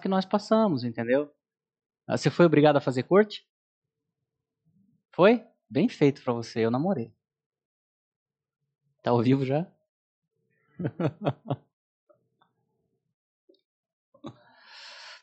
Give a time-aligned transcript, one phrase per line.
[0.00, 1.32] que nós passamos, entendeu?
[2.06, 3.46] Ah, você foi obrigado a fazer corte?
[5.12, 5.44] Foi?
[5.68, 7.12] Bem feito para você, eu namorei.
[9.02, 9.66] Tá ao vivo já?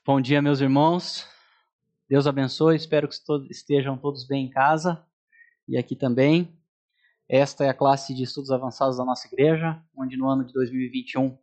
[0.05, 1.27] Bom dia, meus irmãos.
[2.07, 2.75] Deus abençoe.
[2.75, 3.15] Espero que
[3.49, 5.03] estejam todos bem em casa
[5.67, 6.55] e aqui também.
[7.27, 11.35] Esta é a classe de estudos avançados da nossa igreja, onde no ano de 2021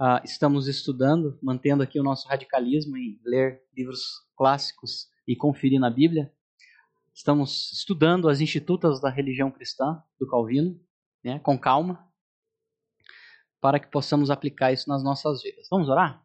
[0.00, 4.02] uh, estamos estudando, mantendo aqui o nosso radicalismo em ler livros
[4.36, 6.32] clássicos e conferir na Bíblia.
[7.14, 10.80] Estamos estudando as institutas da religião cristã do Calvino,
[11.22, 12.08] né, com calma,
[13.60, 15.66] para que possamos aplicar isso nas nossas vidas.
[15.70, 16.22] Vamos orar?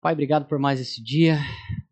[0.00, 1.38] Pai, obrigado por mais esse dia,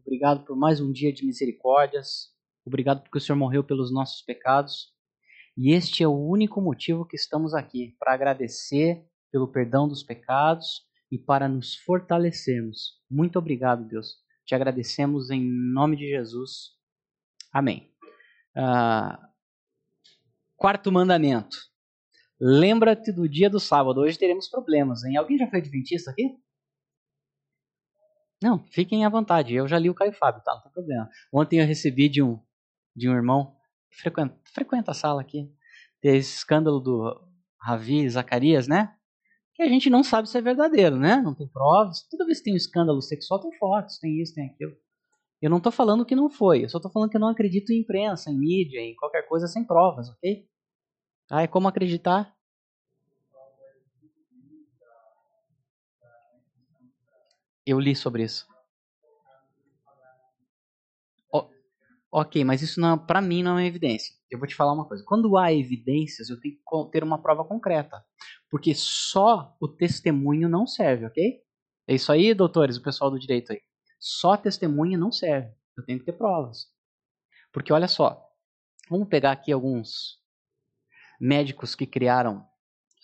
[0.00, 2.32] obrigado por mais um dia de misericórdias,
[2.64, 4.94] obrigado porque o Senhor morreu pelos nossos pecados.
[5.56, 10.86] E este é o único motivo que estamos aqui, para agradecer pelo perdão dos pecados
[11.12, 12.98] e para nos fortalecermos.
[13.10, 14.16] Muito obrigado, Deus.
[14.46, 16.70] Te agradecemos em nome de Jesus.
[17.52, 17.92] Amém.
[18.56, 19.18] Uh,
[20.56, 21.54] quarto mandamento.
[22.40, 24.00] Lembra-te do dia do sábado.
[24.00, 25.18] Hoje teremos problemas, hein?
[25.18, 26.34] Alguém já foi adventista aqui?
[28.42, 29.54] Não, fiquem à vontade.
[29.54, 30.54] Eu já li o Caio Fábio, tá?
[30.54, 31.10] Não tem problema.
[31.30, 32.40] Ontem eu recebi de um,
[32.94, 33.54] de um irmão
[33.90, 35.54] que frequenta, frequenta a sala aqui.
[36.00, 37.22] Tem esse escândalo do
[37.60, 38.95] Ravi Zacarias, né?
[39.56, 41.16] Que a gente não sabe se é verdadeiro, né?
[41.16, 42.06] Não tem provas.
[42.10, 44.76] Toda vez que tem um escândalo sexual, tem fotos, tem isso, tem aquilo.
[45.40, 46.64] Eu não estou falando que não foi.
[46.64, 49.46] Eu só estou falando que eu não acredito em imprensa, em mídia, em qualquer coisa
[49.46, 50.46] sem provas, ok?
[51.30, 52.36] Ah, é como acreditar?
[57.64, 58.46] Eu li sobre isso.
[61.32, 61.48] O,
[62.12, 64.14] ok, mas isso não, para mim não é evidência.
[64.30, 65.02] Eu vou te falar uma coisa.
[65.06, 68.04] Quando há evidências, eu tenho que ter uma prova concreta,
[68.56, 71.42] porque só o testemunho não serve, ok?
[71.86, 73.60] É isso aí, doutores, o pessoal do direito aí.
[74.00, 75.54] Só testemunho não serve.
[75.76, 76.66] Eu tenho que ter provas.
[77.52, 78.26] Porque olha só,
[78.88, 80.22] vamos pegar aqui alguns
[81.20, 82.48] médicos que criaram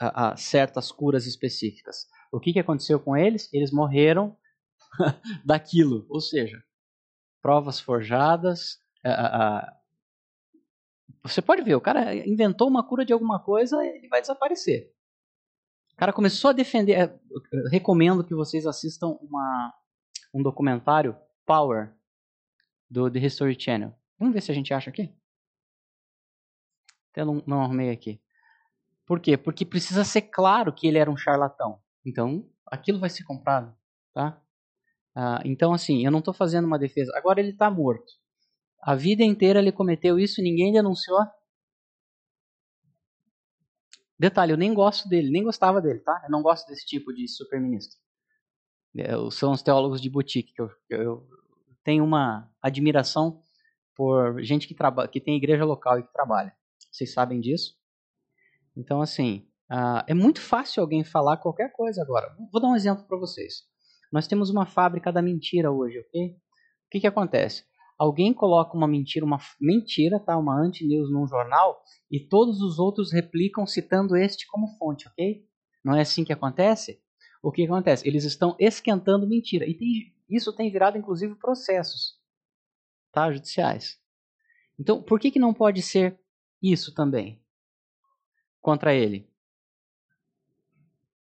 [0.00, 2.06] a, a certas curas específicas.
[2.32, 3.52] O que, que aconteceu com eles?
[3.52, 4.34] Eles morreram
[5.44, 6.64] daquilo, ou seja,
[7.42, 8.78] provas forjadas.
[9.04, 9.76] A, a,
[11.22, 14.90] você pode ver, o cara inventou uma cura de alguma coisa, ele vai desaparecer.
[15.94, 16.92] O cara começou a defender.
[16.92, 17.20] É,
[17.70, 19.72] recomendo que vocês assistam uma,
[20.34, 21.16] um documentário,
[21.46, 21.92] Power,
[22.90, 23.94] do The History Channel.
[24.18, 25.12] Vamos ver se a gente acha aqui.
[27.10, 28.20] Até não, não arrumei aqui.
[29.06, 29.36] Por quê?
[29.36, 31.80] Porque precisa ser claro que ele era um charlatão.
[32.04, 33.74] Então, aquilo vai ser comprado,
[34.14, 34.40] tá?
[35.14, 37.12] Ah, então, assim, eu não estou fazendo uma defesa.
[37.14, 38.12] Agora ele está morto.
[38.80, 41.18] A vida inteira ele cometeu isso e ninguém denunciou.
[44.22, 46.22] Detalhe, eu nem gosto dele, nem gostava dele, tá?
[46.22, 47.98] Eu não gosto desse tipo de superministro.
[48.96, 51.28] É, são os teólogos de boutique que eu, eu
[51.82, 53.42] tenho uma admiração
[53.96, 56.54] por gente que, trabalha, que tem igreja local e que trabalha.
[56.88, 57.74] Vocês sabem disso?
[58.76, 62.32] Então, assim, uh, é muito fácil alguém falar qualquer coisa agora.
[62.52, 63.64] Vou dar um exemplo para vocês.
[64.12, 66.28] Nós temos uma fábrica da mentira hoje, ok?
[66.28, 67.64] O que, que acontece?
[67.98, 70.36] Alguém coloca uma mentira, uma mentira, tá?
[70.36, 75.46] Uma anti-news num jornal e todos os outros replicam citando este como fonte, ok?
[75.84, 77.00] Não é assim que acontece?
[77.42, 78.06] O que acontece?
[78.06, 79.66] Eles estão esquentando mentira.
[79.66, 82.20] E tem, isso tem virado, inclusive, processos
[83.12, 83.30] tá?
[83.30, 84.00] judiciais.
[84.78, 86.18] Então, por que, que não pode ser
[86.60, 87.40] isso também
[88.60, 89.28] contra ele?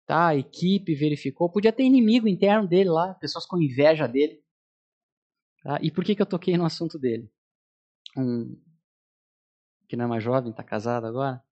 [0.04, 1.48] Tá, a equipe verificou.
[1.48, 4.41] Podia ter inimigo interno dele lá, pessoas com inveja dele.
[5.62, 5.78] Tá?
[5.80, 7.30] E por que, que eu toquei no assunto dele?
[8.16, 8.60] Um
[9.88, 11.44] que não é mais jovem, está casado agora,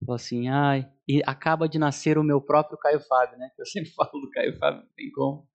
[0.00, 3.50] falou assim, ai, e acaba de nascer o meu próprio Caio Fábio, né?
[3.58, 5.46] Eu sempre falo do Caio Fábio, tem como.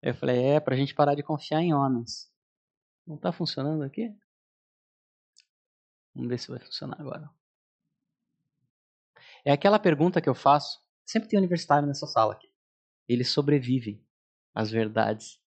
[0.00, 2.30] Eu falei, é, pra gente parar de confiar em homens.
[3.04, 4.14] Não está funcionando aqui?
[6.14, 7.28] Vamos ver se vai funcionar agora.
[9.44, 10.80] É aquela pergunta que eu faço.
[11.04, 12.48] Sempre tem universitário nessa sala aqui.
[13.08, 14.04] Eles sobrevivem
[14.54, 15.40] às verdades.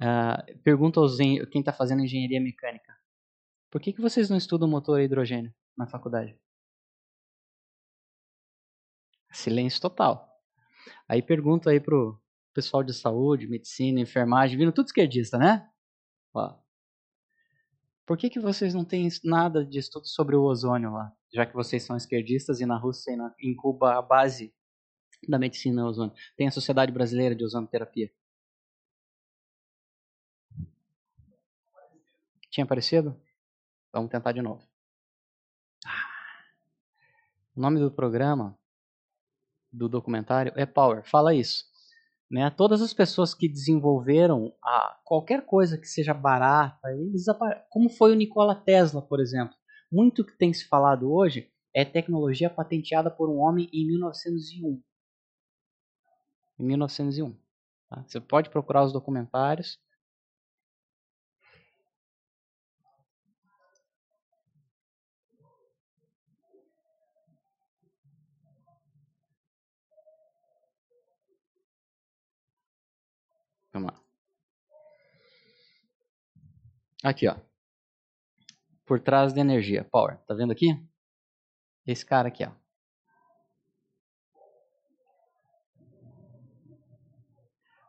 [0.00, 2.96] Uh, pergunta aos quem está fazendo engenharia mecânica.
[3.70, 6.38] Por que, que vocês não estudam motor a hidrogênio na faculdade?
[9.30, 10.26] Silêncio total.
[11.06, 12.20] Aí pergunto aí pro
[12.54, 15.68] pessoal de saúde, medicina, enfermagem, vindo tudo esquerdista, né?
[16.34, 16.58] Ó.
[18.06, 21.12] Por que, que vocês não têm nada de estudo sobre o ozônio lá?
[21.32, 24.52] Já que vocês são esquerdistas e na Rússia e na, em Cuba a base
[25.28, 26.14] da medicina é ozônio.
[26.36, 28.10] Tem a Sociedade Brasileira de Ozonoterapia.
[32.50, 33.16] Tinha aparecido?
[33.92, 34.62] Vamos tentar de novo.
[37.56, 38.58] O nome do programa,
[39.72, 41.02] do documentário, é Power.
[41.04, 41.64] Fala isso.
[42.30, 42.48] Né?
[42.50, 47.24] Todas as pessoas que desenvolveram a, qualquer coisa que seja barata, eles
[47.68, 49.54] como foi o Nikola Tesla, por exemplo.
[49.90, 54.82] Muito que tem se falado hoje é tecnologia patenteada por um homem em 1901.
[56.58, 57.36] Em 1901.
[57.88, 58.04] Tá?
[58.06, 59.78] Você pode procurar os documentários.
[73.72, 74.00] Vamos lá.
[77.02, 77.36] Aqui, ó.
[78.84, 80.18] Por trás da energia, power.
[80.26, 80.68] Tá vendo aqui?
[81.86, 82.52] Esse cara aqui, ó.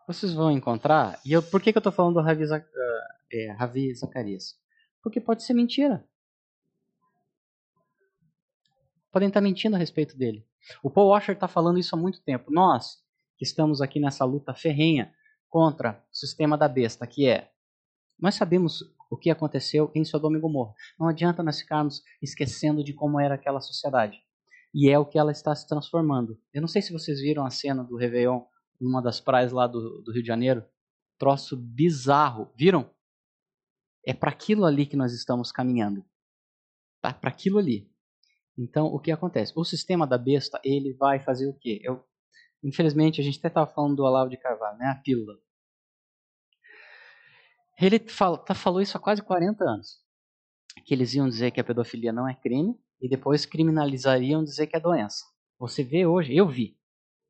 [0.07, 1.19] Vocês vão encontrar.
[1.25, 2.61] E eu, por que, que eu tô falando do Ravi, uh,
[3.31, 4.59] é, Ravi Zacarias?
[5.01, 6.05] Porque pode ser mentira.
[9.11, 10.45] Podem estar mentindo a respeito dele.
[10.83, 12.51] O Paul Washer está falando isso há muito tempo.
[12.51, 13.03] Nós,
[13.37, 15.13] que estamos aqui nessa luta ferrenha
[15.51, 17.51] contra o sistema da besta, que é
[18.17, 20.73] nós sabemos o que aconteceu em Sodoma e Gomorra.
[20.97, 24.17] Não adianta nós ficarmos esquecendo de como era aquela sociedade.
[24.73, 26.39] E é o que ela está se transformando.
[26.53, 28.41] Eu não sei se vocês viram a cena do Réveillon
[28.79, 30.63] numa das praias lá do, do Rio de Janeiro.
[31.19, 32.53] Troço bizarro.
[32.55, 32.89] Viram?
[34.05, 36.05] É para aquilo ali que nós estamos caminhando.
[37.01, 37.13] Tá?
[37.13, 37.91] Para aquilo ali.
[38.57, 39.51] Então, o que acontece?
[39.55, 41.81] O sistema da besta, ele vai fazer o quê?
[41.83, 42.05] Eu,
[42.63, 44.87] infelizmente, a gente até estava falando do Olavo de Carvalho, né?
[44.87, 45.37] A pílula.
[47.79, 49.99] Ele fala, tá, falou isso há quase 40 anos.
[50.85, 54.77] Que eles iam dizer que a pedofilia não é crime e depois criminalizariam dizer que
[54.77, 55.25] é doença.
[55.59, 56.77] Você vê hoje, eu vi.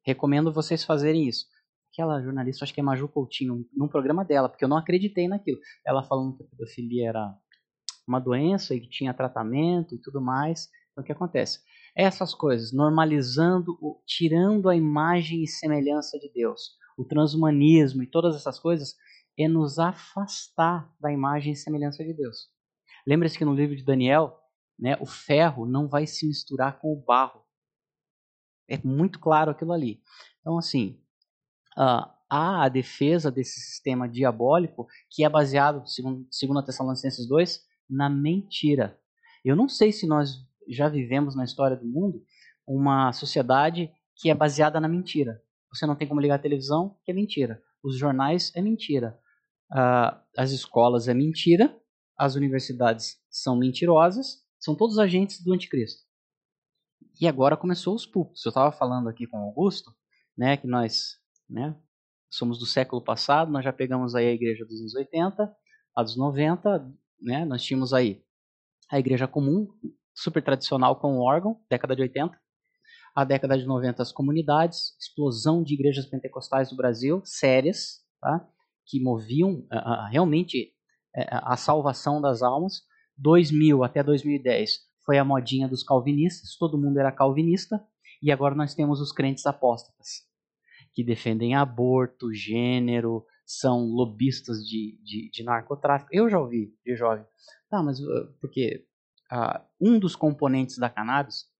[0.05, 1.45] Recomendo vocês fazerem isso.
[1.91, 5.59] Aquela jornalista, acho que é Maju Coutinho, num programa dela, porque eu não acreditei naquilo.
[5.85, 7.33] Ela falando que a pedofilia era
[8.07, 10.69] uma doença e que tinha tratamento e tudo mais.
[10.91, 11.59] Então o que acontece?
[11.95, 18.59] Essas coisas, normalizando, tirando a imagem e semelhança de Deus, o transhumanismo e todas essas
[18.59, 18.95] coisas,
[19.37, 22.49] é nos afastar da imagem e semelhança de Deus.
[23.05, 24.39] Lembre-se que no livro de Daniel,
[24.77, 27.43] né, o ferro não vai se misturar com o barro.
[28.67, 30.01] É muito claro aquilo ali.
[30.39, 31.01] Então, assim,
[31.77, 37.65] uh, há a defesa desse sistema diabólico que é baseado, segundo, segundo a Tessalonicenses 2,
[37.89, 38.99] na mentira.
[39.43, 42.23] Eu não sei se nós já vivemos na história do mundo
[42.67, 45.41] uma sociedade que é baseada na mentira.
[45.73, 47.61] Você não tem como ligar a televisão, que é mentira.
[47.83, 49.17] Os jornais é mentira.
[49.71, 51.75] Uh, as escolas é mentira.
[52.17, 54.43] As universidades são mentirosas.
[54.59, 56.03] São todos agentes do anticristo.
[57.19, 58.45] E agora começou os púlpitos.
[58.45, 59.91] Eu estava falando aqui com o Augusto,
[60.37, 61.17] né, que nós
[61.49, 61.75] né,
[62.29, 65.55] somos do século passado, nós já pegamos aí a igreja dos anos 80,
[65.95, 66.91] a dos 90,
[67.21, 68.23] né, nós tínhamos aí
[68.89, 69.67] a igreja comum,
[70.13, 72.37] super tradicional com órgão, década de 80,
[73.15, 78.47] a década de 90 as comunidades, explosão de igrejas pentecostais do Brasil, sérias, tá?
[78.85, 80.73] que moviam uh, realmente
[81.15, 82.83] uh, a salvação das almas.
[83.17, 87.83] 2000 até 2010 foi a modinha dos calvinistas, todo mundo era calvinista,
[88.21, 90.25] e agora nós temos os crentes apóstatas,
[90.93, 96.09] que defendem aborto, gênero, são lobistas de, de, de narcotráfico.
[96.13, 97.25] Eu já ouvi de jovem,
[97.69, 97.99] tá, mas
[98.39, 98.85] porque
[99.79, 101.51] um dos componentes da cannabis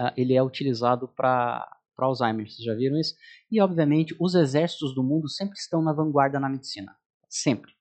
[0.00, 1.68] uh, ele é utilizado para
[1.98, 2.48] Alzheimer.
[2.48, 3.14] Vocês já viram isso?
[3.50, 6.96] E, obviamente, os exércitos do mundo sempre estão na vanguarda na medicina.
[7.28, 7.72] Sempre.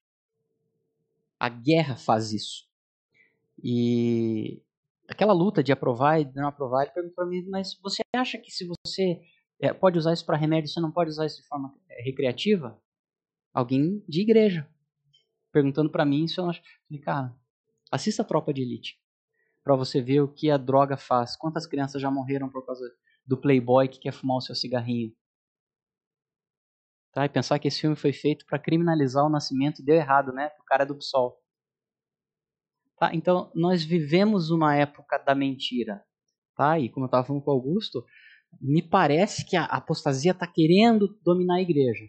[1.40, 2.68] A guerra faz isso.
[3.64, 4.62] E
[5.08, 8.52] aquela luta de aprovar e não aprovar, ele perguntou para mim, mas você acha que
[8.52, 9.22] se você
[9.60, 12.80] é, pode usar isso para remédio, você não pode usar isso de forma é, recreativa?
[13.54, 14.70] Alguém de igreja.
[15.52, 16.62] Perguntando para mim isso, eu acho.
[16.88, 17.36] Falei, cara,
[17.92, 19.00] assista a Tropa de Elite
[19.64, 21.36] para você ver o que a droga faz.
[21.36, 22.84] Quantas crianças já morreram por causa
[23.26, 25.14] do playboy que quer fumar o seu cigarrinho?
[27.12, 27.26] Tá?
[27.26, 30.52] E pensar que esse filme foi feito para criminalizar o nascimento deu errado, né?
[30.60, 31.40] O cara é do PSOL.
[32.98, 33.14] Tá?
[33.14, 36.04] Então, nós vivemos uma época da mentira.
[36.56, 36.80] Tá?
[36.80, 38.06] E como eu estava falando com o Augusto,
[38.60, 42.06] me parece que a apostasia está querendo dominar a igreja.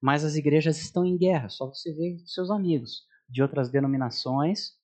[0.00, 4.76] Mas as igrejas estão em guerra, só você vê seus amigos de outras denominações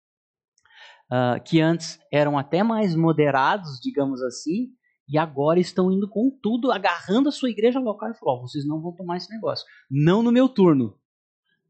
[1.13, 4.73] uh, que antes eram até mais moderados, digamos assim,
[5.07, 8.67] e agora estão indo com tudo, agarrando a sua igreja local e falou: oh, vocês
[8.67, 9.67] não vão tomar esse negócio.
[9.91, 10.99] Não no meu turno.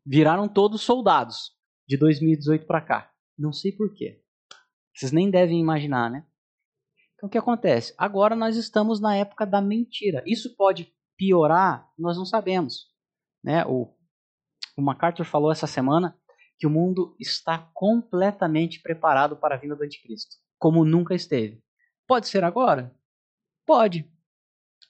[0.06, 1.52] Viraram todos soldados
[1.88, 3.10] de 2018 para cá.
[3.36, 4.22] Não sei porquê.
[4.94, 6.24] Vocês nem devem imaginar, né?
[7.14, 7.94] Então o que acontece?
[7.96, 10.22] Agora nós estamos na época da mentira.
[10.26, 11.88] Isso pode piorar?
[11.98, 12.88] Nós não sabemos.
[13.42, 13.64] Né?
[13.64, 13.94] O,
[14.76, 16.16] o MacArthur falou essa semana
[16.58, 21.62] que o mundo está completamente preparado para a vinda do anticristo, como nunca esteve.
[22.06, 22.94] Pode ser agora?
[23.66, 24.08] Pode.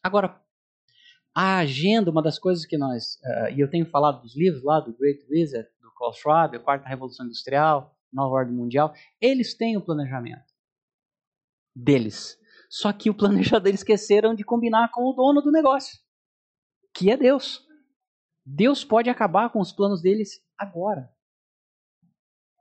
[0.02, 0.40] Agora,
[1.35, 4.81] a agenda, uma das coisas que nós, uh, e eu tenho falado dos livros lá,
[4.81, 9.76] do Great Reset, do Klaus Schwab, a Quarta Revolução Industrial, Nova Ordem Mundial, eles têm
[9.76, 10.52] o planejamento
[11.75, 12.38] deles.
[12.69, 15.99] Só que o planejador esqueceram de combinar com o dono do negócio,
[16.95, 17.66] que é Deus.
[18.45, 21.12] Deus pode acabar com os planos deles agora.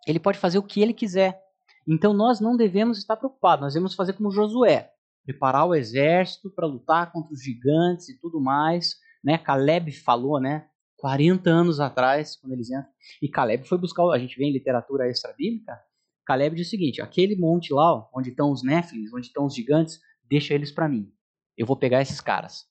[0.08, 1.40] Ele pode fazer o que ele quiser.
[1.88, 4.92] Então nós não devemos estar preocupados, nós devemos fazer como Josué,
[5.24, 9.38] preparar o exército para lutar contra os gigantes e tudo mais, né?
[9.38, 10.68] Caleb falou, né?
[10.98, 12.92] 40 anos atrás, quando eles entram.
[13.22, 15.80] E Caleb foi buscar, a gente vê em literatura extra-bíblica,
[16.26, 20.00] Caleb diz o seguinte: aquele monte lá, onde estão os Néfilins, onde estão os gigantes,
[20.24, 21.12] deixa eles para mim.
[21.58, 22.70] Eu vou pegar esses caras.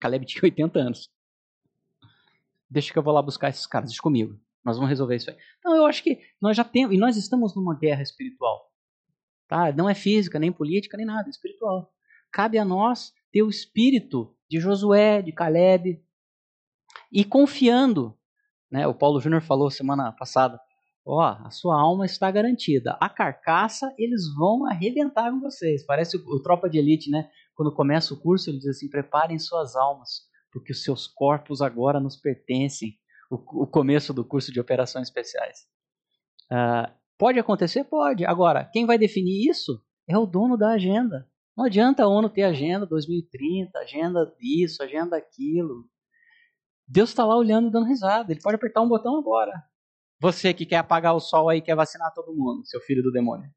[0.00, 1.10] Caleb tinha 80 anos.
[2.68, 4.40] Deixa que eu vou lá buscar esses caras, deixa comigo.
[4.64, 5.36] Nós vamos resolver isso aí.
[5.58, 8.70] Então eu acho que nós já temos, e nós estamos numa guerra espiritual.
[9.48, 9.72] Tá?
[9.72, 11.92] Não é física, nem política, nem nada, é espiritual.
[12.30, 16.00] Cabe a nós ter o espírito de Josué, de Caleb,
[17.10, 18.16] e confiando.
[18.70, 18.86] Né?
[18.86, 20.60] O Paulo Júnior falou semana passada,
[21.04, 22.96] ó, a sua alma está garantida.
[23.00, 25.84] A carcaça, eles vão arrebentar com vocês.
[25.84, 27.28] Parece o, o Tropa de Elite, né?
[27.54, 31.98] Quando começa o curso, ele diz assim, preparem suas almas, porque os seus corpos agora
[31.98, 32.99] nos pertencem
[33.30, 35.66] o, o começo do curso de operações especiais.
[36.50, 37.84] Uh, pode acontecer?
[37.84, 38.26] Pode.
[38.26, 41.30] Agora, quem vai definir isso é o dono da agenda.
[41.56, 45.88] Não adianta a ONU ter agenda 2030, agenda disso, agenda aquilo.
[46.86, 48.32] Deus está lá olhando e dando risada.
[48.32, 49.52] Ele pode apertar um botão agora.
[50.20, 53.50] Você que quer apagar o sol aí, quer vacinar todo mundo, seu filho do demônio.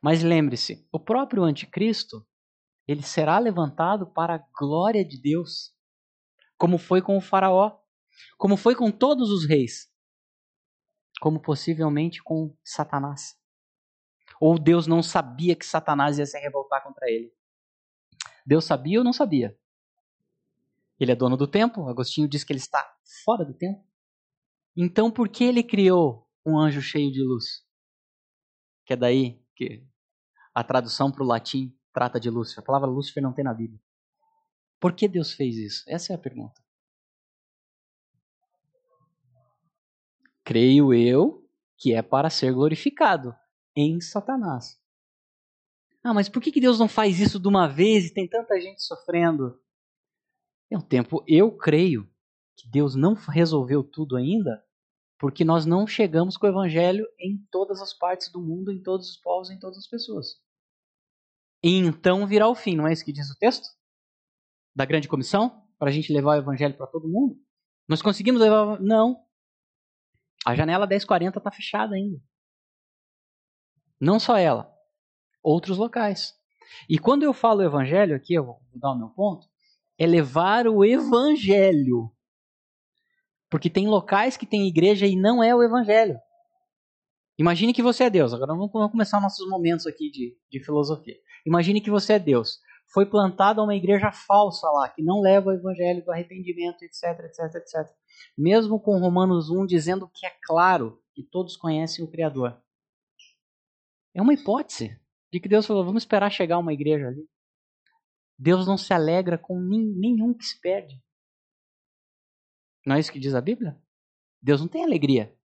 [0.00, 2.24] Mas lembre-se, o próprio anticristo,
[2.86, 5.72] ele será levantado para a glória de Deus,
[6.56, 7.78] como foi com o faraó
[8.36, 9.90] como foi com todos os reis,
[11.20, 13.36] como possivelmente com Satanás.
[14.40, 17.32] Ou Deus não sabia que Satanás ia se revoltar contra ele?
[18.46, 19.58] Deus sabia ou não sabia?
[20.98, 23.84] Ele é dono do tempo, Agostinho diz que ele está fora do tempo.
[24.76, 27.64] Então por que ele criou um anjo cheio de luz?
[28.84, 29.84] Que é daí que
[30.54, 32.62] a tradução para o latim trata de Lúcifer.
[32.62, 33.80] A palavra Lúcifer não tem na Bíblia.
[34.80, 35.84] Por que Deus fez isso?
[35.88, 36.62] Essa é a pergunta.
[40.48, 43.36] Creio eu que é para ser glorificado
[43.76, 44.80] em Satanás.
[46.02, 48.82] Ah, mas por que Deus não faz isso de uma vez e tem tanta gente
[48.82, 49.60] sofrendo?
[50.70, 52.10] É um tempo, eu creio
[52.56, 54.64] que Deus não resolveu tudo ainda,
[55.18, 59.10] porque nós não chegamos com o evangelho em todas as partes do mundo, em todos
[59.10, 60.40] os povos, em todas as pessoas.
[61.62, 63.68] E então virá o fim, não é isso que diz o texto?
[64.74, 65.62] Da grande comissão?
[65.78, 67.38] Para a gente levar o evangelho para todo mundo?
[67.86, 68.80] Nós conseguimos levar.
[68.80, 69.27] Não.
[70.48, 72.18] A janela 1040 está fechada ainda.
[74.00, 74.74] Não só ela,
[75.42, 76.32] outros locais.
[76.88, 79.46] E quando eu falo evangelho aqui, eu vou dar o meu ponto,
[79.98, 82.10] é levar o evangelho.
[83.50, 86.18] Porque tem locais que tem igreja e não é o evangelho.
[87.36, 88.32] Imagine que você é Deus.
[88.32, 91.16] Agora vamos começar nossos momentos aqui de, de filosofia.
[91.46, 92.58] Imagine que você é Deus.
[92.94, 97.54] Foi plantada uma igreja falsa lá, que não leva o evangelho do arrependimento, etc, etc,
[97.54, 97.97] etc
[98.36, 102.60] mesmo com Romanos 1 dizendo que é claro que todos conhecem o Criador.
[104.14, 105.00] É uma hipótese
[105.32, 107.28] de que Deus falou: vamos esperar chegar uma igreja ali.
[108.38, 111.02] Deus não se alegra com nenhum que se perde.
[112.86, 113.80] Não é isso que diz a Bíblia?
[114.40, 115.36] Deus não tem alegria.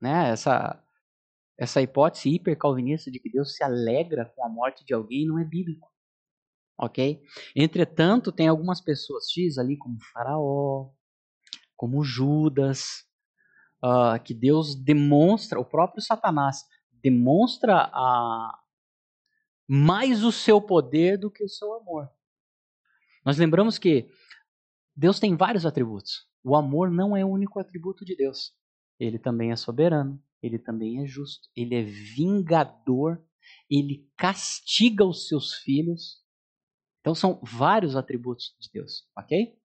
[0.00, 0.30] Né?
[0.30, 0.84] Essa,
[1.56, 5.44] essa hipótese hipercalvinista de que Deus se alegra com a morte de alguém não é
[5.44, 5.92] bíblico.
[6.76, 7.22] Ok?
[7.54, 10.90] Entretanto, tem algumas pessoas X ali, como Faraó,
[11.76, 13.04] como Judas,
[13.82, 16.64] uh, que Deus demonstra, o próprio Satanás
[17.02, 18.58] demonstra a,
[19.68, 22.10] mais o seu poder do que o seu amor.
[23.24, 24.08] Nós lembramos que
[24.96, 26.26] Deus tem vários atributos.
[26.42, 28.54] O amor não é o único atributo de Deus.
[28.98, 33.22] Ele também é soberano, ele também é justo, ele é vingador,
[33.68, 36.22] ele castiga os seus filhos.
[37.00, 39.58] Então são vários atributos de Deus, ok?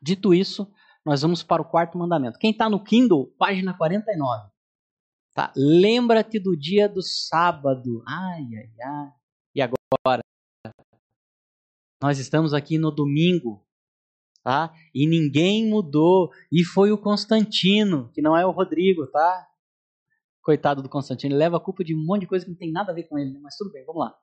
[0.00, 0.70] Dito isso,
[1.06, 2.36] nós vamos para o quarto mandamento.
[2.36, 4.50] Quem está no Kindle, página 49.
[5.32, 5.52] Tá?
[5.54, 8.02] Lembra-te do dia do sábado.
[8.04, 9.12] Ai, ai, ai.
[9.54, 10.20] E agora?
[12.02, 13.64] Nós estamos aqui no domingo.
[14.42, 14.74] Tá?
[14.92, 16.32] E ninguém mudou.
[16.50, 19.46] E foi o Constantino, que não é o Rodrigo, tá?
[20.42, 22.72] Coitado do Constantino, ele leva a culpa de um monte de coisa que não tem
[22.72, 23.38] nada a ver com ele, né?
[23.40, 24.16] mas tudo bem, vamos lá.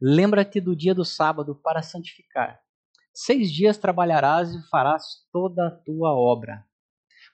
[0.00, 2.60] Lembra-te do dia do sábado para santificar.
[3.24, 6.64] Seis dias trabalharás e farás toda a tua obra.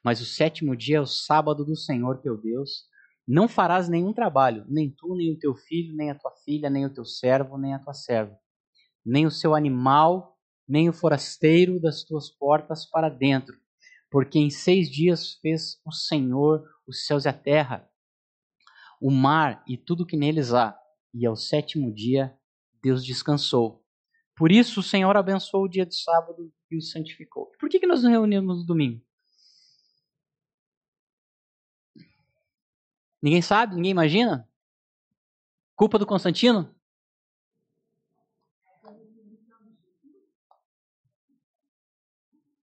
[0.03, 2.85] Mas o sétimo dia é o sábado do Senhor teu Deus.
[3.27, 6.87] Não farás nenhum trabalho, nem tu, nem o teu filho, nem a tua filha, nem
[6.87, 8.37] o teu servo, nem a tua serva,
[9.05, 10.37] nem o seu animal
[10.69, 13.57] nem o forasteiro das tuas portas para dentro,
[14.11, 17.89] porque em seis dias fez o Senhor os céus e a terra,
[19.01, 20.77] o mar e tudo que neles há,
[21.15, 22.37] e ao sétimo dia
[22.83, 23.86] Deus descansou.
[24.37, 27.47] Por isso o Senhor abençoou o dia de sábado e o santificou.
[27.59, 29.03] Por que, que nós nos reunimos no domingo?
[33.23, 33.75] Ninguém sabe?
[33.75, 34.47] Ninguém imagina?
[35.75, 36.75] Culpa do Constantino?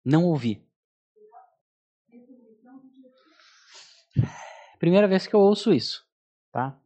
[0.04, 0.64] Não ouvi.
[4.78, 6.06] Primeira vez que eu ouço isso,
[6.52, 6.80] tá?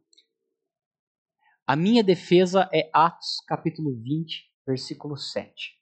[1.67, 5.77] A minha defesa é Atos capítulo 20, versículo 7.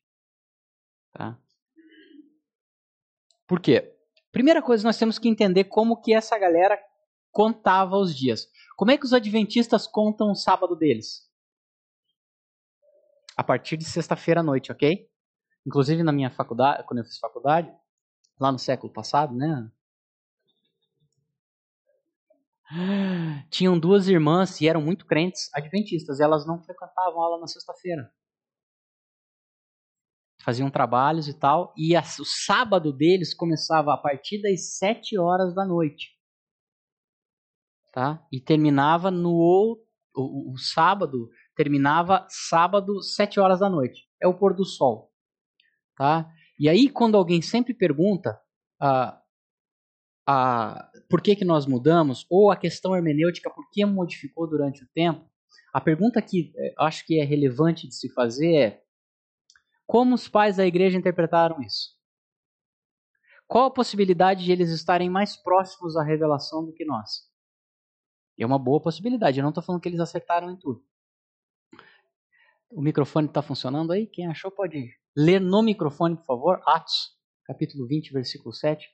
[1.13, 1.39] Tá?
[3.47, 3.95] Por quê?
[4.31, 6.79] Primeira coisa, nós temos que entender como que essa galera
[7.31, 8.47] contava os dias.
[8.75, 11.27] Como é que os adventistas contam o sábado deles?
[13.35, 15.09] A partir de sexta-feira à noite, ok?
[15.65, 17.71] Inclusive na minha faculdade, quando eu fiz faculdade,
[18.39, 19.71] lá no século passado, né?
[23.49, 26.19] Tinham duas irmãs e eram muito crentes adventistas.
[26.19, 28.11] Elas não frequentavam aula na sexta-feira
[30.41, 35.53] faziam trabalhos e tal, e a, o sábado deles começava a partir das sete horas
[35.53, 36.11] da noite,
[37.91, 38.25] tá?
[38.31, 39.79] E terminava no
[40.15, 44.07] o, o, sábado terminava sábado sete horas da noite.
[44.21, 45.11] É o pôr do sol,
[45.95, 46.29] tá?
[46.57, 48.39] E aí quando alguém sempre pergunta
[48.81, 49.21] ah,
[50.27, 54.87] ah, por que que nós mudamos ou a questão hermenêutica por que modificou durante o
[54.93, 55.29] tempo,
[55.73, 58.88] a pergunta que eh, acho que é relevante de se fazer é
[59.89, 61.97] como os pais da igreja interpretaram isso?
[63.47, 67.27] Qual a possibilidade de eles estarem mais próximos à revelação do que nós?
[68.37, 69.39] É uma boa possibilidade.
[69.39, 70.85] Eu não estou falando que eles acertaram em tudo.
[72.69, 74.05] O microfone está funcionando aí?
[74.05, 76.61] Quem achou pode ler no microfone, por favor.
[76.67, 78.87] Atos, capítulo 20, versículo 7.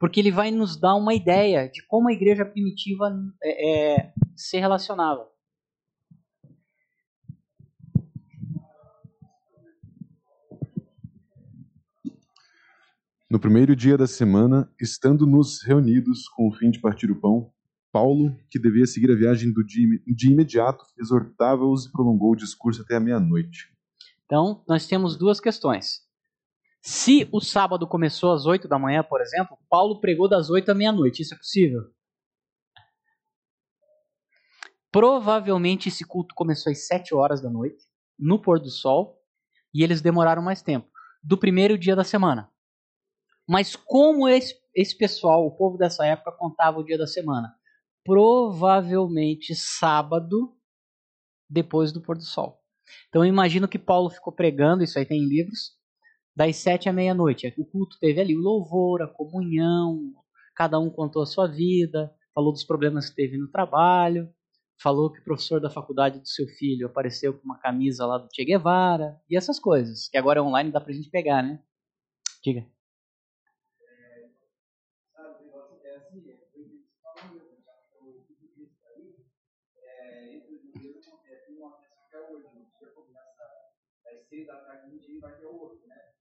[0.00, 4.56] Porque ele vai nos dar uma ideia de como a igreja primitiva é, é, se
[4.56, 5.28] relacionava.
[13.30, 17.52] No primeiro dia da semana, estando nos reunidos com o fim de partir o pão,
[17.92, 23.00] Paulo, que devia seguir a viagem de imediato, exortava-os e prolongou o discurso até a
[23.00, 23.70] meia-noite.
[24.24, 26.00] Então, nós temos duas questões.
[26.80, 30.74] Se o sábado começou às oito da manhã, por exemplo, Paulo pregou das oito à
[30.74, 31.20] meia-noite.
[31.20, 31.82] Isso é possível?
[34.90, 37.84] Provavelmente esse culto começou às sete horas da noite,
[38.18, 39.20] no pôr do sol,
[39.74, 40.88] e eles demoraram mais tempo.
[41.22, 42.50] Do primeiro dia da semana.
[43.48, 47.54] Mas como esse, esse pessoal, o povo dessa época, contava o dia da semana?
[48.04, 50.54] Provavelmente sábado,
[51.48, 52.60] depois do pôr do sol.
[53.08, 55.72] Então eu imagino que Paulo ficou pregando, isso aí tem em livros,
[56.36, 57.52] das sete à meia-noite.
[57.56, 60.12] O culto teve ali o louvor, a comunhão,
[60.54, 64.28] cada um contou a sua vida, falou dos problemas que teve no trabalho,
[64.80, 68.28] falou que o professor da faculdade do seu filho apareceu com uma camisa lá do
[68.32, 71.60] Che Guevara, e essas coisas, que agora é online dá pra gente pegar, né?
[72.44, 72.66] Diga.
[84.46, 86.12] Da tarde um dia e vai ter o outro, né?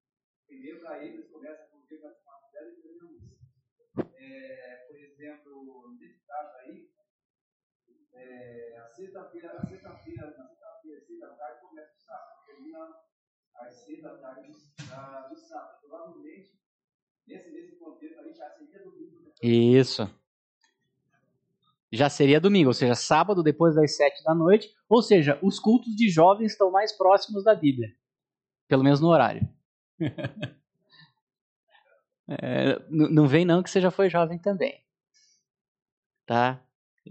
[0.46, 3.38] Primeiro para eles começa com o dia das quatro e termina a missa.
[4.16, 6.90] É, por exemplo, nesse caso aí,
[8.14, 13.02] é, a sexta-feira, a sexta-feira, na sexta-feira, seis da tarde começa o sábado, termina
[13.56, 15.80] às seis da tarde do sábado.
[15.82, 16.60] Provavelmente,
[17.28, 19.22] nesse, nesse contexto aí já seria domingo.
[19.22, 19.32] Né?
[19.44, 20.10] Isso
[21.92, 25.96] já seria domingo, ou seja, sábado depois das sete da noite, ou seja, os cultos
[25.96, 27.90] de jovens estão mais próximos da Bíblia,
[28.68, 29.48] pelo menos no horário.
[32.28, 34.84] é, não vem não que você já foi jovem também,
[36.26, 36.62] tá?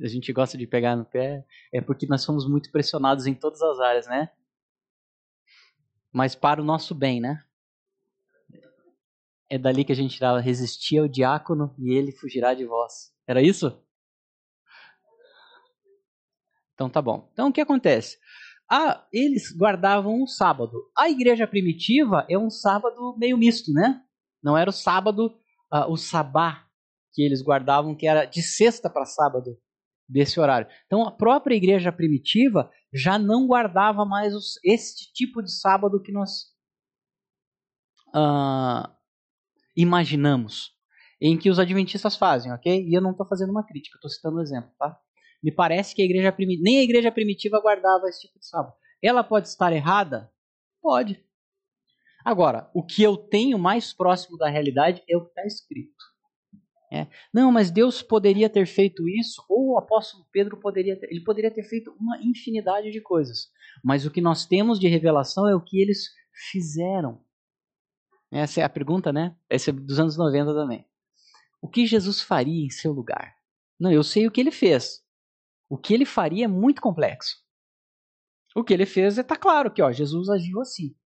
[0.02, 3.62] A gente gosta de pegar no pé, é porque nós somos muito pressionados em todas
[3.62, 4.30] as áreas, né?
[6.12, 7.44] Mas para o nosso bem, né?
[9.48, 13.14] É dali que a gente irá resistir ao diácono e ele fugirá de vós.
[13.26, 13.80] Era isso?
[16.74, 17.28] Então tá bom.
[17.32, 18.18] Então o que acontece?
[18.70, 20.90] Ah, eles guardavam o sábado.
[20.96, 24.02] A igreja primitiva é um sábado meio misto, né?
[24.42, 25.38] Não era o sábado,
[25.72, 26.66] uh, o sabá
[27.12, 29.56] que eles guardavam, que era de sexta para sábado
[30.08, 30.68] desse horário.
[30.86, 36.12] Então a própria igreja primitiva já não guardava mais os, este tipo de sábado que
[36.12, 36.52] nós
[38.14, 38.88] uh,
[39.76, 40.72] imaginamos,
[41.20, 42.86] em que os adventistas fazem, ok?
[42.86, 44.98] E eu não estou fazendo uma crítica, estou citando um exemplo, tá?
[45.42, 48.74] Me parece que a igreja primitiva, nem a igreja primitiva guardava esse tipo de sábado.
[49.02, 50.32] Ela pode estar errada?
[50.82, 51.24] Pode.
[52.24, 56.04] Agora, o que eu tenho mais próximo da realidade é o que está escrito.
[56.92, 57.06] É.
[57.32, 61.50] Não, mas Deus poderia ter feito isso, ou o apóstolo Pedro poderia ter, ele poderia
[61.50, 63.50] ter feito uma infinidade de coisas.
[63.82, 66.08] Mas o que nós temos de revelação é o que eles
[66.50, 67.20] fizeram.
[68.30, 69.36] Essa é a pergunta, né?
[69.48, 70.84] Essa é dos anos 90 também.
[71.60, 73.36] O que Jesus faria em seu lugar?
[73.78, 75.05] Não, eu sei o que ele fez.
[75.68, 77.44] O que ele faria é muito complexo.
[78.54, 80.96] O que ele fez está claro que ó, Jesus agiu assim.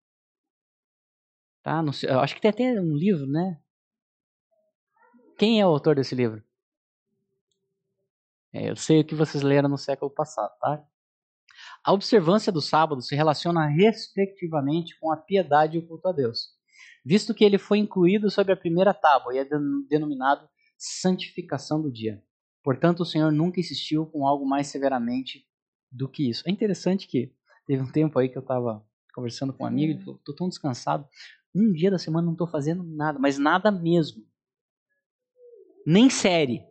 [1.62, 1.80] Tá?
[1.92, 3.60] Sei, acho que tem até um livro, né?
[5.38, 6.42] Quem é o autor desse livro?
[8.52, 10.84] É, eu sei o que vocês leram no século passado, tá?
[11.84, 16.50] A observância do sábado se relaciona respectivamente com a piedade e o culto a Deus,
[17.04, 19.44] visto que ele foi incluído sobre a primeira tábua e é
[19.88, 22.22] denominado santificação do dia.
[22.62, 25.46] Portanto, o Senhor nunca insistiu com algo mais severamente
[25.90, 26.42] do que isso.
[26.46, 27.32] É interessante que
[27.66, 30.48] teve um tempo aí que eu estava conversando com um amigo e falou: estou tão
[30.48, 31.06] descansado,
[31.54, 34.24] um dia da semana não estou fazendo nada, mas nada mesmo.
[35.86, 36.62] Nem série,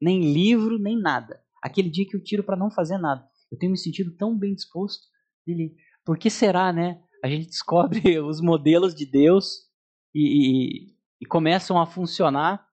[0.00, 1.42] nem livro, nem nada.
[1.62, 3.26] Aquele dia que eu tiro para não fazer nada.
[3.50, 5.06] Eu tenho me sentido tão bem disposto.
[5.46, 7.00] Ele, por que será, né?
[7.22, 9.66] A gente descobre os modelos de Deus
[10.14, 12.65] e, e, e começam a funcionar.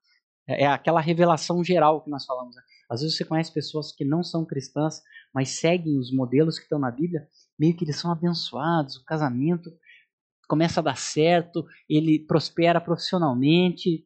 [0.48, 2.56] É, é aquela revelação geral que nós falamos.
[2.56, 2.62] Né?
[2.90, 5.02] Às vezes você conhece pessoas que não são cristãs,
[5.34, 7.28] mas seguem os modelos que estão na Bíblia,
[7.58, 9.72] meio que eles são abençoados, o casamento
[10.48, 14.06] começa a dar certo, ele prospera profissionalmente,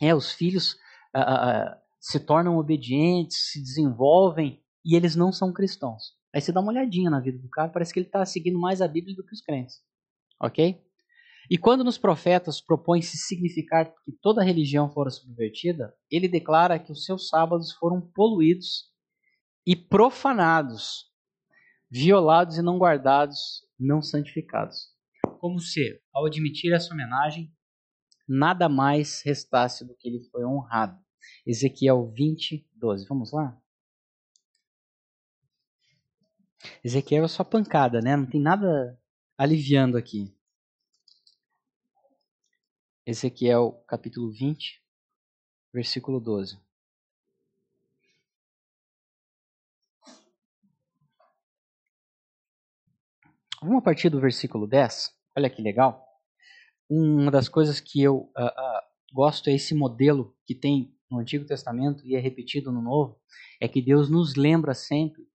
[0.00, 0.74] é, os filhos
[1.14, 6.14] uh, uh, se tornam obedientes, se desenvolvem e eles não são cristãos.
[6.34, 8.80] Aí você dá uma olhadinha na vida do cara, parece que ele está seguindo mais
[8.80, 9.80] a Bíblia do que os crentes.
[10.40, 10.82] Ok?
[11.50, 17.04] E quando nos profetas propõe-se significar que toda religião fora subvertida, ele declara que os
[17.04, 18.90] seus sábados foram poluídos
[19.66, 21.10] e profanados,
[21.90, 24.88] violados e não guardados, não santificados.
[25.38, 27.52] Como se, ao admitir essa homenagem,
[28.26, 30.98] nada mais restasse do que ele foi honrado.
[31.46, 33.06] Ezequiel 20, 12.
[33.06, 33.58] Vamos lá?
[36.82, 38.16] Ezequiel é só pancada, né?
[38.16, 38.98] Não tem nada
[39.36, 40.33] aliviando aqui.
[43.06, 44.82] Ezequiel capítulo 20,
[45.70, 46.58] versículo 12.
[53.60, 55.14] Vamos a partir do versículo 10.
[55.36, 56.02] Olha que legal.
[56.88, 61.44] Uma das coisas que eu uh, uh, gosto é esse modelo que tem no Antigo
[61.44, 63.20] Testamento e é repetido no Novo,
[63.60, 65.28] é que Deus nos lembra sempre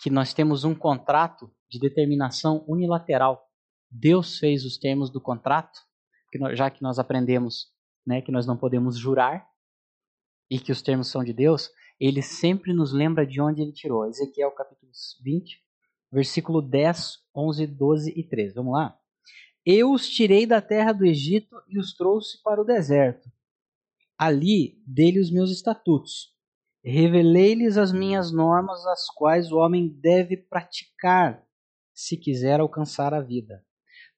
[0.00, 3.48] que nós temos um contrato de determinação unilateral.
[3.88, 5.87] Deus fez os termos do contrato
[6.30, 7.72] que nós, já que nós aprendemos
[8.06, 9.46] né, que nós não podemos jurar
[10.50, 14.06] e que os termos são de Deus, ele sempre nos lembra de onde ele tirou.
[14.06, 14.90] Ezequiel capítulo
[15.22, 15.62] 20,
[16.10, 18.54] versículo 10, 11, 12 e 13.
[18.54, 18.98] Vamos lá?
[19.64, 23.30] Eu os tirei da terra do Egito e os trouxe para o deserto.
[24.16, 26.34] Ali dei-lhe os meus estatutos.
[26.82, 31.44] Revelei-lhes as minhas normas, as quais o homem deve praticar
[31.92, 33.62] se quiser alcançar a vida.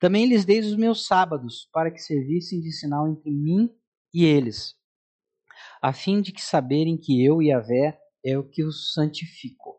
[0.01, 3.71] Também lhes dei os meus sábados, para que servissem de sinal entre mim
[4.13, 4.75] e eles,
[5.83, 9.77] a fim de que saberem que eu, Yahvé, é o que os santifico.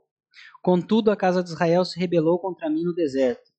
[0.62, 3.52] Contudo, a casa de Israel se rebelou contra mim no deserto.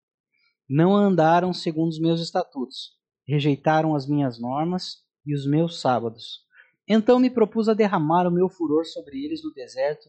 [0.69, 2.97] Não andaram segundo os meus estatutos,
[3.27, 6.47] rejeitaram as minhas normas e os meus sábados.
[6.87, 10.09] Então me propus a derramar o meu furor sobre eles no deserto,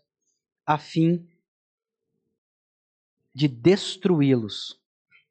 [0.65, 1.27] a fim
[3.33, 4.82] de destruí-los.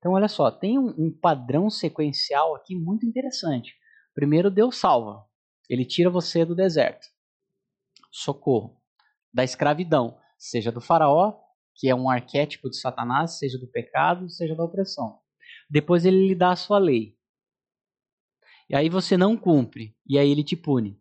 [0.03, 3.73] Então, olha só, tem um, um padrão sequencial aqui muito interessante.
[4.13, 5.25] Primeiro, Deus salva.
[5.71, 7.07] Ele tira você do deserto.
[8.11, 8.83] Socorro.
[9.33, 11.39] Da escravidão, seja do faraó,
[11.77, 15.21] que é um arquétipo de Satanás, seja do pecado, seja da opressão.
[15.71, 17.17] Depois ele lhe dá a sua lei.
[18.69, 21.01] E aí você não cumpre, e aí ele te pune.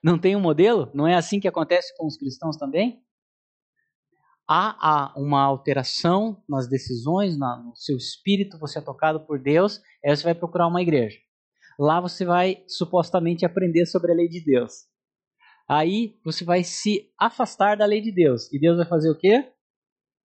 [0.00, 0.88] Não tem um modelo?
[0.94, 3.04] Não é assim que acontece com os cristãos também?
[4.48, 10.24] Há, uma alteração nas decisões, no seu espírito, você é tocado por Deus, aí você
[10.24, 11.18] vai procurar uma igreja.
[11.78, 14.86] Lá você vai supostamente aprender sobre a lei de Deus.
[15.68, 18.50] Aí você vai se afastar da lei de Deus.
[18.52, 19.52] E Deus vai fazer o quê?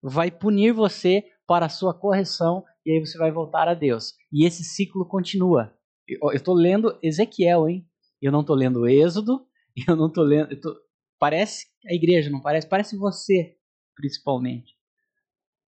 [0.01, 4.13] Vai punir você para a sua correção e aí você vai voltar a Deus.
[4.31, 5.73] E esse ciclo continua.
[6.07, 7.85] Eu estou lendo Ezequiel, hein?
[8.21, 9.45] Eu não estou lendo Êxodo,
[9.87, 10.55] eu não estou lendo.
[10.59, 10.75] Tô...
[11.19, 12.67] Parece a igreja, não parece?
[12.67, 13.55] Parece você
[13.95, 14.75] principalmente.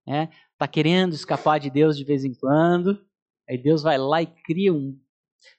[0.07, 3.03] É, tá querendo escapar de Deus de vez em quando,
[3.49, 4.99] aí Deus vai lá e cria um,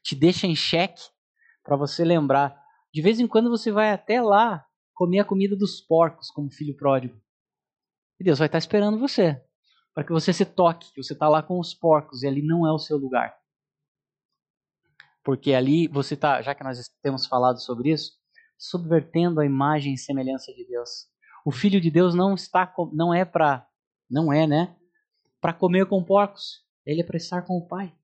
[0.02, 1.02] te deixa em xeque
[1.62, 2.56] para você lembrar.
[2.92, 6.76] De vez em quando você vai até lá comer a comida dos porcos como filho
[6.76, 7.20] pródigo.
[8.18, 9.42] E Deus vai estar tá esperando você.
[9.92, 12.66] para que você se toque, que você está lá com os porcos e ali não
[12.66, 13.34] é o seu lugar.
[15.24, 18.12] Porque ali você está, já que nós temos falado sobre isso,
[18.58, 21.08] subvertendo a imagem e semelhança de Deus.
[21.46, 23.64] O filho de Deus não está não é para
[24.10, 24.76] não é, né?
[25.40, 26.64] Para comer com porcos.
[26.84, 27.96] Ele é para estar com o Pai,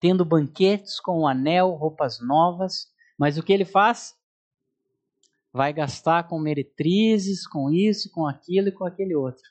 [0.00, 2.86] tendo banquetes com um anel, roupas novas,
[3.18, 4.14] mas o que ele faz?
[5.52, 9.44] Vai gastar com meretrizes, com isso, com aquilo e com aquele outro.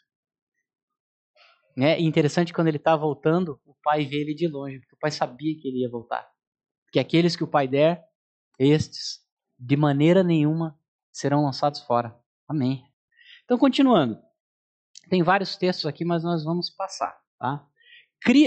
[1.78, 5.12] É interessante quando ele está voltando, o pai vê ele de longe, porque o pai
[5.12, 6.28] sabia que ele ia voltar.
[6.91, 8.04] Que aqueles que o pai der,
[8.58, 9.19] estes,
[9.60, 10.80] de maneira nenhuma,
[11.12, 12.19] serão lançados fora.
[12.47, 12.87] Amém.
[13.47, 14.21] Então, continuando.
[15.10, 17.17] Tem vários textos aqui, mas nós vamos passar.
[17.39, 17.65] Tá?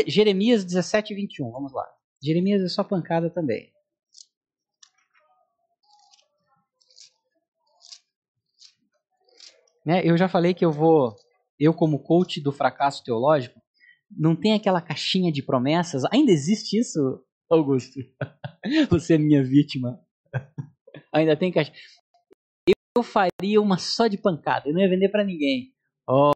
[0.06, 1.50] Jeremias 17, 21.
[1.50, 1.88] Vamos lá.
[2.22, 3.72] Jeremias é só pancada também.
[9.86, 10.02] Né?
[10.04, 11.16] Eu já falei que eu vou
[11.58, 13.58] eu como coach do fracasso teológico,
[14.10, 16.04] não tem aquela caixinha de promessas.
[16.12, 18.00] Ainda existe isso, Augusto?
[18.90, 19.98] Você é minha vítima.
[21.10, 21.72] Ainda tem caixa.
[22.96, 25.72] Eu faria uma só de pancada, eu não ia vender para ninguém.
[26.09, 26.33] Oh,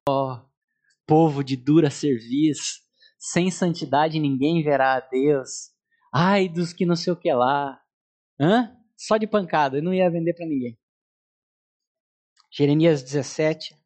[1.06, 2.80] povo de dura serviço,
[3.18, 5.72] sem santidade ninguém verá a Deus.
[6.12, 7.80] Ai dos que não sei o que lá.
[8.38, 8.76] Hã?
[8.96, 10.78] Só de pancada, eu não ia vender para ninguém.
[12.52, 13.76] Jeremias 17,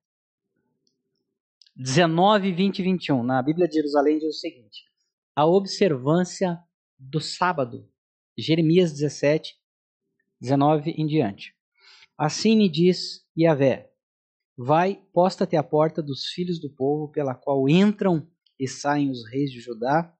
[1.74, 4.84] 19, 20 e 21, na Bíblia de Jerusalém, diz o seguinte:
[5.34, 6.58] a observância
[6.98, 7.88] do sábado.
[8.36, 9.56] Jeremias 17,
[10.40, 11.57] 19 em diante.
[12.18, 13.92] Assim me diz Yahvé:
[14.56, 18.28] Vai, posta-te à porta dos filhos do povo, pela qual entram
[18.58, 20.12] e saem os reis de Judá,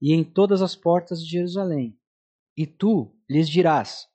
[0.00, 1.98] e em todas as portas de Jerusalém.
[2.56, 4.08] E tu lhes dirás: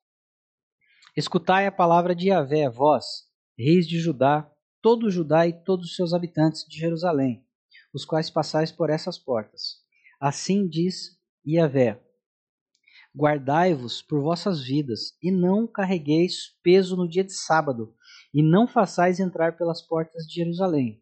[1.16, 3.06] Escutai a palavra de Yahvé, vós,
[3.56, 7.46] reis de Judá, todo Judá e todos os seus habitantes de Jerusalém,
[7.94, 9.84] os quais passais por essas portas.
[10.20, 12.04] Assim diz Iavé:
[13.18, 17.96] Guardai-vos por vossas vidas, e não carregueis peso no dia de sábado,
[18.34, 21.02] e não façais entrar pelas portas de Jerusalém.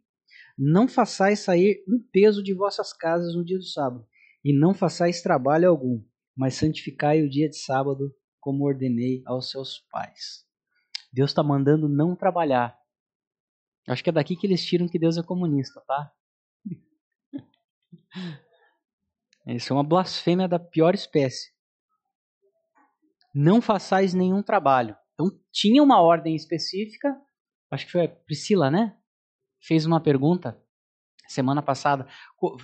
[0.57, 4.07] Não façais sair um peso de vossas casas no dia do sábado,
[4.43, 6.01] e não façais trabalho algum,
[6.37, 10.45] mas santificai o dia de sábado, como ordenei aos seus pais.
[11.11, 12.77] Deus está mandando não trabalhar,
[13.87, 16.11] Acho que é daqui que eles tiram que Deus é comunista, tá?
[19.47, 21.54] Isso é uma blasfêmia da pior espécie.
[23.35, 24.95] Não façais nenhum trabalho.
[25.13, 27.13] Então tinha uma ordem específica.
[27.69, 28.95] Acho que foi Priscila, né?
[29.61, 30.57] Fez uma pergunta
[31.27, 32.07] semana passada,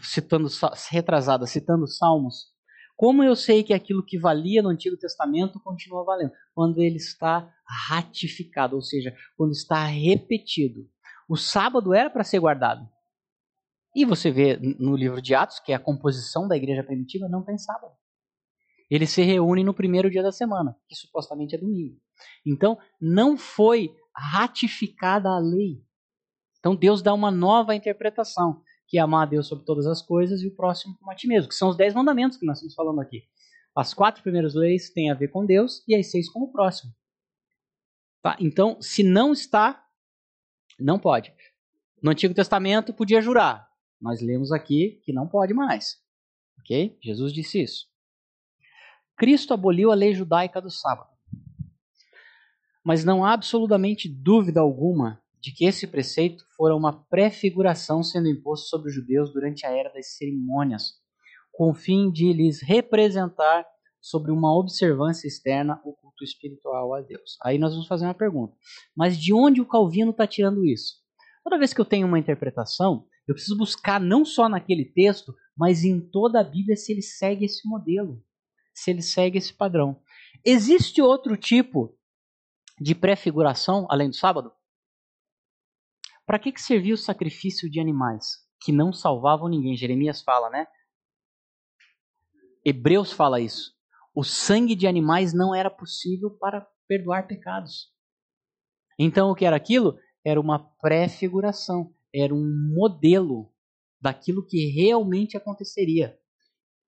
[0.02, 0.48] citando
[0.90, 2.52] retrasada, citando Salmos.
[2.96, 6.32] Como eu sei que aquilo que valia no Antigo Testamento continua valendo?
[6.54, 7.52] Quando ele está
[7.90, 10.88] ratificado, ou seja, quando está repetido.
[11.28, 12.88] O sábado era para ser guardado.
[13.96, 17.58] E você vê no livro de Atos que a composição da igreja primitiva não tem
[17.58, 17.94] sábado.
[18.91, 21.97] Eles se reúnem no primeiro dia da semana, que supostamente é domingo.
[22.45, 25.82] Então, não foi ratificada a lei.
[26.60, 30.41] Então, Deus dá uma nova interpretação, que é amar a Deus sobre todas as coisas
[30.41, 32.75] e o próximo como a ti mesmo, que são os dez mandamentos que nós estamos
[32.75, 33.23] falando aqui.
[33.73, 36.93] As quatro primeiras leis têm a ver com Deus e as seis com o próximo.
[38.21, 38.36] Tá?
[38.39, 39.88] Então, se não está
[40.82, 41.34] não pode.
[42.01, 43.69] No Antigo Testamento podia jurar.
[44.01, 45.97] Nós lemos aqui que não pode mais.
[46.60, 46.97] Ok?
[47.01, 47.90] Jesus disse isso.
[49.22, 51.12] Cristo aboliu a lei judaica do sábado.
[52.84, 58.66] Mas não há absolutamente dúvida alguma de que esse preceito fora uma prefiguração sendo imposto
[58.66, 60.94] sobre os judeus durante a era das cerimônias,
[61.52, 63.64] com o fim de lhes representar
[64.02, 67.38] sobre uma observância externa o culto espiritual a Deus.
[67.44, 68.58] Aí nós vamos fazer uma pergunta.
[68.98, 70.96] Mas de onde o Calvino está tirando isso?
[71.44, 75.84] Toda vez que eu tenho uma interpretação, eu preciso buscar não só naquele texto, mas
[75.84, 78.20] em toda a Bíblia se ele segue esse modelo,
[78.82, 80.02] se ele segue esse padrão.
[80.46, 81.98] Existe outro tipo
[82.80, 84.52] de prefiguração além do sábado?
[86.26, 88.26] Para que, que servia o sacrifício de animais
[88.62, 89.76] que não salvavam ninguém?
[89.76, 90.67] Jeremias fala, né?
[92.63, 93.76] Hebreus fala isso
[94.13, 97.89] o sangue de animais não era possível para perdoar pecados.
[99.00, 99.98] Então, o que era aquilo?
[100.24, 103.52] Era uma prefiguração, era um modelo
[104.00, 106.20] daquilo que realmente aconteceria.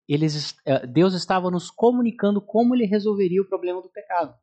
[0.08, 4.34] Eles, eh, Deus estava nos comunicando como ele resolveria o problema do pecado,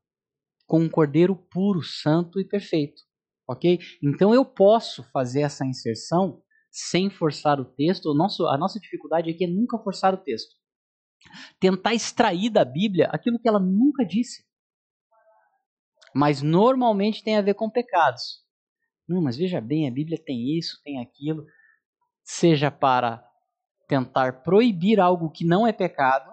[0.67, 3.03] com um cordeiro puro, santo e perfeito.
[3.49, 3.79] Ok?
[4.03, 8.07] Então eu posso fazer essa inserção sem forçar o texto.
[8.07, 10.55] O nosso, a nossa dificuldade aqui é nunca forçar o texto
[11.59, 14.45] tentar extrair da Bíblia aquilo que ela nunca disse.
[16.15, 18.45] Mas normalmente tem a ver com pecados.
[19.09, 21.45] Não, mas veja bem, a Bíblia tem isso, tem aquilo.
[22.23, 23.23] seja para
[23.87, 26.31] tentar proibir algo que não é pecado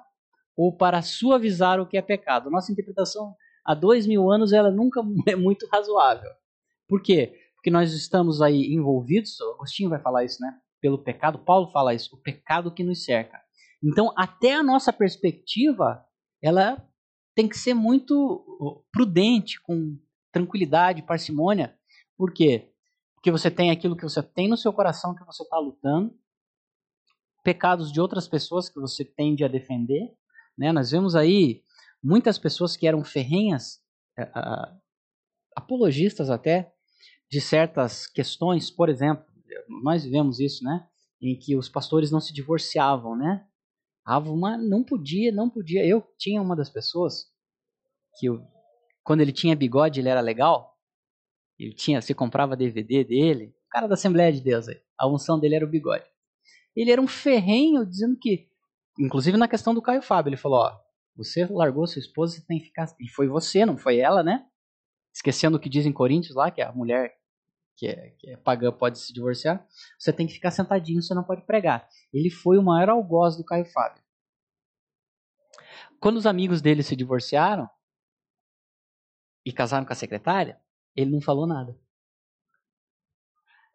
[0.56, 2.50] ou para suavizar o que é pecado.
[2.50, 3.36] Nossa interpretação
[3.66, 6.30] há dois mil anos ela nunca é muito razoável.
[6.88, 7.38] Por quê?
[7.56, 10.52] Porque nós estamos aí envolvidos, Agostinho vai falar isso, né?
[10.82, 13.40] Pelo pecado, Paulo fala isso, o pecado que nos cerca.
[13.84, 16.04] Então, até a nossa perspectiva,
[16.42, 16.84] ela
[17.36, 19.98] tem que ser muito prudente, com
[20.32, 21.76] tranquilidade, parcimônia.
[22.18, 22.72] Por quê?
[23.16, 26.14] Porque você tem aquilo que você tem no seu coração que você está lutando,
[27.44, 30.14] pecados de outras pessoas que você tende a defender.
[30.58, 30.72] Né?
[30.72, 31.64] Nós vemos aí
[32.04, 33.80] muitas pessoas que eram ferrenhas,
[34.20, 34.80] uh,
[35.56, 36.74] apologistas até,
[37.30, 38.70] de certas questões.
[38.70, 39.26] Por exemplo,
[39.84, 40.88] nós vivemos isso, né?
[41.22, 43.46] Em que os pastores não se divorciavam, né?
[44.26, 45.86] Uma não podia, não podia.
[45.86, 47.28] Eu tinha uma das pessoas
[48.18, 48.46] que eu,
[49.04, 50.76] quando ele tinha bigode ele era legal.
[51.58, 53.56] Ele tinha, se comprava DVD dele.
[53.68, 54.82] O cara da Assembleia de Deus aí.
[54.98, 56.04] A unção dele era o bigode.
[56.76, 58.48] Ele era um ferrenho dizendo que,
[59.00, 60.80] inclusive na questão do Caio Fábio, ele falou: ó,
[61.16, 62.88] você largou sua esposa, você tem que ficar.
[63.00, 64.46] E foi você, não foi ela, né?
[65.14, 67.14] Esquecendo o que diz em Coríntios lá, que a mulher
[67.76, 69.66] que é, que é pagã pode se divorciar.
[69.98, 71.88] Você tem que ficar sentadinho, você não pode pregar.
[72.14, 74.04] Ele foi o maior algoz do Caio Fábio.
[76.00, 77.70] Quando os amigos dele se divorciaram
[79.46, 80.60] e casaram com a secretária,
[80.96, 81.76] ele não falou nada.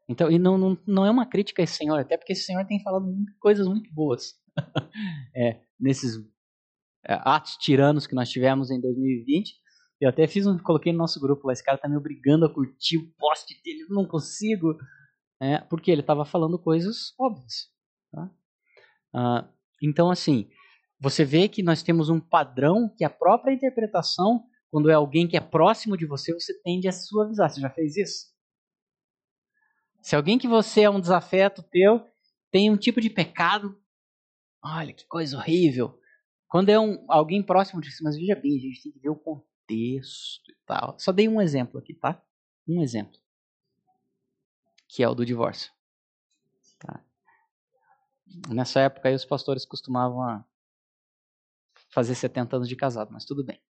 [0.08, 2.64] Então, e não, não, não é uma crítica a esse senhor, até porque esse senhor
[2.64, 3.06] tem falado
[3.40, 4.34] coisas muito boas
[5.34, 6.16] é, nesses
[7.04, 9.54] é, atos tiranos que nós tivemos em 2020.
[10.00, 12.52] Eu até fiz um, coloquei no nosso grupo lá, esse cara tá me obrigando a
[12.52, 14.76] curtir o post dele, eu não consigo.
[15.40, 17.68] É, porque ele estava falando coisas óbvias.
[18.10, 18.30] Tá?
[19.14, 19.48] Ah,
[19.82, 20.48] então, assim,
[21.00, 25.36] você vê que nós temos um padrão que a própria interpretação, quando é alguém que
[25.36, 27.50] é próximo de você, você tende a suavizar.
[27.50, 28.35] Você já fez isso?
[30.06, 32.08] Se alguém que você é um desafeto teu,
[32.48, 33.76] tem um tipo de pecado,
[34.62, 36.00] olha que coisa horrível.
[36.46, 39.08] Quando é um, alguém próximo de você, mas veja bem, a gente tem que ver
[39.08, 40.96] o contexto e tal.
[40.96, 42.22] Só dei um exemplo aqui, tá?
[42.68, 43.18] Um exemplo.
[44.86, 45.72] Que é o do divórcio.
[46.78, 47.04] Tá?
[48.48, 50.44] Nessa época aí os pastores costumavam
[51.88, 53.60] fazer 70 anos de casado, mas tudo bem.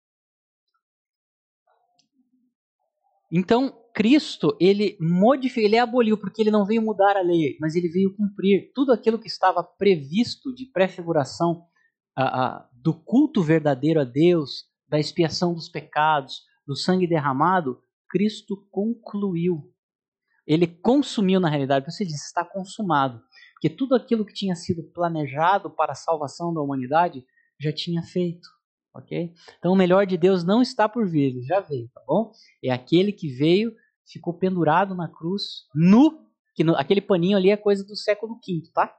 [3.31, 7.89] Então, Cristo, ele modificou, ele aboliu, porque ele não veio mudar a lei, mas ele
[7.89, 11.65] veio cumprir tudo aquilo que estava previsto de prefiguração
[12.71, 19.73] do culto verdadeiro a Deus, da expiação dos pecados, do sangue derramado, Cristo concluiu.
[20.45, 23.19] Ele consumiu na realidade, você diz, está consumado.
[23.53, 27.25] Porque tudo aquilo que tinha sido planejado para a salvação da humanidade
[27.59, 28.47] já tinha feito
[28.97, 29.33] ok?
[29.57, 32.31] Então o melhor de Deus não está por vir, ele já veio, tá bom?
[32.63, 33.73] É aquele que veio,
[34.07, 38.71] ficou pendurado na cruz, nu, que no, aquele paninho ali é coisa do século V,
[38.73, 38.95] tá?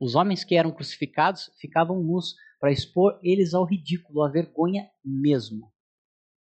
[0.00, 5.72] Os homens que eram crucificados ficavam nus para expor eles ao ridículo, à vergonha mesmo.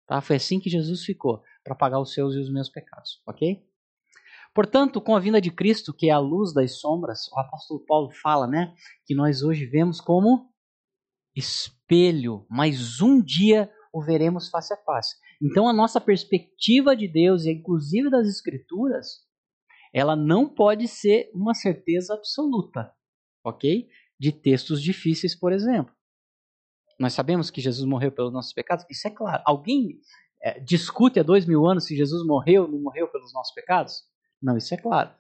[0.06, 0.20] Tá?
[0.20, 3.64] Foi assim que Jesus ficou, para pagar os seus e os meus pecados, ok?
[4.54, 8.10] Portanto, com a vinda de Cristo, que é a luz das sombras, o apóstolo Paulo
[8.10, 10.52] fala, né, que nós hoje vemos como
[11.34, 15.16] espelho, mas um dia o veremos face a face.
[15.44, 19.18] Então a nossa perspectiva de Deus e inclusive das escrituras,
[19.92, 22.90] ela não pode ser uma certeza absoluta,
[23.44, 23.86] ok?
[24.18, 25.94] De textos difíceis, por exemplo.
[26.98, 29.42] Nós sabemos que Jesus morreu pelos nossos pecados, isso é claro.
[29.44, 30.00] Alguém
[30.42, 34.02] é, discute há dois mil anos se Jesus morreu ou não morreu pelos nossos pecados?
[34.40, 35.10] Não, isso é claro.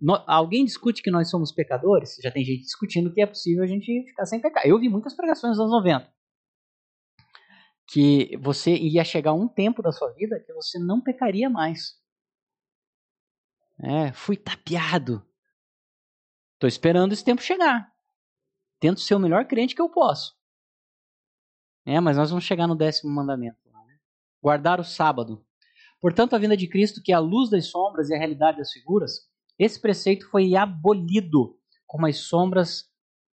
[0.00, 2.18] No, alguém discute que nós somos pecadores?
[2.22, 4.64] Já tem gente discutindo que é possível a gente ficar sem pecar.
[4.64, 6.08] Eu vi muitas pregações nos anos 90
[7.92, 12.00] que você ia chegar um tempo da sua vida que você não pecaria mais.
[13.78, 15.22] É, fui tapeado.
[16.54, 17.92] Estou esperando esse tempo chegar.
[18.80, 20.34] Tento ser o melhor crente que eu posso.
[21.84, 23.58] É, mas nós vamos chegar no décimo mandamento.
[23.66, 23.98] Né?
[24.40, 25.44] Guardar o sábado.
[26.00, 28.72] Portanto, a vinda de Cristo, que é a luz das sombras e a realidade das
[28.72, 29.28] figuras,
[29.58, 32.90] esse preceito foi abolido como as sombras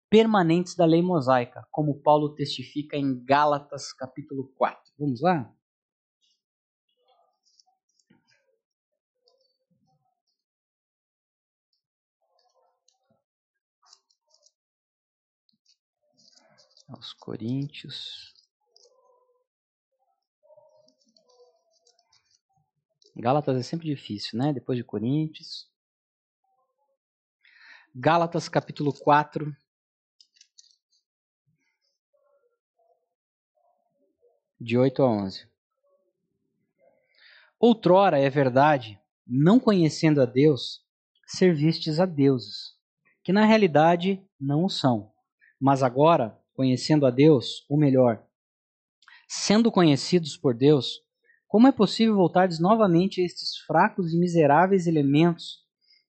[0.09, 4.93] permanentes da lei mosaica, como Paulo testifica em Gálatas capítulo 4.
[4.97, 5.53] Vamos lá?
[16.87, 18.33] Aos Coríntios.
[23.13, 24.53] Gálatas é sempre difícil, né?
[24.53, 25.69] Depois de Coríntios.
[27.93, 29.53] Gálatas capítulo 4.
[34.59, 35.47] De 8 a 11.
[37.59, 40.81] Outrora, é verdade, não conhecendo a Deus,
[41.27, 42.73] servistes a deuses,
[43.23, 45.11] que na realidade não o são.
[45.61, 48.25] Mas agora, conhecendo a Deus, ou melhor,
[49.27, 51.01] sendo conhecidos por Deus,
[51.47, 55.63] como é possível voltardes novamente a estes fracos e miseráveis elementos,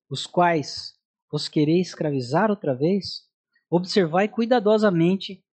[0.08, 0.94] os quais
[1.30, 3.28] vos quereis escravizar outra vez?
[3.68, 5.44] Observai cuidadosamente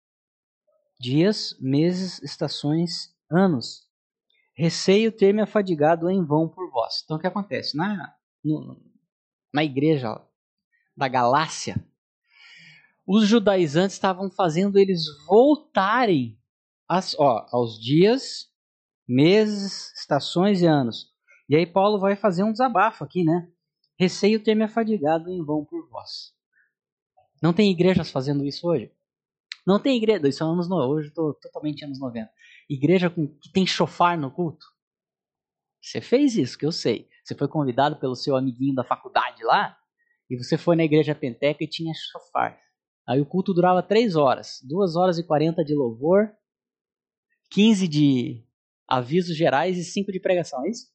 [0.98, 3.86] dias, meses, estações, anos.
[4.56, 7.02] Receio ter me afadigado em vão por vós.
[7.04, 7.76] Então o que acontece?
[7.76, 8.14] Na,
[8.44, 8.80] no,
[9.52, 10.20] na igreja
[10.96, 11.84] da Galácia,
[13.06, 16.38] os judaizantes estavam fazendo eles voltarem
[16.88, 18.50] as, ó, aos dias,
[19.06, 21.12] meses, estações e anos.
[21.48, 23.48] E aí Paulo vai fazer um desabafo aqui, né?
[23.98, 26.32] Receio ter me afadigado em vão por vós.
[27.42, 28.90] Não tem igrejas fazendo isso hoje?
[29.66, 32.30] Não tem igreja, isso é anos hoje estou totalmente anos 90.
[32.68, 34.64] Igreja com, que tem chofar no culto?
[35.80, 37.08] Você fez isso, que eu sei.
[37.24, 39.76] Você foi convidado pelo seu amiguinho da faculdade lá,
[40.28, 42.58] e você foi na igreja penteca e tinha chofar.
[43.06, 46.30] Aí o culto durava três horas, duas horas e quarenta de louvor,
[47.50, 48.44] 15 de
[48.88, 50.88] avisos gerais e 5 de pregação, é isso?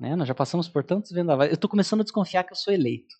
[0.00, 0.14] Né?
[0.14, 1.50] Nós já passamos por tantos vendavais.
[1.50, 3.14] Eu estou começando a desconfiar que eu sou eleito.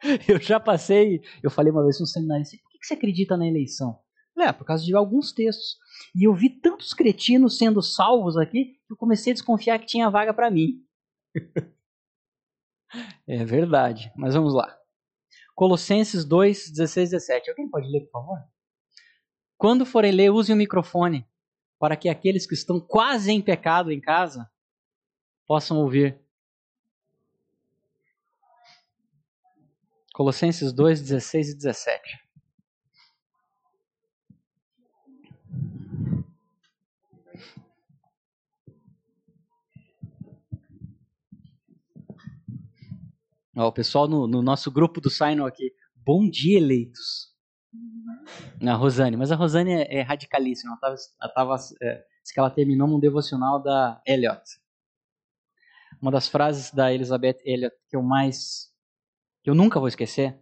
[0.28, 3.46] Eu já passei, eu falei uma vez no seminário assim, por que você acredita na
[3.46, 3.98] eleição?
[4.38, 5.76] É, por causa de alguns textos.
[6.14, 10.08] E eu vi tantos cretinos sendo salvos aqui, que eu comecei a desconfiar que tinha
[10.08, 10.82] vaga para mim.
[13.28, 14.74] é verdade, mas vamos lá.
[15.54, 17.50] Colossenses 2, 16 17.
[17.50, 18.38] Alguém pode ler, por favor?
[19.58, 21.28] Quando forem ler, usem o microfone
[21.78, 24.50] para que aqueles que estão quase em pecado em casa
[25.46, 26.18] possam ouvir.
[30.12, 32.30] Colossenses 2, 16 e 17.
[43.56, 45.74] Ó, o pessoal no, no, nosso grupo do Sino aqui.
[45.94, 47.30] Bom dia, eleitos.
[48.66, 50.78] A Rosane, mas a Rosane é, é radicalíssima.
[50.82, 54.42] Ela estava, ela tava, é, que ela terminou num devocional da Elliot.
[56.00, 58.72] Uma das frases da Elizabeth Elliot que eu mais,
[59.42, 60.38] que eu nunca vou esquecer,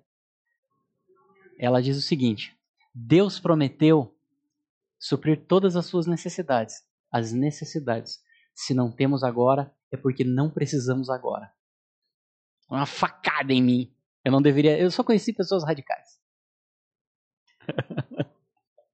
[1.59, 2.57] ela diz o seguinte:
[2.95, 4.15] Deus prometeu
[4.99, 8.21] suprir todas as suas necessidades, as necessidades.
[8.55, 11.53] Se não temos agora, é porque não precisamos agora.
[12.69, 13.95] Uma facada em mim.
[14.25, 14.79] Eu não deveria.
[14.79, 16.21] Eu só conheci pessoas radicais.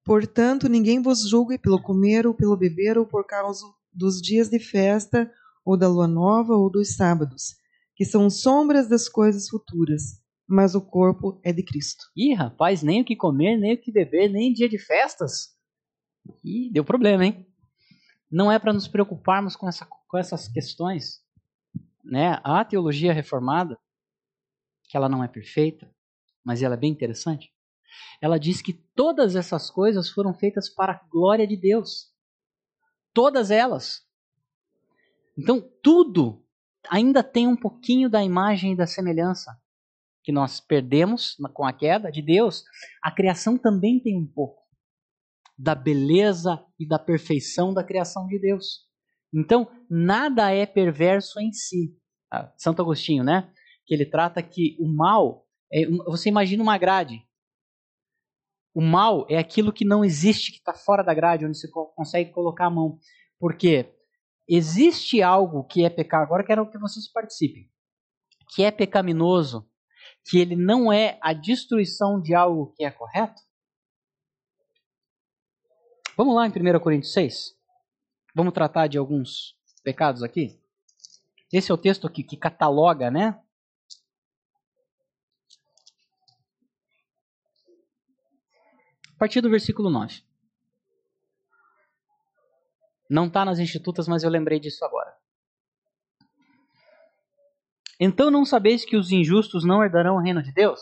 [0.05, 4.59] Portanto, ninguém vos julgue pelo comer ou pelo beber ou por causa dos dias de
[4.59, 5.33] festa
[5.65, 7.57] ou da lua nova ou dos sábados,
[7.95, 12.05] que são sombras das coisas futuras, mas o corpo é de Cristo.
[12.16, 15.57] Ih, rapaz, nem o que comer, nem o que beber, nem dia de festas.
[16.42, 17.47] Ih, deu problema, hein?
[18.30, 21.22] Não é para nos preocuparmos com, essa, com essas questões.
[22.05, 22.40] Né?
[22.42, 23.78] A teologia reformada,
[24.88, 25.90] que ela não é perfeita,
[26.45, 27.53] mas ela é bem interessante,
[28.20, 32.12] ela diz que todas essas coisas foram feitas para a glória de Deus.
[33.12, 34.03] Todas elas.
[35.38, 36.43] Então, tudo
[36.91, 39.57] ainda tem um pouquinho da imagem e da semelhança
[40.24, 42.64] que nós perdemos com a queda de Deus.
[43.03, 44.62] A criação também tem um pouco
[45.57, 48.89] da beleza e da perfeição da criação de Deus.
[49.32, 51.97] Então, nada é perverso em si.
[52.32, 53.53] Ah, Santo Agostinho, né?
[53.87, 55.47] Que ele trata que o mal.
[55.72, 57.22] É, você imagina uma grade.
[58.74, 62.32] O mal é aquilo que não existe, que está fora da grade, onde você consegue
[62.32, 62.99] colocar a mão.
[63.39, 63.95] Porque
[64.49, 67.70] existe algo que é pecado, agora quero que vocês participem,
[68.55, 69.68] que é pecaminoso,
[70.24, 73.42] que ele não é a destruição de algo que é correto?
[76.16, 77.57] Vamos lá em 1 Coríntios 6.
[78.34, 80.61] Vamos tratar de alguns pecados aqui.
[81.53, 83.40] Esse é o texto aqui que cataloga, né?
[89.14, 90.22] A partir do versículo 9.
[93.09, 95.13] Não está nas institutas, mas eu lembrei disso agora.
[98.01, 100.81] Então não sabeis que os injustos não herdarão o reino de Deus?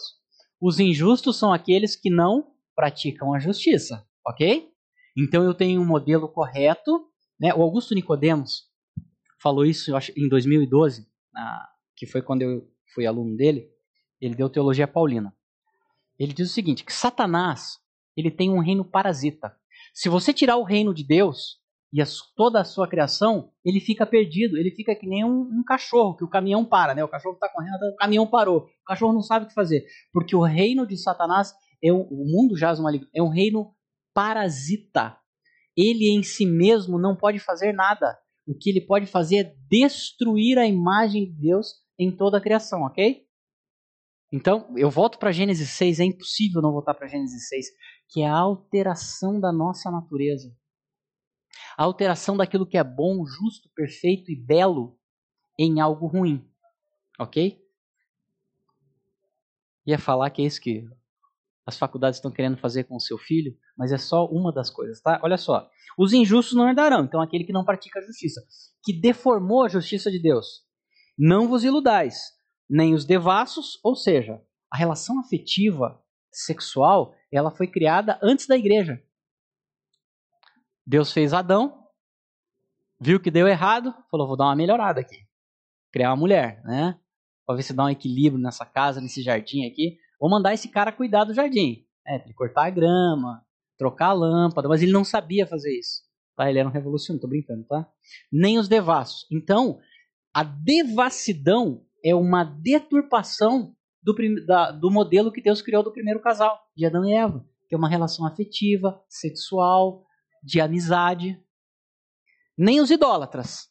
[0.61, 4.70] Os injustos são aqueles que não praticam a justiça, ok?
[5.16, 7.07] Então eu tenho um modelo correto,
[7.39, 7.53] né?
[7.55, 8.70] O Augusto Nicodemos
[9.43, 13.68] falou isso, acho, em 2012, na, que foi quando eu fui aluno dele.
[14.20, 15.35] Ele deu teologia paulina.
[16.18, 17.79] Ele diz o seguinte: que Satanás
[18.16, 19.55] ele tem um reino parasita.
[19.93, 21.61] Se você tirar o reino de Deus
[21.93, 22.03] e
[22.34, 24.57] toda a sua criação, ele fica perdido.
[24.57, 27.05] Ele fica que nem um, um cachorro, que o caminhão para, né?
[27.05, 28.61] O cachorro está correndo, o caminhão parou.
[28.61, 29.84] O cachorro não sabe o que fazer.
[30.11, 31.53] Porque o reino de Satanás,
[31.84, 33.74] é o, o mundo jaz no maligno, é um reino
[34.14, 35.18] parasita.
[35.76, 38.18] Ele em si mesmo não pode fazer nada.
[38.47, 42.82] O que ele pode fazer é destruir a imagem de Deus em toda a criação,
[42.82, 43.22] ok?
[44.32, 47.66] Então, eu volto para Gênesis 6, é impossível não voltar para Gênesis 6,
[48.09, 50.51] que é a alteração da nossa natureza.
[51.76, 54.98] A alteração daquilo que é bom, justo, perfeito e belo
[55.59, 56.44] em algo ruim.
[57.18, 57.61] Ok?
[59.86, 60.88] Ia falar que é isso que
[61.66, 65.00] as faculdades estão querendo fazer com o seu filho, mas é só uma das coisas,
[65.00, 65.20] tá?
[65.22, 65.68] Olha só.
[65.96, 68.42] Os injustos não herdarão, então aquele que não pratica a justiça,
[68.82, 70.64] que deformou a justiça de Deus.
[71.16, 72.32] Não vos iludais,
[72.68, 74.40] nem os devassos, ou seja,
[74.70, 79.03] a relação afetiva sexual, ela foi criada antes da igreja.
[80.87, 81.87] Deus fez Adão,
[83.01, 85.26] viu que deu errado, falou: vou dar uma melhorada aqui.
[85.93, 86.99] Criar uma mulher, né?
[87.47, 89.99] Para ver se dá um equilíbrio nessa casa, nesse jardim aqui.
[90.18, 91.85] Vou mandar esse cara cuidar do jardim.
[92.07, 93.45] É, cortar a grama,
[93.76, 96.03] trocar a lâmpada, mas ele não sabia fazer isso.
[96.37, 96.49] Tá?
[96.49, 97.89] Ele era um revolucionário, tô brincando, tá?
[98.30, 99.26] Nem os devassos.
[99.30, 99.78] Então,
[100.33, 104.14] a devassidão é uma deturpação do,
[104.47, 107.78] da, do modelo que Deus criou do primeiro casal, de Adão e Eva, que é
[107.78, 110.05] uma relação afetiva, sexual,
[110.43, 111.43] de amizade.
[112.57, 113.70] Nem os idólatras.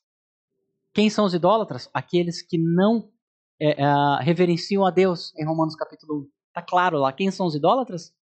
[0.93, 1.89] Quem são os idólatras?
[1.93, 3.11] Aqueles que não
[3.59, 6.30] é, é, reverenciam a Deus, em Romanos capítulo 1.
[6.47, 7.13] Está claro lá.
[7.13, 8.13] Quem são os idólatras?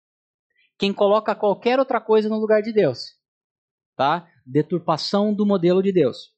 [0.79, 3.17] Quem coloca qualquer outra coisa no lugar de Deus.
[3.97, 4.29] Tá?
[4.45, 6.35] Deturpação do modelo de Deus.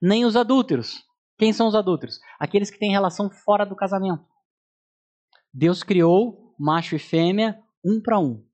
[0.00, 1.04] Nem os adúlteros.
[1.38, 2.18] Quem são os adúlteros?
[2.38, 4.24] Aqueles que têm relação fora do casamento.
[5.52, 8.44] Deus criou macho e fêmea um para um.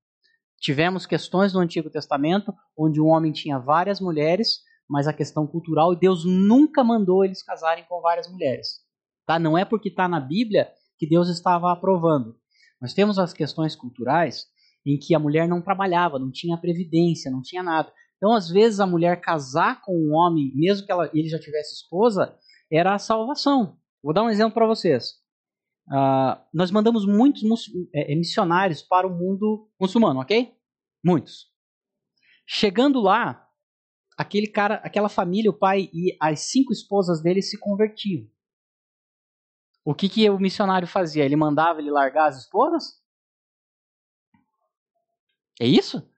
[0.61, 5.97] Tivemos questões no Antigo Testamento onde um homem tinha várias mulheres, mas a questão cultural,
[5.97, 8.81] Deus nunca mandou eles casarem com várias mulheres.
[9.27, 9.39] Tá?
[9.39, 12.37] Não é porque está na Bíblia que Deus estava aprovando.
[12.81, 14.47] Nós temos as questões culturais
[14.85, 17.93] em que a mulher não trabalhava, não tinha previdência, não tinha nada.
[18.17, 21.75] Então, às vezes, a mulher casar com um homem, mesmo que ela, ele já tivesse
[21.75, 22.37] esposa,
[22.71, 23.79] era a salvação.
[24.03, 25.20] Vou dar um exemplo para vocês.
[25.89, 27.43] Uh, nós mandamos muitos
[27.95, 30.55] é, é, missionários para o mundo muçulmano, ok?
[31.05, 31.51] Muitos.
[32.47, 33.49] Chegando lá,
[34.17, 38.29] aquele cara, aquela família, o pai e as cinco esposas dele se convertiam.
[39.85, 41.25] O que, que o missionário fazia?
[41.25, 43.01] Ele mandava ele largar as esposas?
[45.61, 46.09] É isso?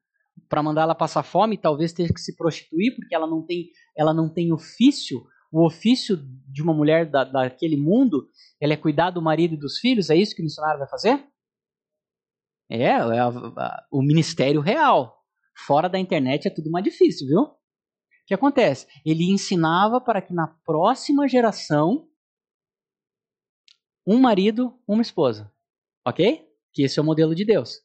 [0.49, 4.13] Para mandar ela passar fome, talvez ter que se prostituir, porque ela não tem, ela
[4.13, 8.29] não tem ofício o ofício de uma mulher da, daquele mundo,
[8.59, 11.25] ela é cuidar do marido e dos filhos, é isso que o missionário vai fazer?
[12.71, 15.23] É, é a, a, o ministério real.
[15.55, 17.43] Fora da internet é tudo mais difícil, viu?
[17.43, 17.57] O
[18.27, 18.87] que acontece?
[19.05, 22.09] Ele ensinava para que na próxima geração
[24.07, 25.53] um marido, uma esposa.
[26.07, 26.49] Ok?
[26.73, 27.83] Que esse é o modelo de Deus.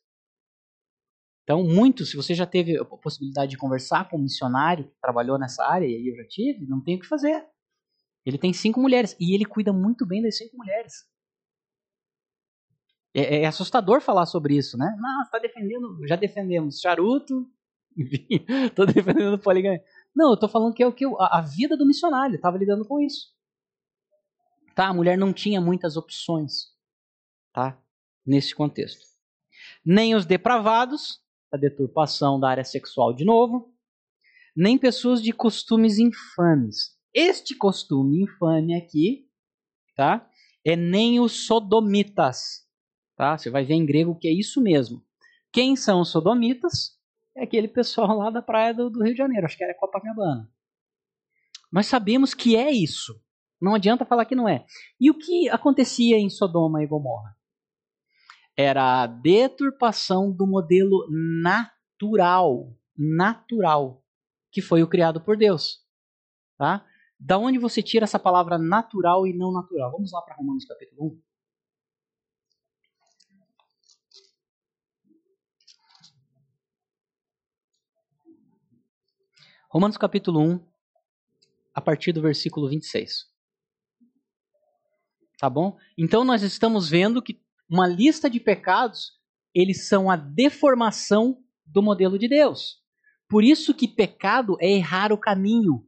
[1.44, 5.38] Então, muito, se você já teve a possibilidade de conversar com um missionário que trabalhou
[5.38, 7.46] nessa área, e eu já tive, não tem o que fazer.
[8.28, 11.10] Ele tem cinco mulheres e ele cuida muito bem das cinco mulheres.
[13.14, 14.94] É, é assustador falar sobre isso, né?
[15.00, 17.50] Não, está defendendo, já defendemos charuto,
[18.68, 19.82] estou defendendo poligamia.
[20.14, 22.86] Não, eu estou falando que é o que a, a vida do missionário estava lidando
[22.86, 23.34] com isso.
[24.76, 24.90] Tá?
[24.90, 26.76] A mulher não tinha muitas opções,
[27.54, 27.82] tá?
[28.26, 29.06] Nesse contexto.
[29.86, 33.74] Nem os depravados, a deturpação da área sexual de novo,
[34.54, 36.97] nem pessoas de costumes infames.
[37.20, 39.28] Este costume infame aqui,
[39.96, 40.30] tá?
[40.64, 42.64] É nem os sodomitas,
[43.16, 43.36] tá?
[43.36, 45.04] Você vai ver em grego que é isso mesmo.
[45.52, 46.96] Quem são os sodomitas?
[47.36, 50.48] É aquele pessoal lá da praia do, do Rio de Janeiro, acho que era Copacabana.
[51.72, 53.20] Nós sabemos que é isso.
[53.60, 54.64] Não adianta falar que não é.
[55.02, 57.36] E o que acontecia em Sodoma e Gomorra?
[58.56, 61.08] Era a deturpação do modelo
[61.42, 64.04] natural, natural,
[64.52, 65.84] que foi o criado por Deus.
[66.60, 66.86] Tá?
[67.20, 69.92] Da onde você tira essa palavra natural e não natural?
[69.92, 71.22] Vamos lá para Romanos capítulo 1.
[79.70, 80.66] Romanos capítulo 1,
[81.74, 83.26] a partir do versículo 26.
[85.40, 85.78] Tá bom?
[85.98, 87.40] Então nós estamos vendo que
[87.70, 89.20] uma lista de pecados,
[89.54, 92.82] eles são a deformação do modelo de Deus.
[93.30, 95.87] Por isso que pecado é errar o caminho.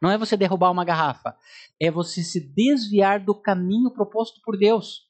[0.00, 1.36] Não é você derrubar uma garrafa,
[1.78, 5.08] é você se desviar do caminho proposto por Deus.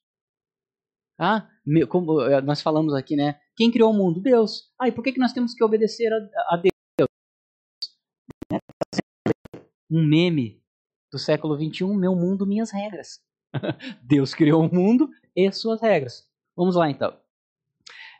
[1.18, 1.48] Ah,
[1.88, 3.38] como eh, nós falamos aqui, né?
[3.54, 4.20] Quem criou o mundo?
[4.20, 4.72] Deus.
[4.78, 7.08] Ah, e por que, que nós temos que obedecer a, a Deus?
[9.90, 10.62] Um meme
[11.12, 13.20] do século XXI, meu mundo, minhas regras.
[14.02, 16.26] Deus criou o mundo e suas regras.
[16.56, 17.16] Vamos lá então.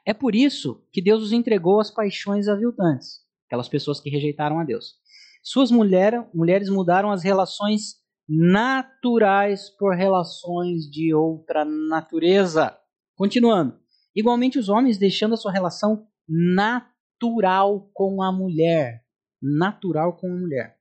[0.05, 4.65] É por isso que Deus os entregou às paixões aviltantes, aquelas pessoas que rejeitaram a
[4.65, 4.99] Deus.
[5.43, 12.77] Suas mulher, mulheres mudaram as relações naturais por relações de outra natureza.
[13.17, 13.79] Continuando.
[14.15, 19.05] Igualmente, os homens deixando a sua relação natural com a mulher.
[19.43, 20.79] Natural com a mulher.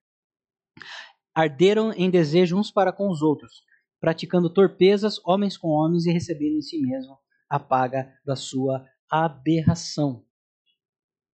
[1.33, 3.63] Arderam em desejo uns para com os outros,
[3.99, 7.17] praticando torpezas, homens com homens, e recebendo em si mesmo
[7.49, 10.25] a paga da sua aberração.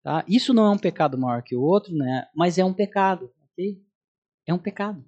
[0.06, 0.24] Tá?
[0.28, 2.28] Isso não é um pecado maior que o outro, né?
[2.36, 3.34] mas é um pecado.
[3.52, 3.84] Okay?
[4.46, 5.04] É um pecado.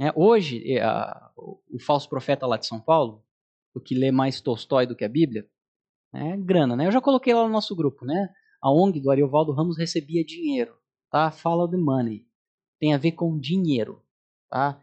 [0.00, 0.82] É, hoje, é,
[1.36, 3.22] o falso profeta lá de São Paulo,
[3.74, 5.46] o que lê mais Tolstói do que a Bíblia,
[6.14, 6.74] é grana.
[6.74, 6.86] Né?
[6.86, 8.06] Eu já coloquei lá no nosso grupo.
[8.06, 8.32] Né?
[8.62, 10.74] A ONG do Ariovaldo Ramos recebia dinheiro.
[11.10, 11.30] Tá?
[11.30, 12.26] Fala de money.
[12.78, 14.02] Tem a ver com dinheiro.
[14.48, 14.80] Tá?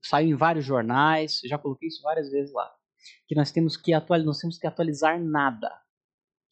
[0.00, 2.72] Saiu em vários jornais, já coloquei isso várias vezes lá.
[3.26, 5.81] Que nós temos que atualizar, nós temos que atualizar nada.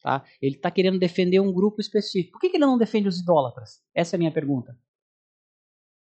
[0.01, 0.25] Tá?
[0.41, 2.33] Ele está querendo defender um grupo específico.
[2.33, 3.83] Por que, que ele não defende os idólatras?
[3.93, 4.77] Essa é a minha pergunta.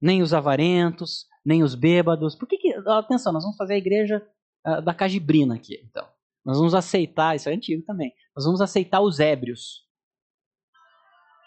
[0.00, 2.34] Nem os avarentos, nem os bêbados.
[2.34, 4.26] Por que, que atenção, nós vamos fazer a igreja
[4.66, 6.08] uh, da Cajibrina aqui, então.
[6.42, 8.14] Nós vamos aceitar, isso é antigo também.
[8.34, 9.86] Nós vamos aceitar os ébrios.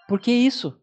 [0.08, 0.80] Por que isso?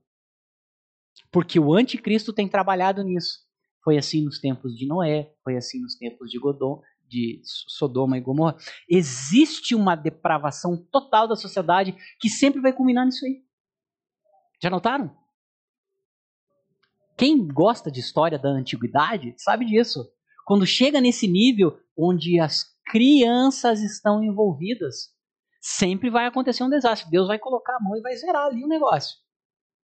[1.30, 3.48] Porque o anticristo tem trabalhado nisso.
[3.84, 8.20] Foi assim nos tempos de Noé, foi assim nos tempos de Godom, de Sodoma e
[8.20, 8.56] Gomorra,
[8.88, 13.42] existe uma depravação total da sociedade que sempre vai culminar nisso aí.
[14.62, 15.14] Já notaram?
[17.18, 20.08] Quem gosta de história da antiguidade sabe disso.
[20.46, 25.10] Quando chega nesse nível onde as crianças estão envolvidas,
[25.60, 27.10] sempre vai acontecer um desastre.
[27.10, 29.18] Deus vai colocar a mão e vai zerar ali o negócio.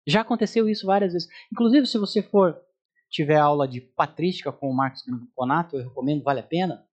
[0.07, 1.29] Já aconteceu isso várias vezes.
[1.53, 2.59] Inclusive, se você for
[3.11, 6.88] tiver aula de patrística com o Marcos Gramponato, eu recomendo, vale a pena.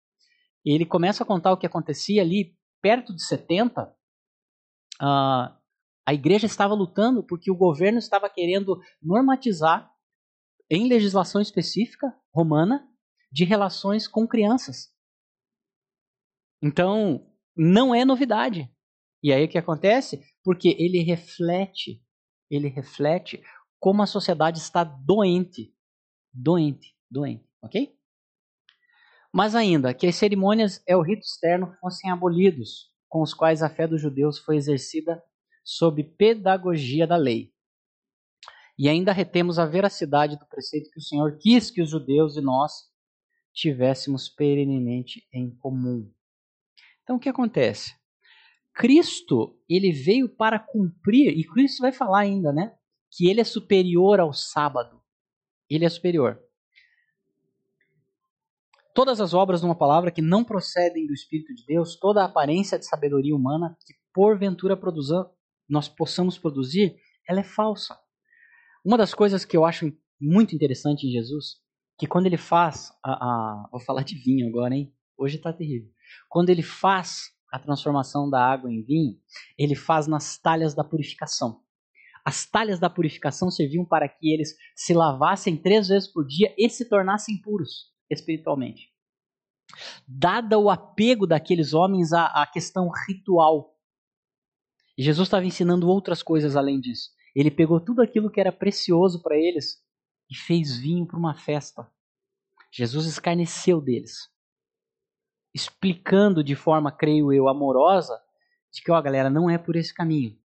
[0.64, 3.84] Ele começa a contar o que acontecia ali perto de 70.
[5.00, 5.62] Uh,
[6.06, 9.90] a igreja estava lutando porque o governo estava querendo normatizar,
[10.70, 12.88] em legislação específica romana,
[13.30, 14.90] de relações com crianças.
[16.62, 18.70] Então, não é novidade.
[19.22, 20.24] E aí o que acontece?
[20.42, 22.02] Porque ele reflete,
[22.50, 23.42] ele reflete
[23.78, 25.74] como a sociedade está doente.
[26.32, 27.94] Doente, doente, ok?
[29.32, 33.70] Mas ainda, que as cerimônias é o rito externo fossem abolidos, com os quais a
[33.70, 35.22] fé dos judeus foi exercida
[35.64, 37.52] sob pedagogia da lei.
[38.78, 42.40] E ainda retemos a veracidade do preceito que o Senhor quis que os judeus e
[42.40, 42.72] nós
[43.54, 46.10] tivéssemos perenemente em comum.
[47.02, 47.94] Então o que acontece?
[48.74, 52.74] Cristo, ele veio para cumprir, e Cristo vai falar ainda, né?
[53.10, 55.02] Que ele é superior ao sábado.
[55.68, 56.42] Ele é superior.
[58.94, 62.26] Todas as obras de uma palavra que não procedem do Espírito de Deus, toda a
[62.26, 65.30] aparência de sabedoria humana que porventura produza,
[65.66, 67.98] nós possamos produzir, ela é falsa.
[68.84, 69.90] Uma das coisas que eu acho
[70.20, 71.56] muito interessante em Jesus,
[71.98, 74.94] que quando ele faz a, a vou falar de vinho agora, hein?
[75.16, 75.90] Hoje está terrível.
[76.28, 79.18] Quando ele faz a transformação da água em vinho,
[79.56, 81.62] ele faz nas talhas da purificação.
[82.22, 86.68] As talhas da purificação serviam para que eles se lavassem três vezes por dia e
[86.68, 88.92] se tornassem puros espiritualmente.
[90.06, 93.72] Dada o apego daqueles homens à, à questão ritual,
[94.96, 97.10] Jesus estava ensinando outras coisas além disso.
[97.34, 99.82] Ele pegou tudo aquilo que era precioso para eles
[100.30, 101.90] e fez vinho para uma festa.
[102.70, 104.30] Jesus escarneceu deles,
[105.54, 108.18] explicando de forma, creio eu, amorosa,
[108.72, 110.38] de que, ó, galera, não é por esse caminho.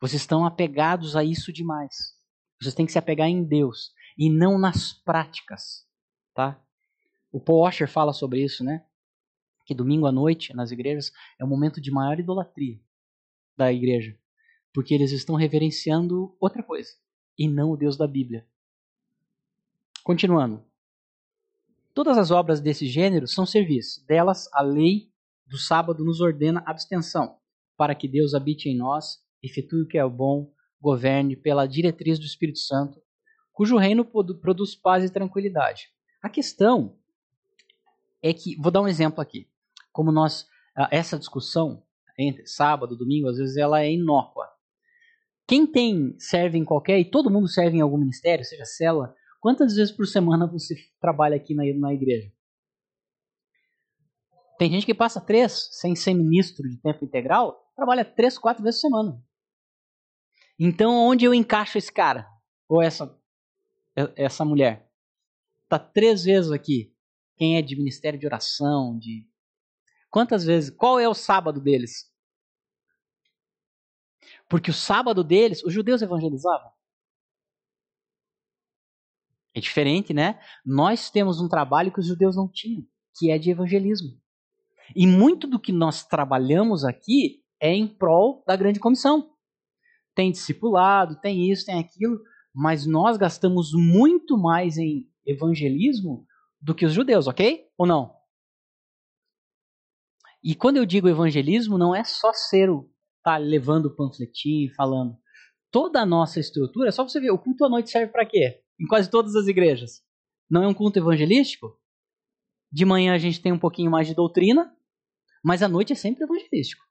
[0.00, 2.18] Vocês estão apegados a isso demais.
[2.60, 5.86] Vocês têm que se apegar em Deus e não nas práticas,
[6.34, 6.61] tá?
[7.32, 8.84] O Paul Washer fala sobre isso, né?
[9.64, 12.78] Que domingo à noite, nas igrejas, é o momento de maior idolatria
[13.56, 14.18] da igreja.
[14.72, 16.90] Porque eles estão reverenciando outra coisa,
[17.38, 18.46] e não o Deus da Bíblia.
[20.04, 20.62] Continuando.
[21.94, 24.04] Todas as obras desse gênero são serviços.
[24.04, 25.10] Delas, a lei
[25.46, 27.38] do sábado nos ordena abstenção,
[27.76, 32.26] para que Deus habite em nós, efetue o que é bom, governe pela diretriz do
[32.26, 33.00] Espírito Santo,
[33.52, 35.88] cujo reino produz paz e tranquilidade.
[36.22, 36.98] A questão
[38.22, 39.48] é que, vou dar um exemplo aqui.
[39.92, 40.46] Como nós,
[40.76, 41.82] ah, essa discussão
[42.18, 44.48] entre sábado, domingo, às vezes ela é inócua.
[45.46, 49.74] Quem tem, serve em qualquer, e todo mundo serve em algum ministério, seja cela, quantas
[49.74, 52.32] vezes por semana você trabalha aqui na, na igreja?
[54.58, 58.80] Tem gente que passa três, sem ser ministro de tempo integral, trabalha três, quatro vezes
[58.80, 59.22] por semana.
[60.58, 62.28] Então, onde eu encaixo esse cara?
[62.68, 63.18] Ou essa,
[64.14, 64.88] essa mulher?
[65.68, 66.91] Tá três vezes aqui
[67.42, 69.28] quem é de ministério de oração, de
[70.08, 72.08] quantas vezes, qual é o sábado deles?
[74.48, 76.70] Porque o sábado deles, os judeus evangelizavam.
[79.52, 80.40] É diferente, né?
[80.64, 82.86] Nós temos um trabalho que os judeus não tinham,
[83.18, 84.16] que é de evangelismo.
[84.94, 89.34] E muito do que nós trabalhamos aqui é em prol da grande comissão.
[90.14, 92.20] Tem discipulado, tem isso, tem aquilo,
[92.54, 96.24] mas nós gastamos muito mais em evangelismo
[96.62, 97.66] do que os judeus, ok?
[97.76, 98.14] Ou não?
[100.42, 102.88] E quando eu digo evangelismo, não é só ser o
[103.22, 105.16] tá levando o panfletinho e falando.
[105.70, 108.60] Toda a nossa estrutura, só você ver, o culto à noite serve para quê?
[108.80, 110.02] Em quase todas as igrejas.
[110.50, 111.78] Não é um culto evangelístico?
[112.70, 114.74] De manhã a gente tem um pouquinho mais de doutrina,
[115.42, 116.82] mas à noite é sempre evangelístico.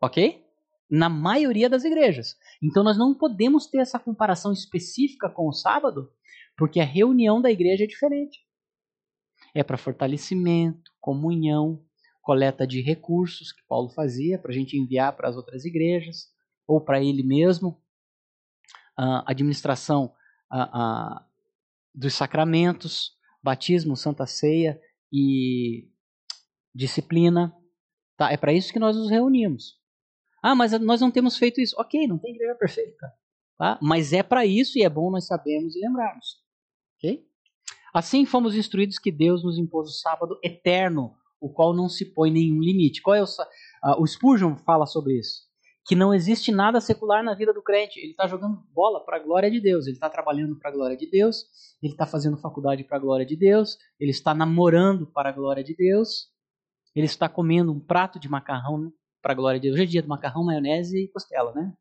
[0.00, 0.44] Ok?
[0.90, 2.36] Na maioria das igrejas.
[2.62, 6.10] Então nós não podemos ter essa comparação específica com o sábado,
[6.62, 8.38] porque a reunião da igreja é diferente.
[9.52, 11.84] É para fortalecimento, comunhão,
[12.20, 16.28] coleta de recursos que Paulo fazia para a gente enviar para as outras igrejas
[16.64, 17.82] ou para ele mesmo,
[18.96, 20.14] a administração
[21.92, 23.10] dos sacramentos,
[23.42, 24.80] batismo, santa ceia
[25.12, 25.90] e
[26.72, 27.52] disciplina.
[28.16, 28.30] Tá?
[28.30, 29.80] É para isso que nós nos reunimos.
[30.40, 31.74] Ah, mas nós não temos feito isso.
[31.76, 33.12] Ok, não tem igreja perfeita.
[33.58, 33.80] Tá?
[33.82, 36.40] Mas é para isso e é bom nós sabermos e lembrarmos.
[37.02, 37.26] Ok?
[37.92, 42.30] Assim fomos instruídos que Deus nos impôs o sábado eterno o qual não se põe
[42.30, 43.02] nenhum limite.
[43.02, 45.42] Qual é o, uh, o Spurgeon fala sobre isso?
[45.84, 47.98] Que não existe nada secular na vida do crente.
[47.98, 49.86] Ele está jogando bola para a glória de Deus.
[49.86, 51.44] Ele está trabalhando para a glória de Deus.
[51.82, 53.76] Ele está fazendo faculdade para a glória de Deus.
[53.98, 56.28] Ele está namorando para a glória de Deus.
[56.94, 59.74] Ele está comendo um prato de macarrão para a glória de Deus.
[59.74, 61.72] Hoje é dia de macarrão, maionese e costela, né?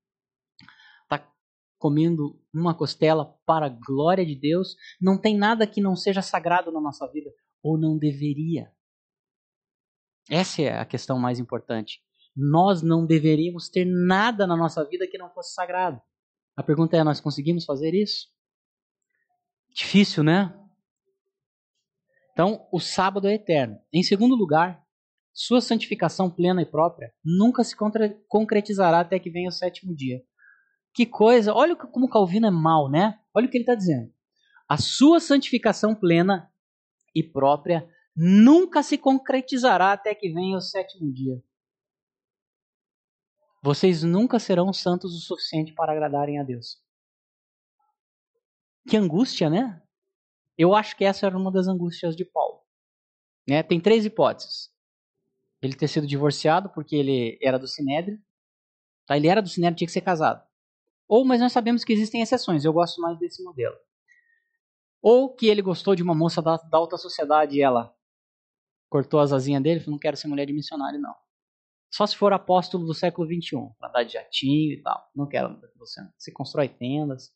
[1.81, 4.75] Comendo uma costela para a glória de Deus.
[5.01, 7.31] Não tem nada que não seja sagrado na nossa vida.
[7.63, 8.71] Ou não deveria.
[10.29, 11.99] Essa é a questão mais importante.
[12.35, 15.99] Nós não deveríamos ter nada na nossa vida que não fosse sagrado.
[16.55, 18.27] A pergunta é: nós conseguimos fazer isso?
[19.73, 20.55] Difícil, né?
[22.31, 23.79] Então, o sábado é eterno.
[23.91, 24.85] Em segundo lugar,
[25.33, 27.75] sua santificação plena e própria nunca se
[28.27, 30.21] concretizará até que venha o sétimo dia.
[30.93, 31.53] Que coisa!
[31.53, 33.19] Olha como Calvino é mal, né?
[33.33, 34.11] Olha o que ele está dizendo.
[34.67, 36.51] A sua santificação plena
[37.15, 41.41] e própria nunca se concretizará até que venha o sétimo dia.
[43.63, 46.81] Vocês nunca serão santos o suficiente para agradarem a Deus.
[48.89, 49.81] Que angústia, né?
[50.57, 52.61] Eu acho que essa era uma das angústias de Paulo.
[53.47, 53.61] Né?
[53.61, 54.71] Tem três hipóteses.
[55.61, 58.19] Ele ter sido divorciado porque ele era do Sinédrio.
[59.05, 59.15] Tá?
[59.15, 60.43] Ele era do Sinédrio, tinha que ser casado.
[61.11, 62.63] Ou, mas nós sabemos que existem exceções.
[62.63, 63.75] Eu gosto mais desse modelo.
[65.01, 67.93] Ou que ele gostou de uma moça da, da alta sociedade e ela
[68.89, 71.13] cortou as asinhas dele e falou: não quero ser mulher de missionário, não.
[71.91, 75.05] Só se for apóstolo do século XXI, para andar de jatinho e tal.
[75.13, 75.99] Não quero você.
[76.17, 77.29] Você constrói tendas.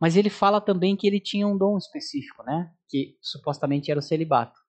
[0.00, 2.72] Mas ele fala também que ele tinha um dom específico, né?
[2.88, 4.60] Que supostamente era o celibato.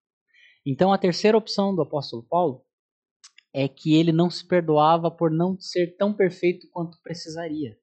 [0.65, 2.65] Então a terceira opção do apóstolo Paulo
[3.53, 7.79] é que ele não se perdoava por não ser tão perfeito quanto precisaria.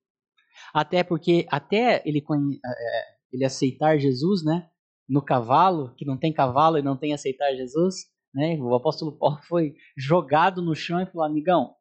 [0.72, 2.22] Até porque, até ele,
[2.64, 4.68] é, ele aceitar Jesus, né?
[5.08, 8.56] no cavalo, que não tem cavalo e não tem aceitar Jesus, né?
[8.60, 11.74] O apóstolo Paulo foi jogado no chão e falou: "Amigão,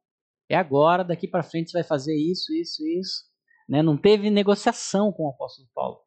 [0.49, 3.23] é agora, daqui para frente você vai fazer isso, isso, isso",
[3.67, 3.81] né?
[3.81, 5.99] Não teve negociação com o apóstolo Paulo.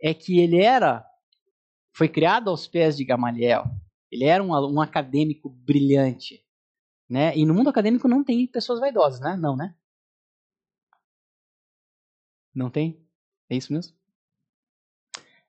[0.00, 1.04] É que ele era
[1.92, 3.64] foi criado aos pés de Gamaliel.
[4.12, 6.40] Ele era um, um acadêmico brilhante,
[7.08, 7.36] né?
[7.36, 9.36] E no mundo acadêmico não tem pessoas vaidosas, né?
[9.36, 9.74] Não, né?
[12.54, 13.04] Não tem?
[13.48, 13.94] É isso mesmo?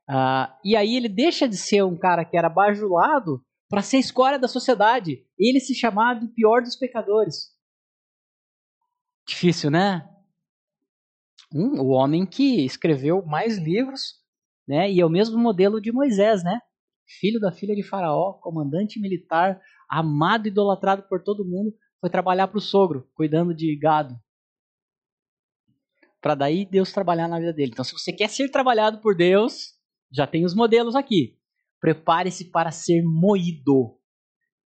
[0.09, 4.37] Uh, e aí ele deixa de ser um cara que era bajulado para ser escória
[4.37, 5.25] da sociedade.
[5.39, 7.55] Ele se chamar do pior dos pecadores.
[9.25, 10.07] Difícil, né?
[11.53, 14.15] Um, o homem que escreveu mais livros,
[14.67, 14.91] né?
[14.91, 16.59] E é o mesmo modelo de Moisés, né?
[17.19, 22.47] Filho da filha de Faraó, comandante militar, amado e idolatrado por todo mundo, foi trabalhar
[22.47, 24.19] para o sogro, cuidando de gado.
[26.21, 27.71] Para daí Deus trabalhar na vida dele.
[27.73, 29.73] Então, se você quer ser trabalhado por Deus,
[30.11, 31.37] já tem os modelos aqui.
[31.79, 33.97] Prepare-se para ser moído,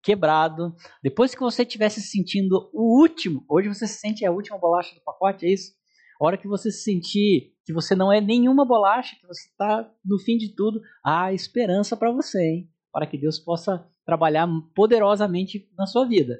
[0.03, 0.75] quebrado.
[1.01, 4.93] Depois que você estiver se sentindo o último, hoje você se sente a última bolacha
[4.93, 5.73] do pacote, é isso?
[6.19, 9.91] A hora que você se sentir que você não é nenhuma bolacha, que você está
[10.03, 12.69] no fim de tudo, há esperança para você, hein?
[12.91, 16.37] Para que Deus possa trabalhar poderosamente na sua vida.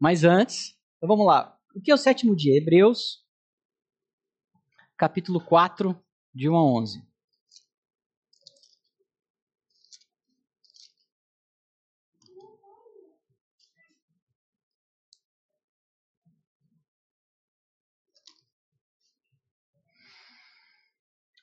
[0.00, 1.56] Mas antes, então vamos lá.
[1.74, 2.56] O que é o sétimo dia?
[2.56, 3.24] Hebreus,
[4.98, 5.96] capítulo 4,
[6.34, 7.08] de 1 a 11.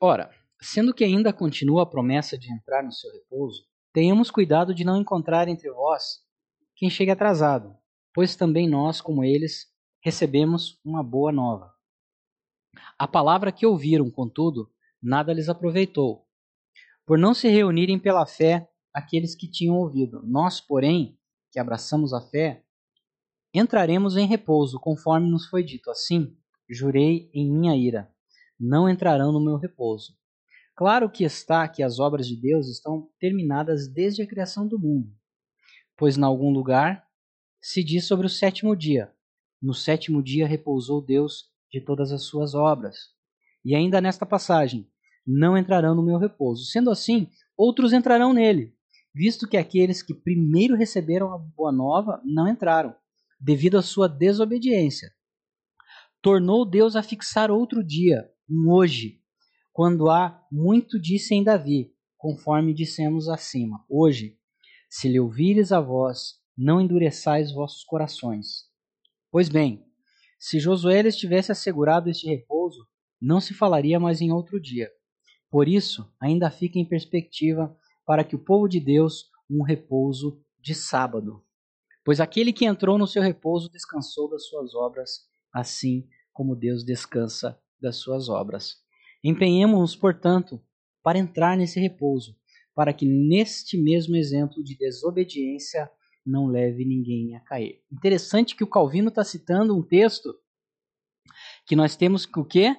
[0.01, 0.29] Ora,
[0.61, 4.99] sendo que ainda continua a promessa de entrar no seu repouso, tenhamos cuidado de não
[4.99, 6.19] encontrar entre vós
[6.75, 7.73] quem chegue atrasado,
[8.13, 11.74] pois também nós, como eles, recebemos uma boa nova.
[12.97, 14.71] A palavra que ouviram, contudo,
[15.01, 16.25] nada lhes aproveitou,
[17.05, 20.21] por não se reunirem pela fé aqueles que tinham ouvido.
[20.23, 21.17] Nós, porém,
[21.51, 22.63] que abraçamos a fé,
[23.53, 25.89] entraremos em repouso, conforme nos foi dito.
[25.89, 26.35] Assim,
[26.69, 28.11] jurei em minha ira:
[28.59, 30.17] não entrarão no meu repouso.
[30.75, 35.09] Claro que está que as obras de Deus estão terminadas desde a criação do mundo,
[35.95, 37.07] pois em algum lugar
[37.61, 39.13] se diz sobre o sétimo dia:
[39.61, 42.95] no sétimo dia repousou Deus de todas as suas obras.
[43.63, 44.87] E ainda nesta passagem:
[45.25, 46.65] não entrarão no meu repouso.
[46.65, 48.75] Sendo assim, outros entrarão nele,
[49.13, 52.95] visto que aqueles que primeiro receberam a boa nova não entraram,
[53.39, 55.11] devido à sua desobediência.
[56.21, 59.21] Tornou Deus a fixar outro dia, um hoje,
[59.71, 63.83] quando há muito disse em Davi, conforme dissemos acima.
[63.89, 64.37] Hoje,
[64.89, 68.65] se lhe ouvires a voz, não endureçais vossos corações.
[69.29, 69.84] Pois bem,
[70.37, 72.87] se Josué lhes tivesse assegurado este repouso,
[73.21, 74.89] não se falaria mais em outro dia.
[75.49, 77.75] Por isso, ainda fica em perspectiva
[78.05, 81.43] para que o povo de Deus um repouso de sábado.
[82.03, 85.21] Pois aquele que entrou no seu repouso descansou das suas obras,
[85.51, 88.77] assim como Deus descansa das suas obras.
[89.23, 90.61] Empenhemos-nos, portanto,
[91.01, 92.35] para entrar nesse repouso,
[92.75, 95.89] para que neste mesmo exemplo de desobediência
[96.25, 97.83] não leve ninguém a cair.
[97.91, 100.33] Interessante que o Calvino está citando um texto
[101.67, 102.75] que nós temos que o quê?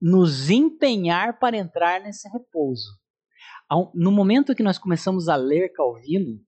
[0.00, 2.90] Nos empenhar para entrar nesse repouso.
[3.94, 6.40] No momento que nós começamos a ler Calvino,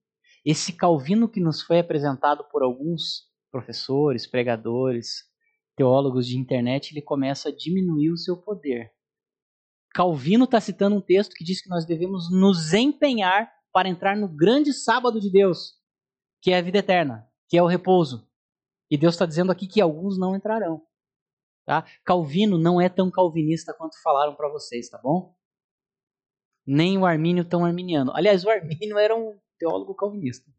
[0.44, 5.24] esse Calvino que nos foi apresentado por alguns professores, pregadores,
[5.76, 8.92] teólogos de internet, ele começa a diminuir o seu poder.
[9.94, 14.28] Calvino está citando um texto que diz que nós devemos nos empenhar para entrar no
[14.28, 15.77] grande sábado de Deus,
[16.40, 18.28] que é a vida eterna, que é o repouso.
[18.90, 20.82] E Deus está dizendo aqui que alguns não entrarão.
[21.64, 21.84] Tá?
[22.02, 25.36] Calvino não é tão calvinista quanto falaram para vocês, tá bom?
[26.66, 28.10] Nem o Armínio tão arminiano.
[28.14, 30.50] Aliás, o Armínio era um teólogo calvinista,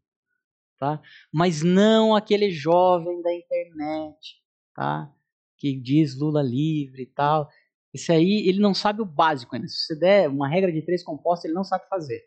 [0.78, 1.02] tá?
[1.32, 4.40] Mas não aquele jovem da internet,
[4.74, 5.12] tá?
[5.56, 7.50] Que diz Lula livre e tal.
[7.92, 9.66] Esse aí, ele não sabe o básico ainda.
[9.66, 12.22] Se você der uma regra de três compostos, ele não sabe fazer.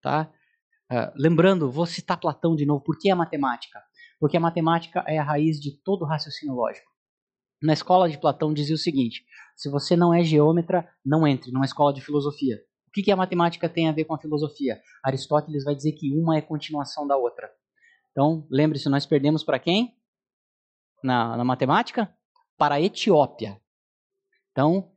[0.00, 0.32] Tá?
[0.90, 2.82] Uh, lembrando, vou citar Platão de novo.
[2.82, 3.80] Por que a matemática?
[4.18, 6.90] Porque a matemática é a raiz de todo raciocínio lógico.
[7.62, 9.24] Na escola de Platão dizia o seguinte:
[9.56, 12.56] se você não é geômetra, não entre numa escola de filosofia.
[12.86, 14.80] O que, que a matemática tem a ver com a filosofia?
[15.04, 17.50] Aristóteles vai dizer que uma é continuação da outra.
[18.10, 19.94] Então, lembre-se, nós perdemos para quem?
[21.04, 22.12] Na, na matemática?
[22.56, 23.60] Para a Etiópia.
[24.52, 24.90] Então,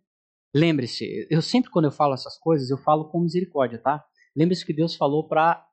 [0.55, 4.03] lembre-se, eu sempre quando eu falo essas coisas, eu falo com misericórdia, tá?
[4.35, 5.63] Lembre-se que Deus falou para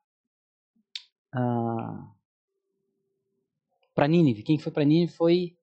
[1.33, 2.11] ah,
[3.93, 4.43] para Nínive.
[4.43, 5.57] Quem foi para Nínive foi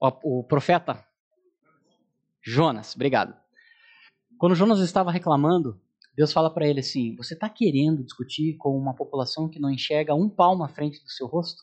[0.00, 1.06] o, o profeta
[2.42, 2.94] Jonas.
[2.94, 3.34] Obrigado.
[4.38, 5.80] Quando Jonas estava reclamando,
[6.14, 10.14] Deus fala para ele assim: Você está querendo discutir com uma população que não enxerga
[10.14, 11.62] um palmo à frente do seu rosto?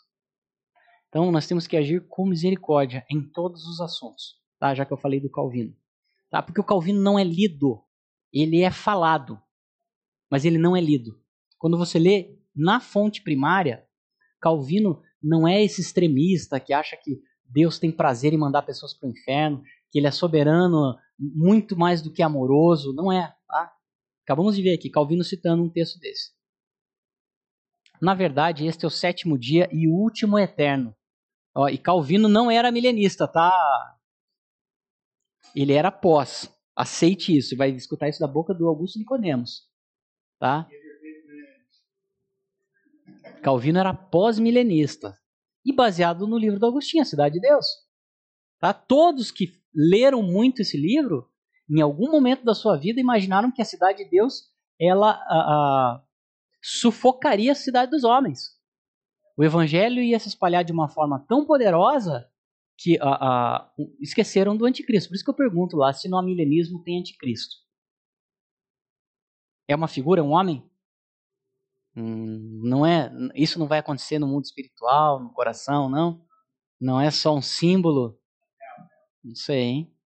[1.10, 4.74] Então, nós temos que agir com misericórdia em todos os assuntos, tá?
[4.74, 5.76] Já que eu falei do Calvino.
[6.34, 6.42] Tá?
[6.42, 7.84] Porque o Calvino não é lido,
[8.34, 9.40] ele é falado,
[10.34, 11.22] mas ele não é lido.
[11.60, 13.86] Quando você lê na fonte primária,
[14.42, 19.08] Calvino não é esse extremista que acha que Deus tem prazer em mandar pessoas para
[19.08, 19.62] o inferno,
[19.92, 22.96] que ele é soberano muito mais do que amoroso.
[22.96, 23.32] Não é.
[23.48, 23.72] Tá?
[24.24, 26.32] Acabamos de ver aqui Calvino citando um texto desse.
[28.02, 30.96] Na verdade, este é o sétimo dia e o último eterno.
[31.54, 33.52] Ó, e Calvino não era milenista, tá?
[35.56, 36.52] Ele era pós.
[36.76, 37.56] Aceite isso.
[37.56, 39.72] Vai escutar isso da boca do Augusto Nicodemos.
[40.44, 40.68] Tá?
[43.42, 45.18] Calvino era pós-milenista.
[45.66, 47.66] E baseado no livro do Agostinho, A Cidade de Deus.
[48.60, 48.74] Tá?
[48.74, 51.30] Todos que leram muito esse livro,
[51.70, 56.04] em algum momento da sua vida, imaginaram que a Cidade de Deus ela a, a,
[56.62, 58.54] sufocaria a cidade dos homens
[59.36, 62.28] o evangelho ia se espalhar de uma forma tão poderosa
[62.78, 65.10] que uh, esqueceram do anticristo.
[65.10, 67.56] Por isso que eu pergunto lá se no milenismo tem anticristo.
[69.68, 70.70] É uma figura, é um homem?
[71.96, 73.12] Hum, não é.
[73.36, 76.26] Isso não vai acontecer no mundo espiritual, no coração, não.
[76.80, 78.20] Não é só um símbolo.
[79.24, 79.98] Não sei, hein?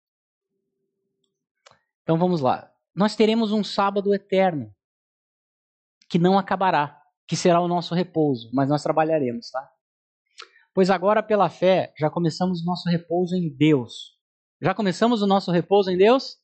[2.03, 2.71] Então vamos lá.
[2.95, 4.75] Nós teremos um sábado eterno
[6.09, 9.69] que não acabará que será o nosso repouso, mas nós trabalharemos, tá?
[10.73, 14.17] Pois agora, pela fé, já começamos nosso repouso em Deus.
[14.61, 16.37] Já começamos o nosso repouso em Deus?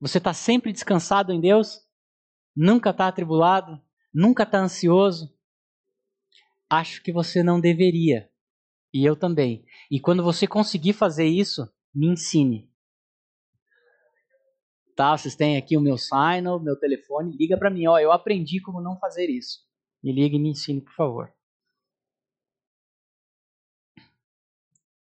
[0.00, 1.80] Você está sempre descansado em Deus?
[2.60, 3.80] Nunca está atribulado?
[4.12, 5.32] Nunca está ansioso?
[6.68, 8.28] Acho que você não deveria.
[8.92, 9.64] E eu também.
[9.88, 12.68] E quando você conseguir fazer isso, me ensine.
[14.96, 18.10] Tá, vocês têm aqui o meu sign, o meu telefone, liga para mim, ó, eu
[18.10, 19.60] aprendi como não fazer isso.
[20.02, 21.32] Me liga e me ensine, por favor.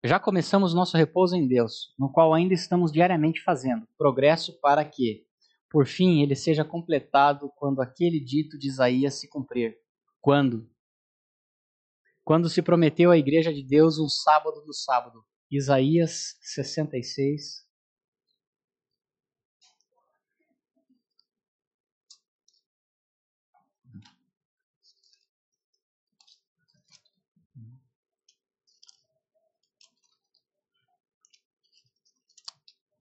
[0.02, 5.26] Já começamos nosso repouso em Deus, no qual ainda estamos diariamente fazendo progresso para que,
[5.74, 9.76] por fim, ele seja completado quando aquele dito de Isaías se cumprir.
[10.22, 10.70] Quando?
[12.24, 15.26] Quando se prometeu à igreja de Deus um sábado do sábado.
[15.50, 17.68] Isaías 66,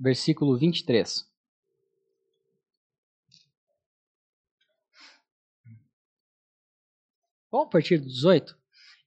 [0.00, 1.31] versículo 23.
[7.52, 8.56] A partir do 18?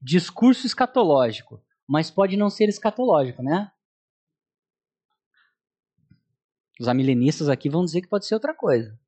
[0.02, 3.72] Discurso escatológico, mas pode não ser escatológico, né?
[6.80, 9.00] Os amilenistas aqui vão dizer que pode ser outra coisa.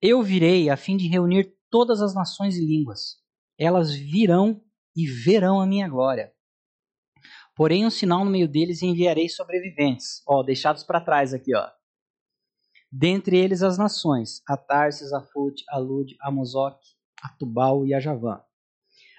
[0.00, 3.22] Eu virei a fim de reunir todas as nações e línguas.
[3.58, 4.62] Elas virão
[4.94, 6.32] e verão a minha glória.
[7.54, 11.70] Porém, um sinal no meio deles enviarei sobreviventes, ó, deixados para trás aqui, ó.
[12.90, 16.78] Dentre eles as nações, a Tarsis, a Fut, a Lud, a Mozoc,
[17.26, 18.40] a Tubal e a Javã.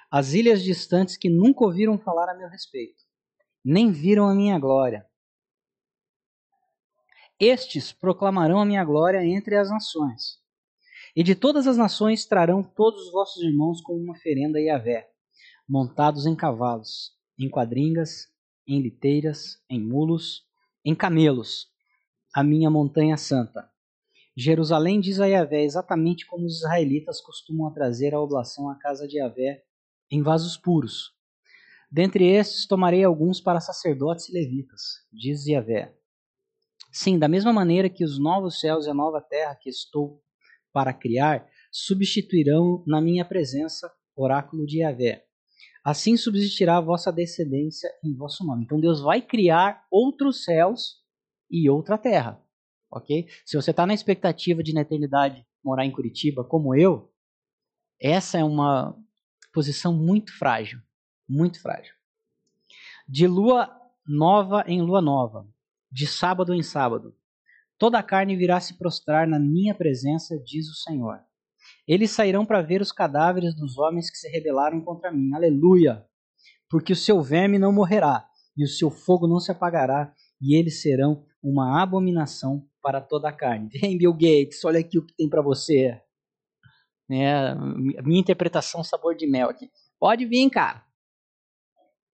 [0.10, 3.03] As ilhas distantes que nunca ouviram falar a meu respeito,
[3.64, 5.05] nem viram a minha glória.
[7.38, 10.39] Estes proclamarão a minha glória entre as nações.
[11.16, 15.10] E de todas as nações trarão todos os vossos irmãos com uma oferenda a Yahvé,
[15.68, 18.28] montados em cavalos, em quadringas,
[18.66, 20.45] em liteiras, em mulos,
[20.86, 21.68] em camelos,
[22.34, 23.70] a minha montanha santa.
[24.40, 29.18] Jerusalém diz a Yahvé exatamente como os israelitas costumam trazer a oblação à casa de
[29.18, 29.64] Yahvé
[30.12, 31.12] em vasos puros.
[31.92, 34.82] Dentre estes tomarei alguns para sacerdotes e levitas,
[35.12, 35.92] diz Yahvé.
[36.92, 40.22] Sim, da mesma maneira que os novos céus e a nova terra que estou
[40.72, 45.26] para criar substituirão na minha presença oráculo de Yahvé.
[45.84, 48.66] Assim subsistirá a vossa descendência em vosso nome.
[48.66, 50.98] Então Deus vai criar outros céus
[51.50, 52.40] e outra terra.
[52.92, 53.28] Ok?
[53.46, 57.12] Se você está na expectativa de na eternidade morar em Curitiba, como eu,
[58.00, 58.96] essa é uma
[59.54, 60.80] posição muito frágil.
[61.28, 61.94] Muito frágil.
[63.08, 63.70] De lua
[64.08, 65.48] nova em lua nova,
[65.92, 67.16] de sábado em sábado,
[67.78, 71.20] toda a carne virá se prostrar na minha presença, diz o Senhor.
[71.88, 75.34] Eles sairão para ver os cadáveres dos homens que se rebelaram contra mim.
[75.34, 76.06] Aleluia!
[76.70, 78.26] Porque o seu verme não morrerá,
[78.56, 83.34] e o seu fogo não se apagará, e eles serão uma abominação para toda a
[83.34, 83.68] carne.
[83.82, 86.02] Vem, Bill Gates, olha aqui o que tem para você.
[87.12, 87.54] É,
[88.02, 89.70] minha interpretação sabor de mel aqui.
[90.00, 90.86] Pode vir, cara.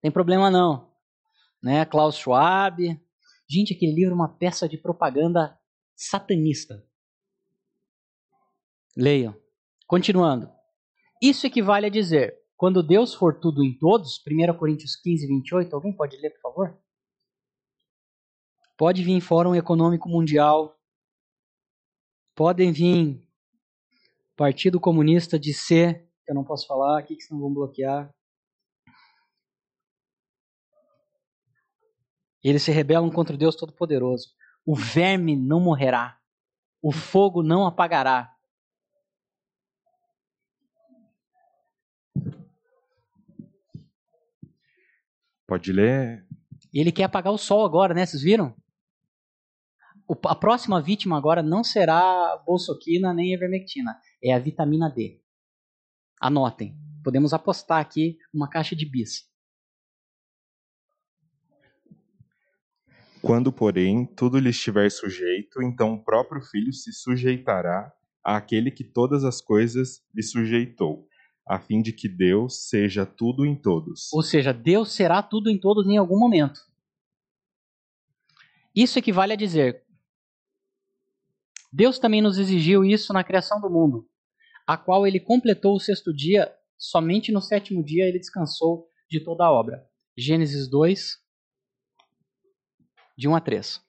[0.01, 0.91] Tem problema não.
[1.61, 1.85] Né?
[1.85, 2.99] Klaus Schwab.
[3.47, 5.55] Gente, aquele livro é uma peça de propaganda
[5.95, 6.83] satanista.
[8.97, 9.35] Leiam.
[9.85, 10.49] Continuando.
[11.21, 15.95] Isso equivale a dizer, quando Deus for tudo em todos, 1 Coríntios 15, 28, alguém
[15.95, 16.82] pode ler, por favor?
[18.83, 20.77] Pode vir Fórum Econômico Mundial,
[22.35, 23.25] podem vir
[24.35, 28.13] Partido Comunista de C, que eu não posso falar aqui, que senão vão bloquear.
[32.43, 34.35] Eles se rebelam contra Deus Todo-Poderoso.
[34.65, 36.19] O verme não morrerá,
[36.81, 38.35] o fogo não apagará,
[45.47, 46.27] Pode ler.
[46.73, 48.05] Ele quer apagar o sol agora, né?
[48.05, 48.53] Vocês viram?
[50.25, 55.21] A próxima vítima agora não será bolsoquina nem ivermectina, é a vitamina D.
[56.21, 56.77] Anotem.
[57.03, 59.29] Podemos apostar aqui uma caixa de bis.
[63.21, 69.23] Quando, porém, tudo lhe estiver sujeito, então o próprio filho se sujeitará àquele que todas
[69.23, 71.07] as coisas lhe sujeitou,
[71.47, 74.11] a fim de que Deus seja tudo em todos.
[74.11, 76.59] Ou seja, Deus será tudo em todos em algum momento.
[78.75, 79.82] Isso equivale a dizer:
[81.75, 84.07] Deus também nos exigiu isso na criação do mundo,
[84.67, 89.43] a qual ele completou o sexto dia, somente no sétimo dia ele descansou de toda
[89.43, 89.83] a obra.
[90.15, 91.17] Gênesis 2,
[93.17, 93.81] de 1 a 3.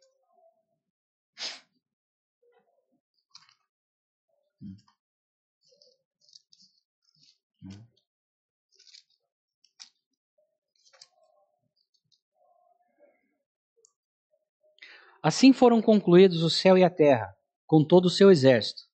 [15.22, 17.34] Assim foram concluídos o céu e a terra,
[17.74, 18.84] com todo o seu exército.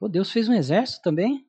[0.00, 1.48] Oh, Deus fez um exército também?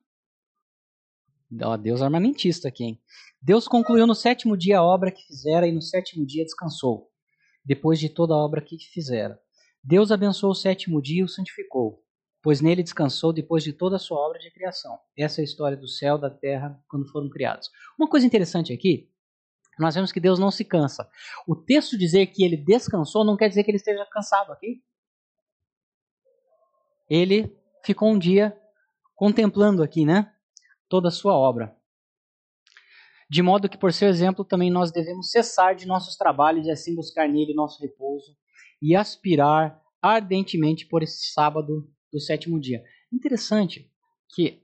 [1.64, 3.02] Oh, Deus armamentista aqui, hein?
[3.42, 7.10] Deus concluiu no sétimo dia a obra que fizera e no sétimo dia descansou,
[7.64, 9.36] depois de toda a obra que fizera.
[9.82, 12.04] Deus abençoou o sétimo dia e o santificou,
[12.40, 14.96] pois nele descansou depois de toda a sua obra de criação.
[15.18, 17.68] Essa é a história do céu, da terra, quando foram criados.
[17.98, 19.10] Uma coisa interessante aqui,
[19.76, 21.04] nós vemos que Deus não se cansa.
[21.48, 24.80] O texto dizer que ele descansou não quer dizer que ele esteja cansado, ok?
[27.14, 27.54] Ele
[27.84, 28.58] ficou um dia
[29.14, 30.32] contemplando aqui, né?
[30.88, 31.76] Toda a sua obra.
[33.28, 36.94] De modo que, por seu exemplo, também nós devemos cessar de nossos trabalhos e assim
[36.94, 38.34] buscar nele nosso repouso
[38.80, 42.82] e aspirar ardentemente por esse sábado do sétimo dia.
[43.12, 43.92] Interessante
[44.34, 44.58] que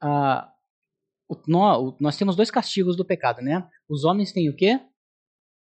[1.28, 3.68] o, nós, nós temos dois castigos do pecado, né?
[3.86, 4.80] Os homens têm o quê?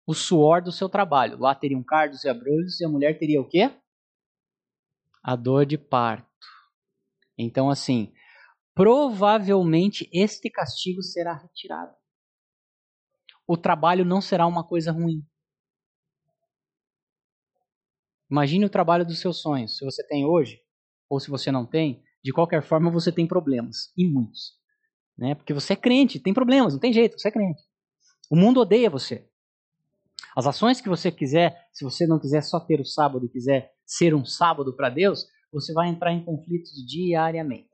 [0.07, 1.39] O suor do seu trabalho.
[1.39, 3.71] Lá teriam cardos e abrolhos e a mulher teria o quê?
[5.23, 6.31] A dor de parto.
[7.41, 8.13] Então, assim,
[8.75, 11.95] provavelmente este castigo será retirado.
[13.47, 15.25] O trabalho não será uma coisa ruim.
[18.31, 19.77] Imagine o trabalho dos seus sonhos.
[19.77, 20.61] Se você tem hoje,
[21.09, 24.57] ou se você não tem, de qualquer forma você tem problemas, e muitos.
[25.19, 25.35] Né?
[25.35, 27.63] Porque você é crente, tem problemas, não tem jeito, você é crente.
[28.31, 29.29] O mundo odeia você.
[30.37, 33.73] As ações que você quiser, se você não quiser só ter o sábado e quiser
[33.85, 37.69] ser um sábado para Deus, você vai entrar em conflitos diariamente.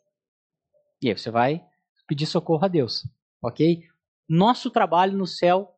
[1.02, 1.64] E aí você vai
[2.06, 3.06] pedir socorro a Deus,
[3.42, 3.82] ok?
[4.28, 5.76] Nosso trabalho no céu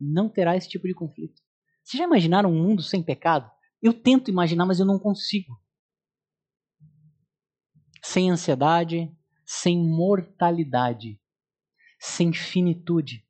[0.00, 1.42] não terá esse tipo de conflito.
[1.82, 3.50] Vocês já imaginaram um mundo sem pecado?
[3.82, 5.62] Eu tento imaginar, mas eu não consigo
[8.04, 9.10] sem ansiedade,
[9.46, 11.18] sem mortalidade,
[11.98, 13.26] sem finitude.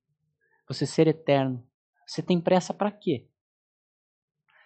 [0.67, 1.65] Você ser eterno.
[2.07, 3.31] Você tem pressa para quê?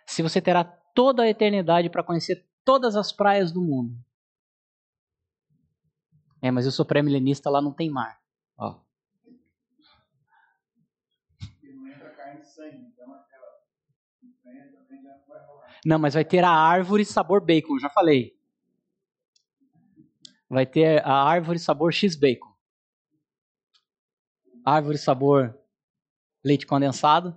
[0.07, 3.97] Se você terá toda a eternidade para conhecer todas as praias do mundo.
[6.43, 8.21] É, mas eu sou pré-milenista, lá não tem mar.
[8.59, 8.79] Ó.
[15.87, 18.37] Não, mas vai ter a árvore sabor bacon, já falei
[20.51, 22.55] vai ter a árvore sabor X-Bacon.
[24.63, 25.59] Árvore sabor
[26.45, 27.35] leite condensado.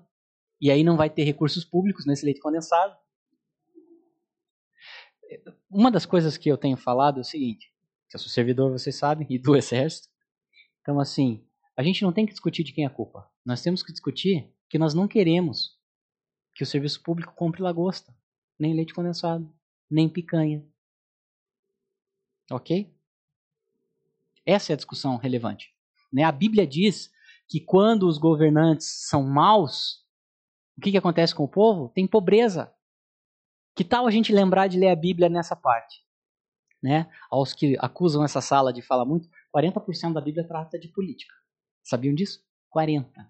[0.59, 3.00] E aí não vai ter recursos públicos nesse leite condensado.
[5.69, 7.71] Uma das coisas que eu tenho falado é o seguinte:
[8.09, 10.09] que eu sou servidor, vocês sabem, e do exército.
[10.81, 13.29] Então, assim, a gente não tem que discutir de quem é a culpa.
[13.45, 15.79] Nós temos que discutir que nós não queremos
[16.53, 18.15] que o serviço público compre lagosta,
[18.59, 19.51] nem leite condensado,
[19.89, 20.65] nem picanha.
[22.51, 22.93] Ok?
[24.45, 25.73] Essa é a discussão relevante.
[26.11, 26.23] Né?
[26.23, 27.11] A Bíblia diz
[27.47, 30.05] que quando os governantes são maus,
[30.77, 31.89] o que, que acontece com o povo?
[31.89, 32.73] Tem pobreza.
[33.75, 36.03] Que tal a gente lembrar de ler a Bíblia nessa parte?
[36.81, 37.09] Né?
[37.29, 41.33] Aos que acusam essa sala de falar muito, 40% da Bíblia trata de política.
[41.83, 42.43] Sabiam disso?
[42.69, 43.29] 40.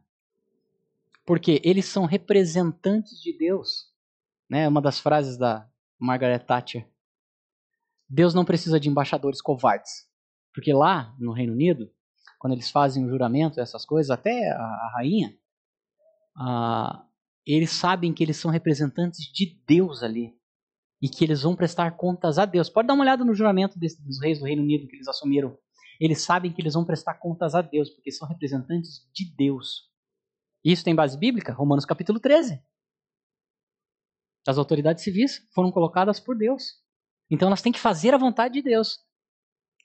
[1.25, 3.91] Porque eles são representantes de Deus.
[4.49, 4.67] Né?
[4.67, 5.69] Uma das frases da
[5.99, 6.87] Margaret Thatcher.
[8.09, 10.09] Deus não precisa de embaixadores covardes.
[10.53, 11.91] Porque lá no Reino Unido,
[12.39, 15.37] quando eles fazem o juramento, essas coisas, até a, a rainha,
[16.35, 17.05] a,
[17.45, 20.33] eles sabem que eles são representantes de Deus ali.
[21.01, 22.69] E que eles vão prestar contas a Deus.
[22.69, 25.57] Pode dar uma olhada no juramento desse, dos reis do Reino Unido que eles assumiram.
[25.99, 29.89] Eles sabem que eles vão prestar contas a Deus, porque são representantes de Deus.
[30.63, 31.53] Isso tem base bíblica?
[31.53, 32.61] Romanos capítulo 13.
[34.47, 36.75] As autoridades civis foram colocadas por Deus.
[37.29, 38.99] Então elas têm que fazer a vontade de Deus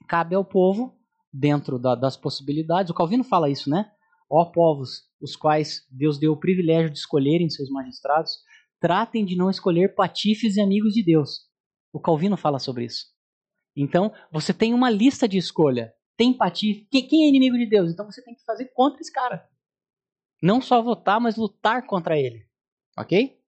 [0.07, 0.99] cabe ao povo,
[1.33, 2.91] dentro da, das possibilidades.
[2.91, 3.91] O Calvino fala isso, né?
[4.29, 8.33] Ó povos, os quais Deus deu o privilégio de escolherem seus magistrados,
[8.81, 11.47] tratem de não escolher patifes e amigos de Deus.
[11.93, 13.07] O Calvino fala sobre isso.
[13.75, 15.95] Então, você tem uma lista de escolha.
[16.17, 16.87] Tem patife.
[16.91, 17.91] Quem é inimigo de Deus?
[17.91, 19.47] Então você tem que fazer contra esse cara.
[20.43, 22.47] Não só votar, mas lutar contra ele.
[22.99, 23.39] Ok?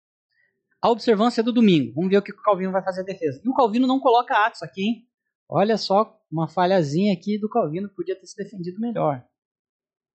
[0.81, 1.95] A observância do domingo.
[1.95, 3.41] Vamos ver o que o Calvino vai fazer a defesa.
[3.43, 5.09] E o Calvino não coloca Atos aqui, hein?
[5.49, 9.25] Olha só uma falhazinha aqui do Calvino podia ter se defendido melhor.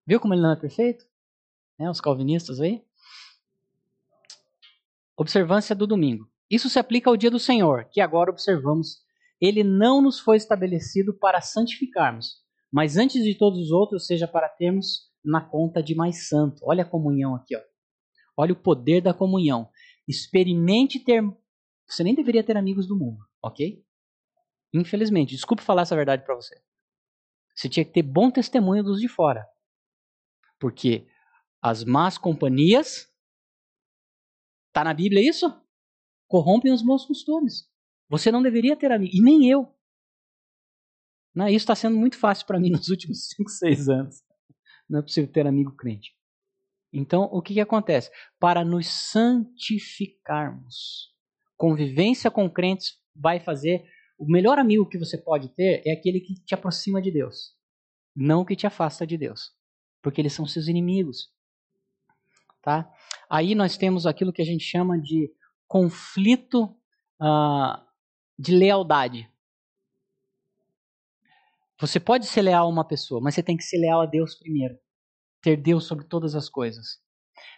[0.06, 1.06] Viu como ele não é perfeito?
[1.78, 2.84] Né, os calvinistas aí.
[5.16, 6.28] Observância do domingo.
[6.50, 9.02] Isso se aplica ao dia do Senhor, que agora observamos.
[9.40, 14.48] Ele não nos foi estabelecido para santificarmos, mas antes de todos os outros, seja para
[14.48, 16.60] termos na conta de mais santo.
[16.64, 17.60] Olha a comunhão aqui, ó.
[18.36, 19.68] Olha o poder da comunhão.
[20.06, 21.22] Experimente ter.
[21.86, 23.84] Você nem deveria ter amigos do mundo, ok?
[24.72, 26.60] Infelizmente, desculpe falar essa verdade para você.
[27.54, 29.46] Você tinha que ter bom testemunho dos de fora.
[30.64, 31.06] Porque
[31.60, 33.12] as más companhias.
[34.72, 35.46] Tá na Bíblia isso?
[36.26, 37.70] corrompem os bons costumes.
[38.08, 39.70] Você não deveria ter amigo, e nem eu.
[41.34, 44.22] Não, isso está sendo muito fácil para mim nos últimos 5, 6 anos.
[44.88, 46.16] Não é possível ter amigo crente.
[46.90, 48.10] Então, o que, que acontece?
[48.40, 51.12] Para nos santificarmos.
[51.58, 53.84] Convivência com crentes vai fazer.
[54.18, 57.54] O melhor amigo que você pode ter é aquele que te aproxima de Deus,
[58.16, 59.52] não que te afasta de Deus,
[60.04, 61.32] porque eles são seus inimigos.
[62.62, 62.88] Tá?
[63.28, 65.32] Aí nós temos aquilo que a gente chama de
[65.66, 66.64] conflito
[67.20, 67.82] uh,
[68.38, 69.28] de lealdade.
[71.80, 74.36] Você pode ser leal a uma pessoa, mas você tem que ser leal a Deus
[74.36, 74.78] primeiro
[75.44, 76.98] ter Deus sobre todas as coisas.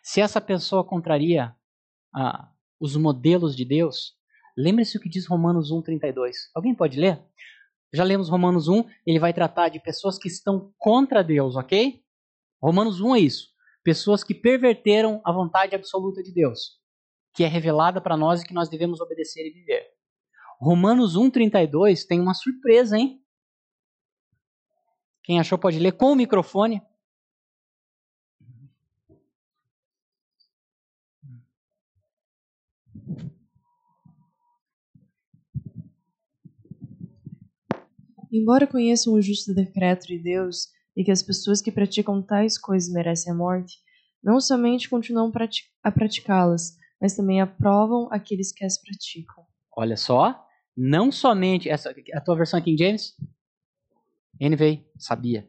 [0.02, 1.54] Se essa pessoa contraria
[2.12, 2.50] ah,
[2.80, 4.16] os modelos de Deus,
[4.58, 6.32] lembre-se o que diz Romanos 1,32.
[6.52, 7.22] Alguém pode ler?
[7.94, 12.02] Já lemos Romanos 1, ele vai tratar de pessoas que estão contra Deus, ok?
[12.62, 13.48] Romanos 1 é isso.
[13.82, 16.80] Pessoas que perverteram a vontade absoluta de Deus,
[17.34, 19.86] que é revelada para nós e que nós devemos obedecer e viver.
[20.60, 23.22] Romanos 1,32 tem uma surpresa, hein?
[25.22, 26.80] Quem achou pode ler com o microfone.
[38.32, 42.92] Embora conheçam o justo decreto de Deus e que as pessoas que praticam tais coisas
[42.92, 43.78] merecem a morte,
[44.22, 45.30] não somente continuam
[45.82, 49.44] a praticá-las, mas também aprovam aqueles que as praticam.
[49.76, 50.46] Olha só,
[50.76, 53.14] não somente essa a tua versão aqui em James
[54.40, 55.48] NVI, sabia.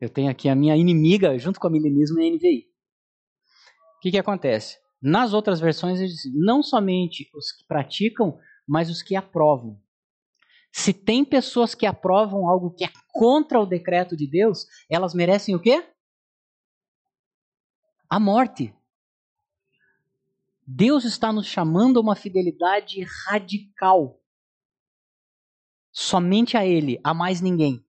[0.00, 2.66] Eu tenho aqui a minha inimiga junto com a milenismo em NVI.
[3.96, 4.78] O que, que acontece?
[5.00, 9.78] Nas outras versões, ele diz, não somente os que praticam, mas os que aprovam.
[10.72, 15.54] Se tem pessoas que aprovam algo que é contra o decreto de Deus, elas merecem
[15.54, 15.84] o quê?
[18.08, 18.74] A morte.
[20.66, 24.20] Deus está nos chamando a uma fidelidade radical.
[25.90, 27.84] Somente a Ele, a mais ninguém.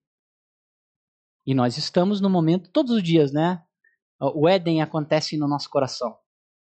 [1.45, 3.63] E nós estamos no momento, todos os dias, né?
[4.19, 6.17] O Éden acontece no nosso coração,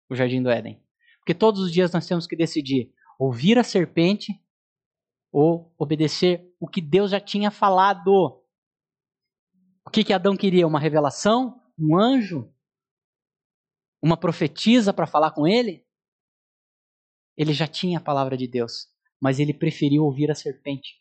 [0.08, 0.82] o jardim do Éden.
[1.18, 4.40] Porque todos os dias nós temos que decidir ouvir a serpente
[5.32, 8.42] ou obedecer o que Deus já tinha falado.
[9.86, 10.66] O que, que Adão queria?
[10.66, 11.62] Uma revelação?
[11.78, 12.52] Um anjo?
[14.02, 15.86] Uma profetisa para falar com ele?
[17.36, 18.88] Ele já tinha a palavra de Deus,
[19.20, 21.00] mas ele preferiu ouvir a serpente.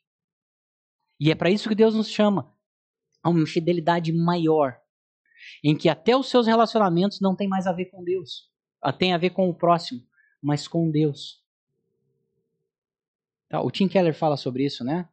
[1.20, 2.56] E é para isso que Deus nos chama
[3.24, 4.80] a uma fidelidade maior,
[5.64, 8.52] em que até os seus relacionamentos não tem mais a ver com Deus,
[8.98, 10.06] tem a ver com o próximo,
[10.42, 11.44] mas com Deus.
[13.50, 15.08] Tá, o Tim Keller fala sobre isso, né?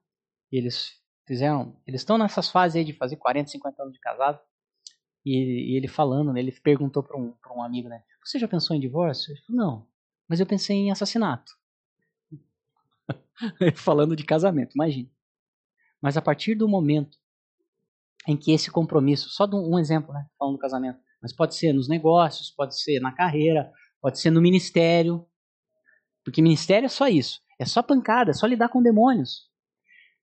[0.51, 0.93] Eles
[1.27, 4.41] fizeram, eles estão nessas fases aí de fazer 40, 50 anos de casado.
[5.25, 8.03] E, e ele falando, né, ele perguntou para um, um amigo, né?
[8.25, 9.33] Você já pensou em divórcio?
[9.33, 9.89] Ele falou, não,
[10.29, 11.53] mas eu pensei em assassinato.
[13.77, 15.11] falando de casamento, imagine.
[16.01, 17.19] Mas a partir do momento
[18.27, 21.89] em que esse compromisso, só um exemplo, né, falando do casamento, mas pode ser nos
[21.89, 23.71] negócios, pode ser na carreira,
[24.01, 25.27] pode ser no ministério,
[26.25, 27.41] porque ministério é só isso.
[27.59, 29.49] É só pancada, é só lidar com demônios.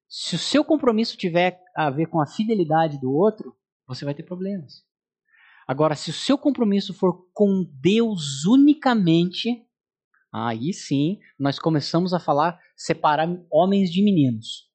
[0.07, 3.55] Se o seu compromisso tiver a ver com a fidelidade do outro,
[3.87, 4.83] você vai ter problemas.
[5.67, 9.65] Agora, se o seu compromisso for com Deus unicamente,
[10.33, 14.69] aí sim nós começamos a falar separar homens de meninos.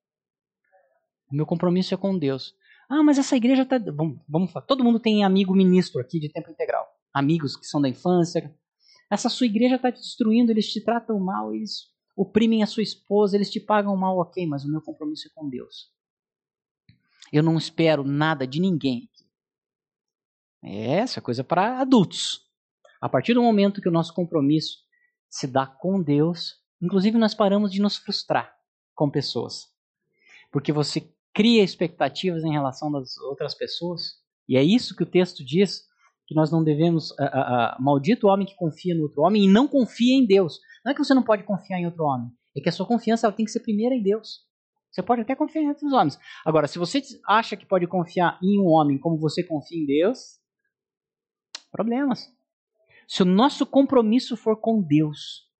[1.30, 2.54] O meu compromisso é com Deus.
[2.88, 3.78] Ah, mas essa igreja está.
[3.78, 4.64] Vamos, vamos falar.
[4.64, 6.86] Todo mundo tem amigo ministro aqui de tempo integral.
[7.12, 8.54] Amigos que são da infância.
[9.10, 13.36] Essa sua igreja está te destruindo, eles te tratam mal, eles oprimem a sua esposa,
[13.36, 15.92] eles te pagam mal, ok, mas o meu compromisso é com Deus.
[17.30, 19.08] Eu não espero nada de ninguém.
[20.62, 22.40] É, essa coisa para adultos.
[23.00, 24.78] A partir do momento que o nosso compromisso
[25.28, 28.56] se dá com Deus, inclusive nós paramos de nos frustrar
[28.94, 29.66] com pessoas.
[30.50, 34.14] Porque você cria expectativas em relação das outras pessoas,
[34.48, 35.84] e é isso que o texto diz,
[36.26, 37.10] que nós não devemos.
[37.12, 40.26] Uh, uh, uh, maldito o homem que confia no outro homem e não confia em
[40.26, 40.58] Deus.
[40.86, 43.26] Não é que você não pode confiar em outro homem, é que a sua confiança
[43.26, 44.46] ela tem que ser primeira em Deus.
[44.88, 46.16] Você pode até confiar em outros homens.
[46.44, 50.38] Agora, se você acha que pode confiar em um homem como você confia em Deus,
[51.72, 52.32] problemas.
[53.08, 55.50] Se o nosso compromisso for com Deus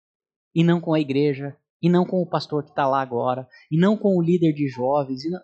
[0.55, 3.77] e não com a igreja, e não com o pastor que está lá agora, e
[3.77, 5.41] não com o líder de jovens, não...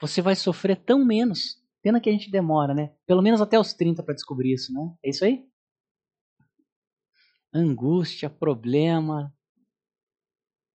[0.00, 1.62] você vai sofrer tão menos.
[1.82, 2.94] Pena que a gente demora, né?
[3.06, 4.96] Pelo menos até os 30 para descobrir isso, né?
[5.04, 5.46] É isso aí?
[7.58, 9.32] Angústia, problema.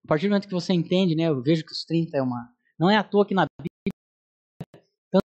[0.03, 2.53] A partir do momento que você entende, né, eu vejo que os 30 é uma.
[2.79, 5.25] Não é à toa que na Bíblia, tanto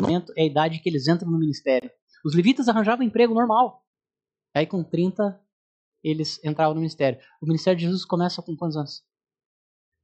[0.00, 1.90] momento é a idade que eles entram no ministério.
[2.24, 3.84] Os levitas arranjavam emprego normal.
[4.54, 5.40] Aí com 30,
[6.02, 7.20] eles entravam no ministério.
[7.40, 9.04] O ministério de Jesus começa com quantos anos?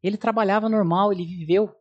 [0.02, 1.74] Ele trabalhava normal, ele viveu.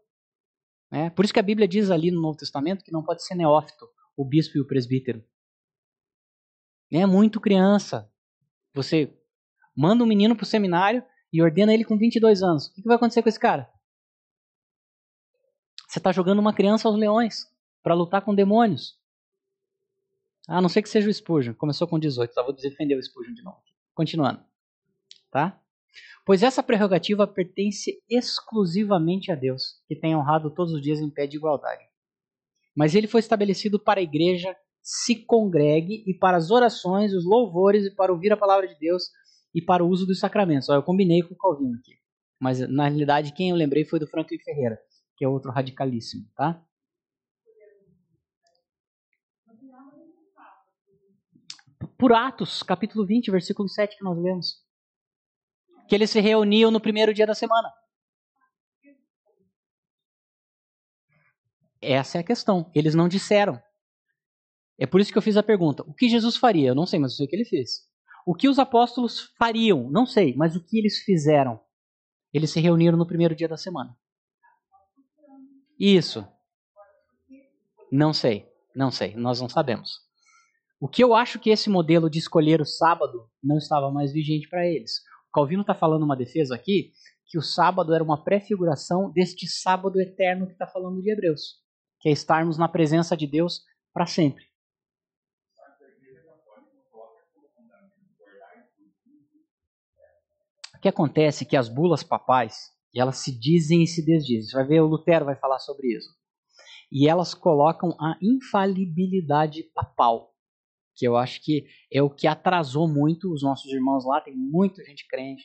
[0.92, 1.10] Né?
[1.10, 3.88] Por isso que a Bíblia diz ali no Novo Testamento que não pode ser neófito,
[4.16, 5.24] o bispo e o presbítero.
[6.92, 8.12] É muito criança.
[8.74, 9.14] Você
[9.76, 12.68] manda um menino para o seminário e ordena ele com 22 anos.
[12.68, 13.70] O que vai acontecer com esse cara?
[15.88, 17.48] Você está jogando uma criança aos leões
[17.82, 19.00] para lutar com demônios.
[20.48, 21.54] A não ser que seja o Spurgeon.
[21.54, 23.62] Começou com 18, só vou defender o Spurgeon de novo.
[23.94, 24.44] Continuando.
[25.32, 25.60] Tá?
[26.26, 31.26] Pois essa prerrogativa pertence exclusivamente a Deus, que tem honrado todos os dias em pé
[31.26, 31.84] de igualdade.
[32.76, 37.86] Mas ele foi estabelecido para a igreja se congregue e para as orações, os louvores
[37.86, 39.04] e para ouvir a palavra de Deus
[39.54, 40.70] e para o uso dos sacramentos.
[40.70, 41.94] Ó, eu combinei com o Calvino aqui.
[42.40, 44.80] Mas na realidade quem eu lembrei foi do Franklin Ferreira,
[45.18, 46.64] que é outro radicalíssimo, tá?
[51.98, 54.64] Por Atos, capítulo 20, versículo 7 que nós lemos.
[55.88, 57.70] Que eles se reuniam no primeiro dia da semana.
[61.82, 62.70] Essa é a questão.
[62.74, 63.62] Eles não disseram.
[64.80, 66.70] É por isso que eu fiz a pergunta: o que Jesus faria?
[66.70, 67.88] Eu não sei, mas eu sei o que ele fez.
[68.26, 69.90] O que os apóstolos fariam?
[69.90, 71.60] Não sei, mas o que eles fizeram?
[72.34, 73.96] Eles se reuniram no primeiro dia da semana.
[75.80, 76.26] Isso.
[77.92, 80.00] Não sei, não sei, nós não sabemos.
[80.80, 84.48] O que eu acho que esse modelo de escolher o sábado não estava mais vigente
[84.48, 85.00] para eles.
[85.30, 86.92] O Calvino está falando uma defesa aqui
[87.26, 91.58] que o sábado era uma prefiguração deste sábado eterno que está falando de Hebreus,
[92.00, 93.62] que é estarmos na presença de Deus
[93.94, 94.49] para sempre.
[100.80, 104.50] O que acontece é que as bulas papais, elas se dizem e se desdizem.
[104.50, 106.08] Você vai ver, o Lutero vai falar sobre isso.
[106.90, 110.34] E elas colocam a infalibilidade papal,
[110.96, 114.22] que eu acho que é o que atrasou muito os nossos irmãos lá.
[114.22, 115.44] Tem muita gente crente,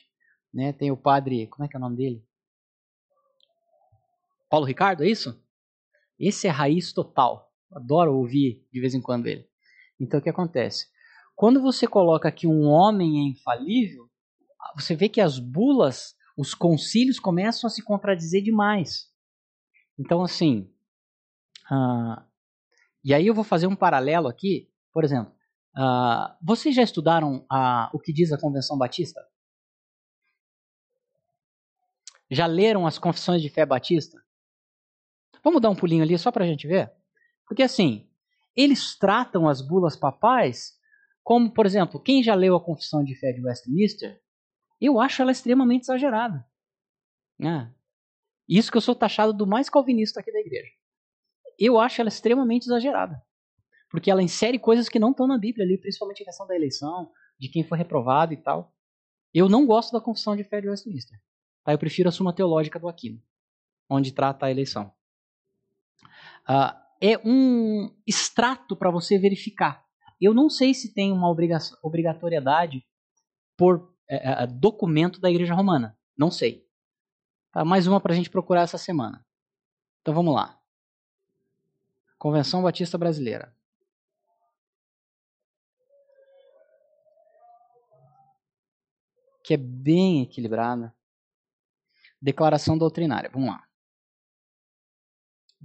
[0.53, 0.71] né?
[0.71, 2.25] Tem o padre, como é que é o nome dele?
[4.49, 5.37] Paulo Ricardo, é isso?
[6.17, 7.51] Esse é raiz total.
[7.73, 9.45] Adoro ouvir de vez em quando ele.
[9.99, 10.87] Então o que acontece?
[11.35, 14.09] Quando você coloca que um homem é infalível,
[14.75, 19.11] você vê que as bulas, os concílios começam a se contradizer demais.
[19.97, 20.71] Então, assim.
[21.71, 22.21] Uh,
[23.03, 24.71] e aí eu vou fazer um paralelo aqui.
[24.91, 25.33] Por exemplo,
[25.77, 29.21] uh, vocês já estudaram uh, o que diz a Convenção Batista?
[32.29, 34.23] Já leram as confissões de fé batista?
[35.43, 36.91] Vamos dar um pulinho ali só para a gente ver?
[37.47, 38.09] Porque assim,
[38.55, 40.75] eles tratam as bulas papais
[41.23, 44.19] como, por exemplo, quem já leu a confissão de fé de Westminster
[44.79, 46.45] eu acho ela extremamente exagerada.
[47.41, 47.67] É.
[48.47, 50.71] Isso que eu sou taxado do mais calvinista aqui da igreja.
[51.57, 53.21] Eu acho ela extremamente exagerada.
[53.89, 57.11] Porque ela insere coisas que não estão na Bíblia ali, principalmente a questão da eleição,
[57.39, 58.73] de quem foi reprovado e tal.
[59.33, 61.19] Eu não gosto da confissão de fé de Westminster.
[61.63, 61.73] Tá?
[61.73, 63.21] Eu prefiro a Suma Teológica do Aquino,
[63.89, 64.93] onde trata a eleição.
[66.47, 69.85] Uh, é um extrato para você verificar.
[70.19, 72.85] Eu não sei se tem uma obrigatoriedade
[73.57, 75.97] por é, é, documento da Igreja Romana.
[76.17, 76.67] Não sei.
[77.51, 79.25] Tá, mais uma para a gente procurar essa semana.
[80.01, 80.59] Então vamos lá.
[82.17, 83.55] Convenção Batista Brasileira.
[89.43, 90.95] Que é bem equilibrada.
[92.21, 93.29] Declaração doutrinária.
[93.31, 93.63] Vamos lá.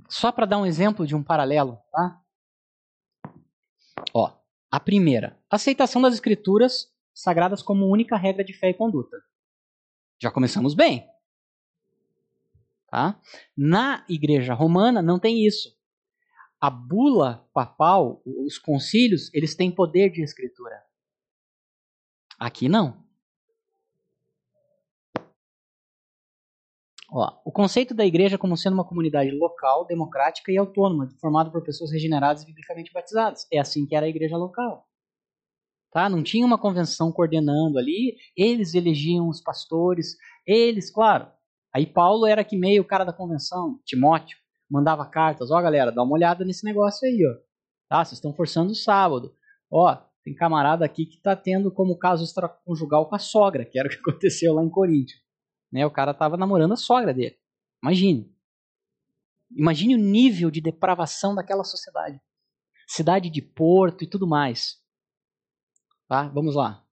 [0.08, 2.22] Só para dar um exemplo de um paralelo, tá?
[4.14, 4.32] Ó,
[4.70, 6.89] a primeira, aceitação das escrituras
[7.20, 9.16] sagradas como única regra de fé e conduta.
[10.20, 11.06] Já começamos bem.
[12.88, 13.20] Tá?
[13.56, 15.78] Na igreja romana não tem isso.
[16.60, 20.82] A bula papal, os concílios, eles têm poder de escritura.
[22.38, 23.02] Aqui não.
[27.12, 31.62] Ó, o conceito da igreja como sendo uma comunidade local, democrática e autônoma, formada por
[31.62, 33.46] pessoas regeneradas e biblicamente batizadas.
[33.52, 34.89] É assim que era a igreja local
[35.92, 36.08] tá?
[36.08, 41.28] Não tinha uma convenção coordenando ali, eles elegiam os pastores, eles, claro.
[41.74, 44.38] Aí Paulo era que meio o cara da convenção, Timóteo,
[44.70, 47.50] mandava cartas, ó oh, galera, dá uma olhada nesse negócio aí, ó.
[47.88, 49.34] Tá, vocês estão forçando o sábado.
[49.70, 53.88] Ó, tem camarada aqui que está tendo como caso extraconjugal com a sogra, que era
[53.88, 55.20] o que aconteceu lá em Coríntios.
[55.72, 57.36] Né, o cara estava namorando a sogra dele.
[57.82, 58.32] Imagine.
[59.50, 62.20] Imagine o nível de depravação daquela sociedade.
[62.86, 64.79] Cidade de Porto e tudo mais.
[66.10, 66.26] Tá?
[66.26, 66.84] Vamos lá.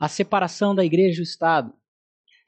[0.00, 1.74] A separação da igreja e do Estado.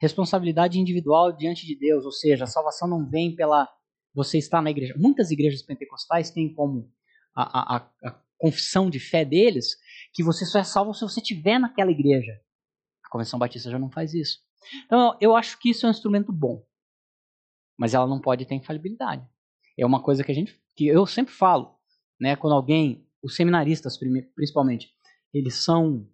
[0.01, 3.71] Responsabilidade individual diante de Deus, ou seja, a salvação não vem pela
[4.11, 4.95] você estar na igreja.
[4.97, 6.91] Muitas igrejas pentecostais têm como
[7.35, 9.77] a, a, a confissão de fé deles
[10.11, 12.41] que você só é salvo se você estiver naquela igreja.
[13.11, 14.39] Convenção Batista já não faz isso.
[14.87, 16.65] Então, eu acho que isso é um instrumento bom.
[17.77, 19.23] Mas ela não pode ter infalibilidade.
[19.77, 21.77] É uma coisa que a gente que eu sempre falo,
[22.19, 23.95] né, quando alguém, os seminaristas
[24.35, 24.91] principalmente,
[25.33, 26.07] eles são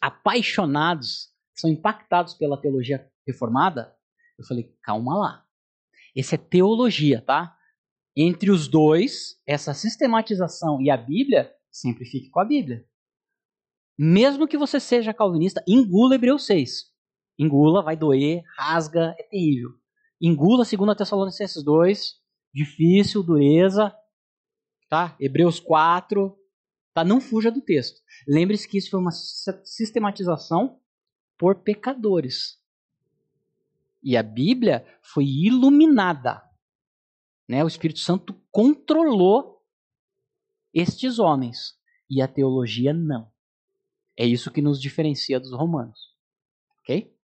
[0.00, 3.94] apaixonados, são impactados pela teologia reformada,
[4.38, 5.46] eu falei, calma lá.
[6.14, 7.56] Esse é teologia, tá?
[8.16, 12.86] Entre os dois, essa sistematização e a Bíblia, sempre fique com a Bíblia.
[13.98, 16.90] Mesmo que você seja calvinista, engula Hebreus 6.
[17.38, 19.70] Engula, vai doer, rasga, é terrível.
[20.20, 22.14] Engula 2 Tessalonicenses 2,
[22.52, 23.94] difícil, dureza,
[24.88, 25.16] tá?
[25.18, 26.36] Hebreus 4,
[26.92, 27.04] tá?
[27.04, 28.00] Não fuja do texto.
[28.26, 30.80] Lembre-se que isso foi uma sistematização
[31.38, 32.60] por pecadores.
[34.02, 36.42] E a Bíblia foi iluminada.
[37.48, 37.62] Né?
[37.62, 39.64] O Espírito Santo controlou
[40.74, 41.78] estes homens
[42.08, 43.30] e a teologia não.
[44.16, 46.14] É isso que nos diferencia dos romanos.
[46.80, 47.16] Ok?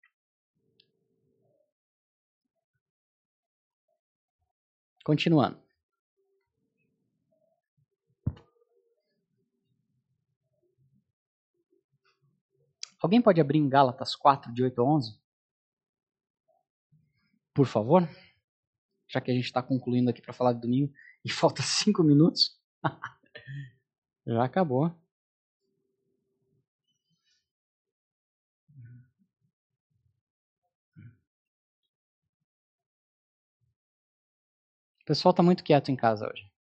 [5.03, 5.66] Continuando.
[13.01, 15.19] Alguém pode abrir em Gálatas 4, de 8 a 11?
[17.53, 18.07] Por favor?
[19.07, 20.93] Já que a gente está concluindo aqui para falar de domingo
[21.23, 22.59] e falta 5 minutos.
[24.25, 24.87] Já acabou.
[35.01, 36.56] O pessoal está muito quieto em casa hoje.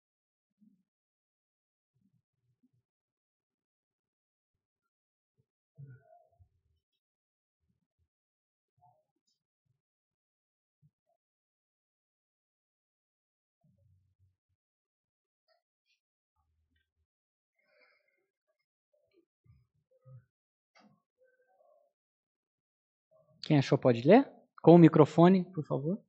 [23.46, 24.28] Quem achou pode ler?
[24.60, 26.00] Com o microfone, por favor.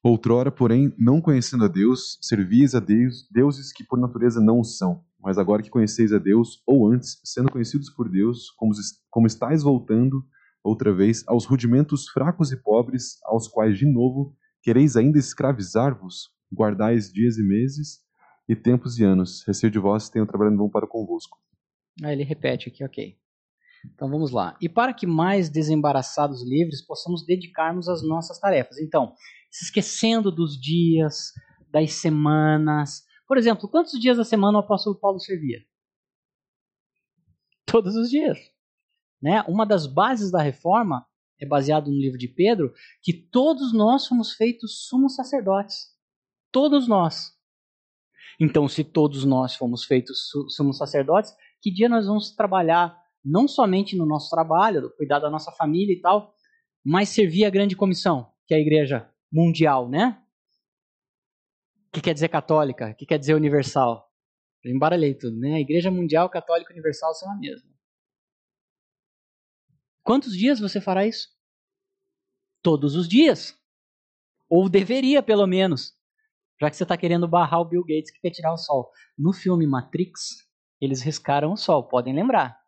[0.00, 5.04] Outrora, porém, não conhecendo a Deus, servis a Deus, deuses que por natureza não são.
[5.18, 8.72] Mas agora que conheceis a Deus, ou antes, sendo conhecidos por Deus, como,
[9.10, 10.24] como estáis voltando
[10.62, 17.12] outra vez aos rudimentos fracos e pobres, aos quais de novo quereis ainda escravizar-vos, guardais
[17.12, 18.03] dias e meses,
[18.48, 19.44] e tempos e anos.
[19.46, 21.38] Receio de vós tenho trabalhando bom para convosco.
[22.02, 23.16] Aí ele repete aqui, ok.
[23.92, 24.56] Então vamos lá.
[24.60, 28.78] E para que mais desembaraçados livres possamos dedicarmos às nossas tarefas.
[28.78, 29.14] Então,
[29.50, 31.32] se esquecendo dos dias,
[31.70, 33.04] das semanas.
[33.26, 35.58] Por exemplo, quantos dias da semana o apóstolo Paulo servia?
[37.66, 38.38] Todos os dias.
[39.20, 39.42] Né?
[39.48, 41.04] Uma das bases da reforma
[41.40, 42.72] é baseado no livro de Pedro,
[43.02, 45.92] que todos nós fomos feitos sumos sacerdotes.
[46.52, 47.33] Todos nós.
[48.40, 53.96] Então, se todos nós fomos feitos somos sacerdotes, que dia nós vamos trabalhar não somente
[53.96, 56.34] no nosso trabalho, cuidar da nossa família e tal,
[56.84, 60.22] mas servir a grande comissão, que é a igreja mundial, né?
[61.92, 62.92] Que quer dizer católica?
[62.94, 64.12] Que quer dizer universal?
[64.62, 65.54] Eu embaralhei tudo, né?
[65.54, 67.70] A igreja mundial, católica universal são a mesma.
[70.02, 71.28] Quantos dias você fará isso?
[72.62, 73.58] Todos os dias.
[74.48, 75.93] Ou deveria, pelo menos
[76.60, 78.90] já que você está querendo barrar o Bill Gates que quer tirar o Sol.
[79.18, 80.46] No filme Matrix,
[80.80, 82.58] eles riscaram o Sol, podem lembrar.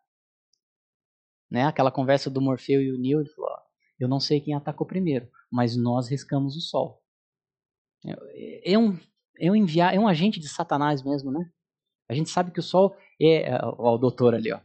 [1.49, 1.65] Né?
[1.65, 3.51] Aquela conversa do Morfeu e o Neo, ele falou,
[3.99, 7.01] eu não sei quem atacou primeiro, mas nós riscamos o Sol.
[8.05, 8.97] É, é um,
[9.39, 11.49] é um, enviar, é um agente de Satanás mesmo, né?
[12.09, 14.59] A gente sabe que o Sol é, é ó, o doutor ali, ó.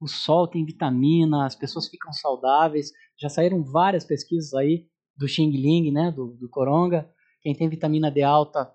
[0.00, 2.90] O Sol tem vitamina, as pessoas ficam saudáveis.
[3.18, 4.86] Já saíram várias pesquisas aí
[5.16, 7.10] do Xing Ling, né, do, do Coronga,
[7.44, 8.74] quem tem vitamina D alta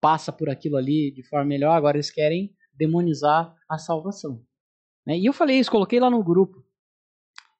[0.00, 4.42] passa por aquilo ali de forma melhor, agora eles querem demonizar a salvação.
[5.06, 5.18] Né?
[5.18, 6.64] E eu falei isso, coloquei lá no grupo.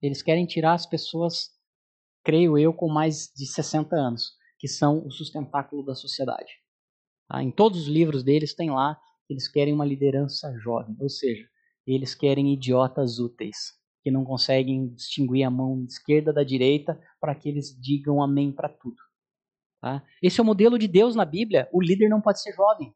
[0.00, 1.50] Eles querem tirar as pessoas,
[2.24, 6.52] creio eu, com mais de 60 anos, que são o sustentáculo da sociedade.
[7.28, 7.42] Tá?
[7.42, 8.98] Em todos os livros deles tem lá
[9.28, 11.46] eles querem uma liderança jovem, ou seja,
[11.86, 17.46] eles querem idiotas úteis, que não conseguem distinguir a mão esquerda da direita para que
[17.46, 18.96] eles digam amém para tudo.
[19.80, 20.04] Tá?
[20.22, 21.68] Esse é o modelo de Deus na Bíblia.
[21.72, 22.94] O líder não pode ser jovem.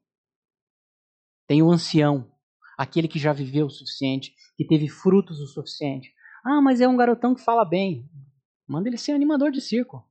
[1.47, 2.31] Tem o ancião,
[2.77, 6.13] aquele que já viveu o suficiente, que teve frutos o suficiente.
[6.45, 8.09] Ah, mas é um garotão que fala bem.
[8.67, 10.05] Manda ele ser animador de circo.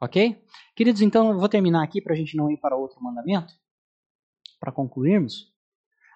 [0.00, 0.42] Ok?
[0.74, 3.54] Queridos, então eu vou terminar aqui para a gente não ir para outro mandamento.
[4.60, 5.52] Para concluirmos.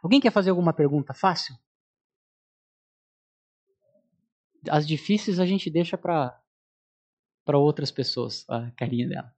[0.02, 1.55] Alguém quer fazer alguma pergunta fácil?
[4.69, 6.40] As difíceis a gente deixa para
[7.51, 9.35] para outras pessoas, a carinha dela.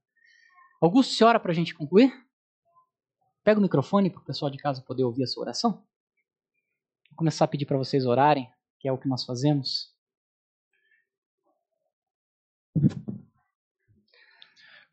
[0.79, 2.13] Augusto, você ora para a gente concluir?
[3.43, 5.83] Pega o microfone para o pessoal de casa poder ouvir a sua oração.
[7.09, 8.47] Vou começar a pedir para vocês orarem,
[8.79, 9.91] que é o que nós fazemos.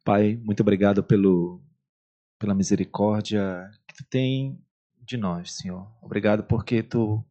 [0.03, 1.63] Pai, muito obrigado pelo,
[2.39, 4.59] pela misericórdia que tu tem
[5.03, 5.87] de nós, Senhor.
[6.01, 7.23] Obrigado porque tu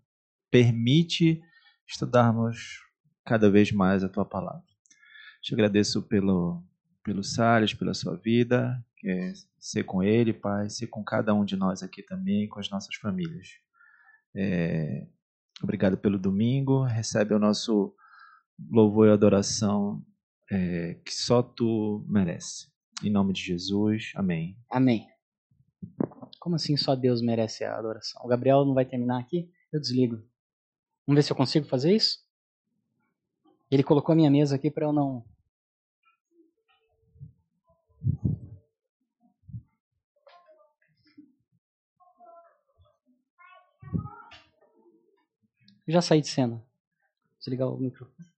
[0.51, 1.41] permite
[1.87, 2.77] estudarmos
[3.25, 4.68] cada vez mais a tua palavra.
[5.41, 6.63] Te agradeço pelo,
[7.03, 11.55] pelo Salles, pela sua vida, é ser com ele, Pai, ser com cada um de
[11.55, 13.47] nós aqui também, com as nossas famílias.
[14.35, 15.07] É,
[15.63, 17.93] obrigado pelo domingo, recebe o nosso
[18.69, 20.03] louvor e adoração
[20.51, 22.67] é, que só tu merece.
[23.03, 24.57] Em nome de Jesus, amém.
[24.69, 25.07] Amém.
[26.39, 28.21] Como assim só Deus merece a adoração?
[28.23, 29.49] O Gabriel não vai terminar aqui?
[29.71, 30.17] Eu desligo.
[31.07, 32.19] Vamos ver se eu consigo fazer isso?
[33.71, 35.23] Ele colocou a minha mesa aqui para eu não.
[45.89, 46.63] Eu já saí de cena.
[47.39, 48.28] Desligar o microfone.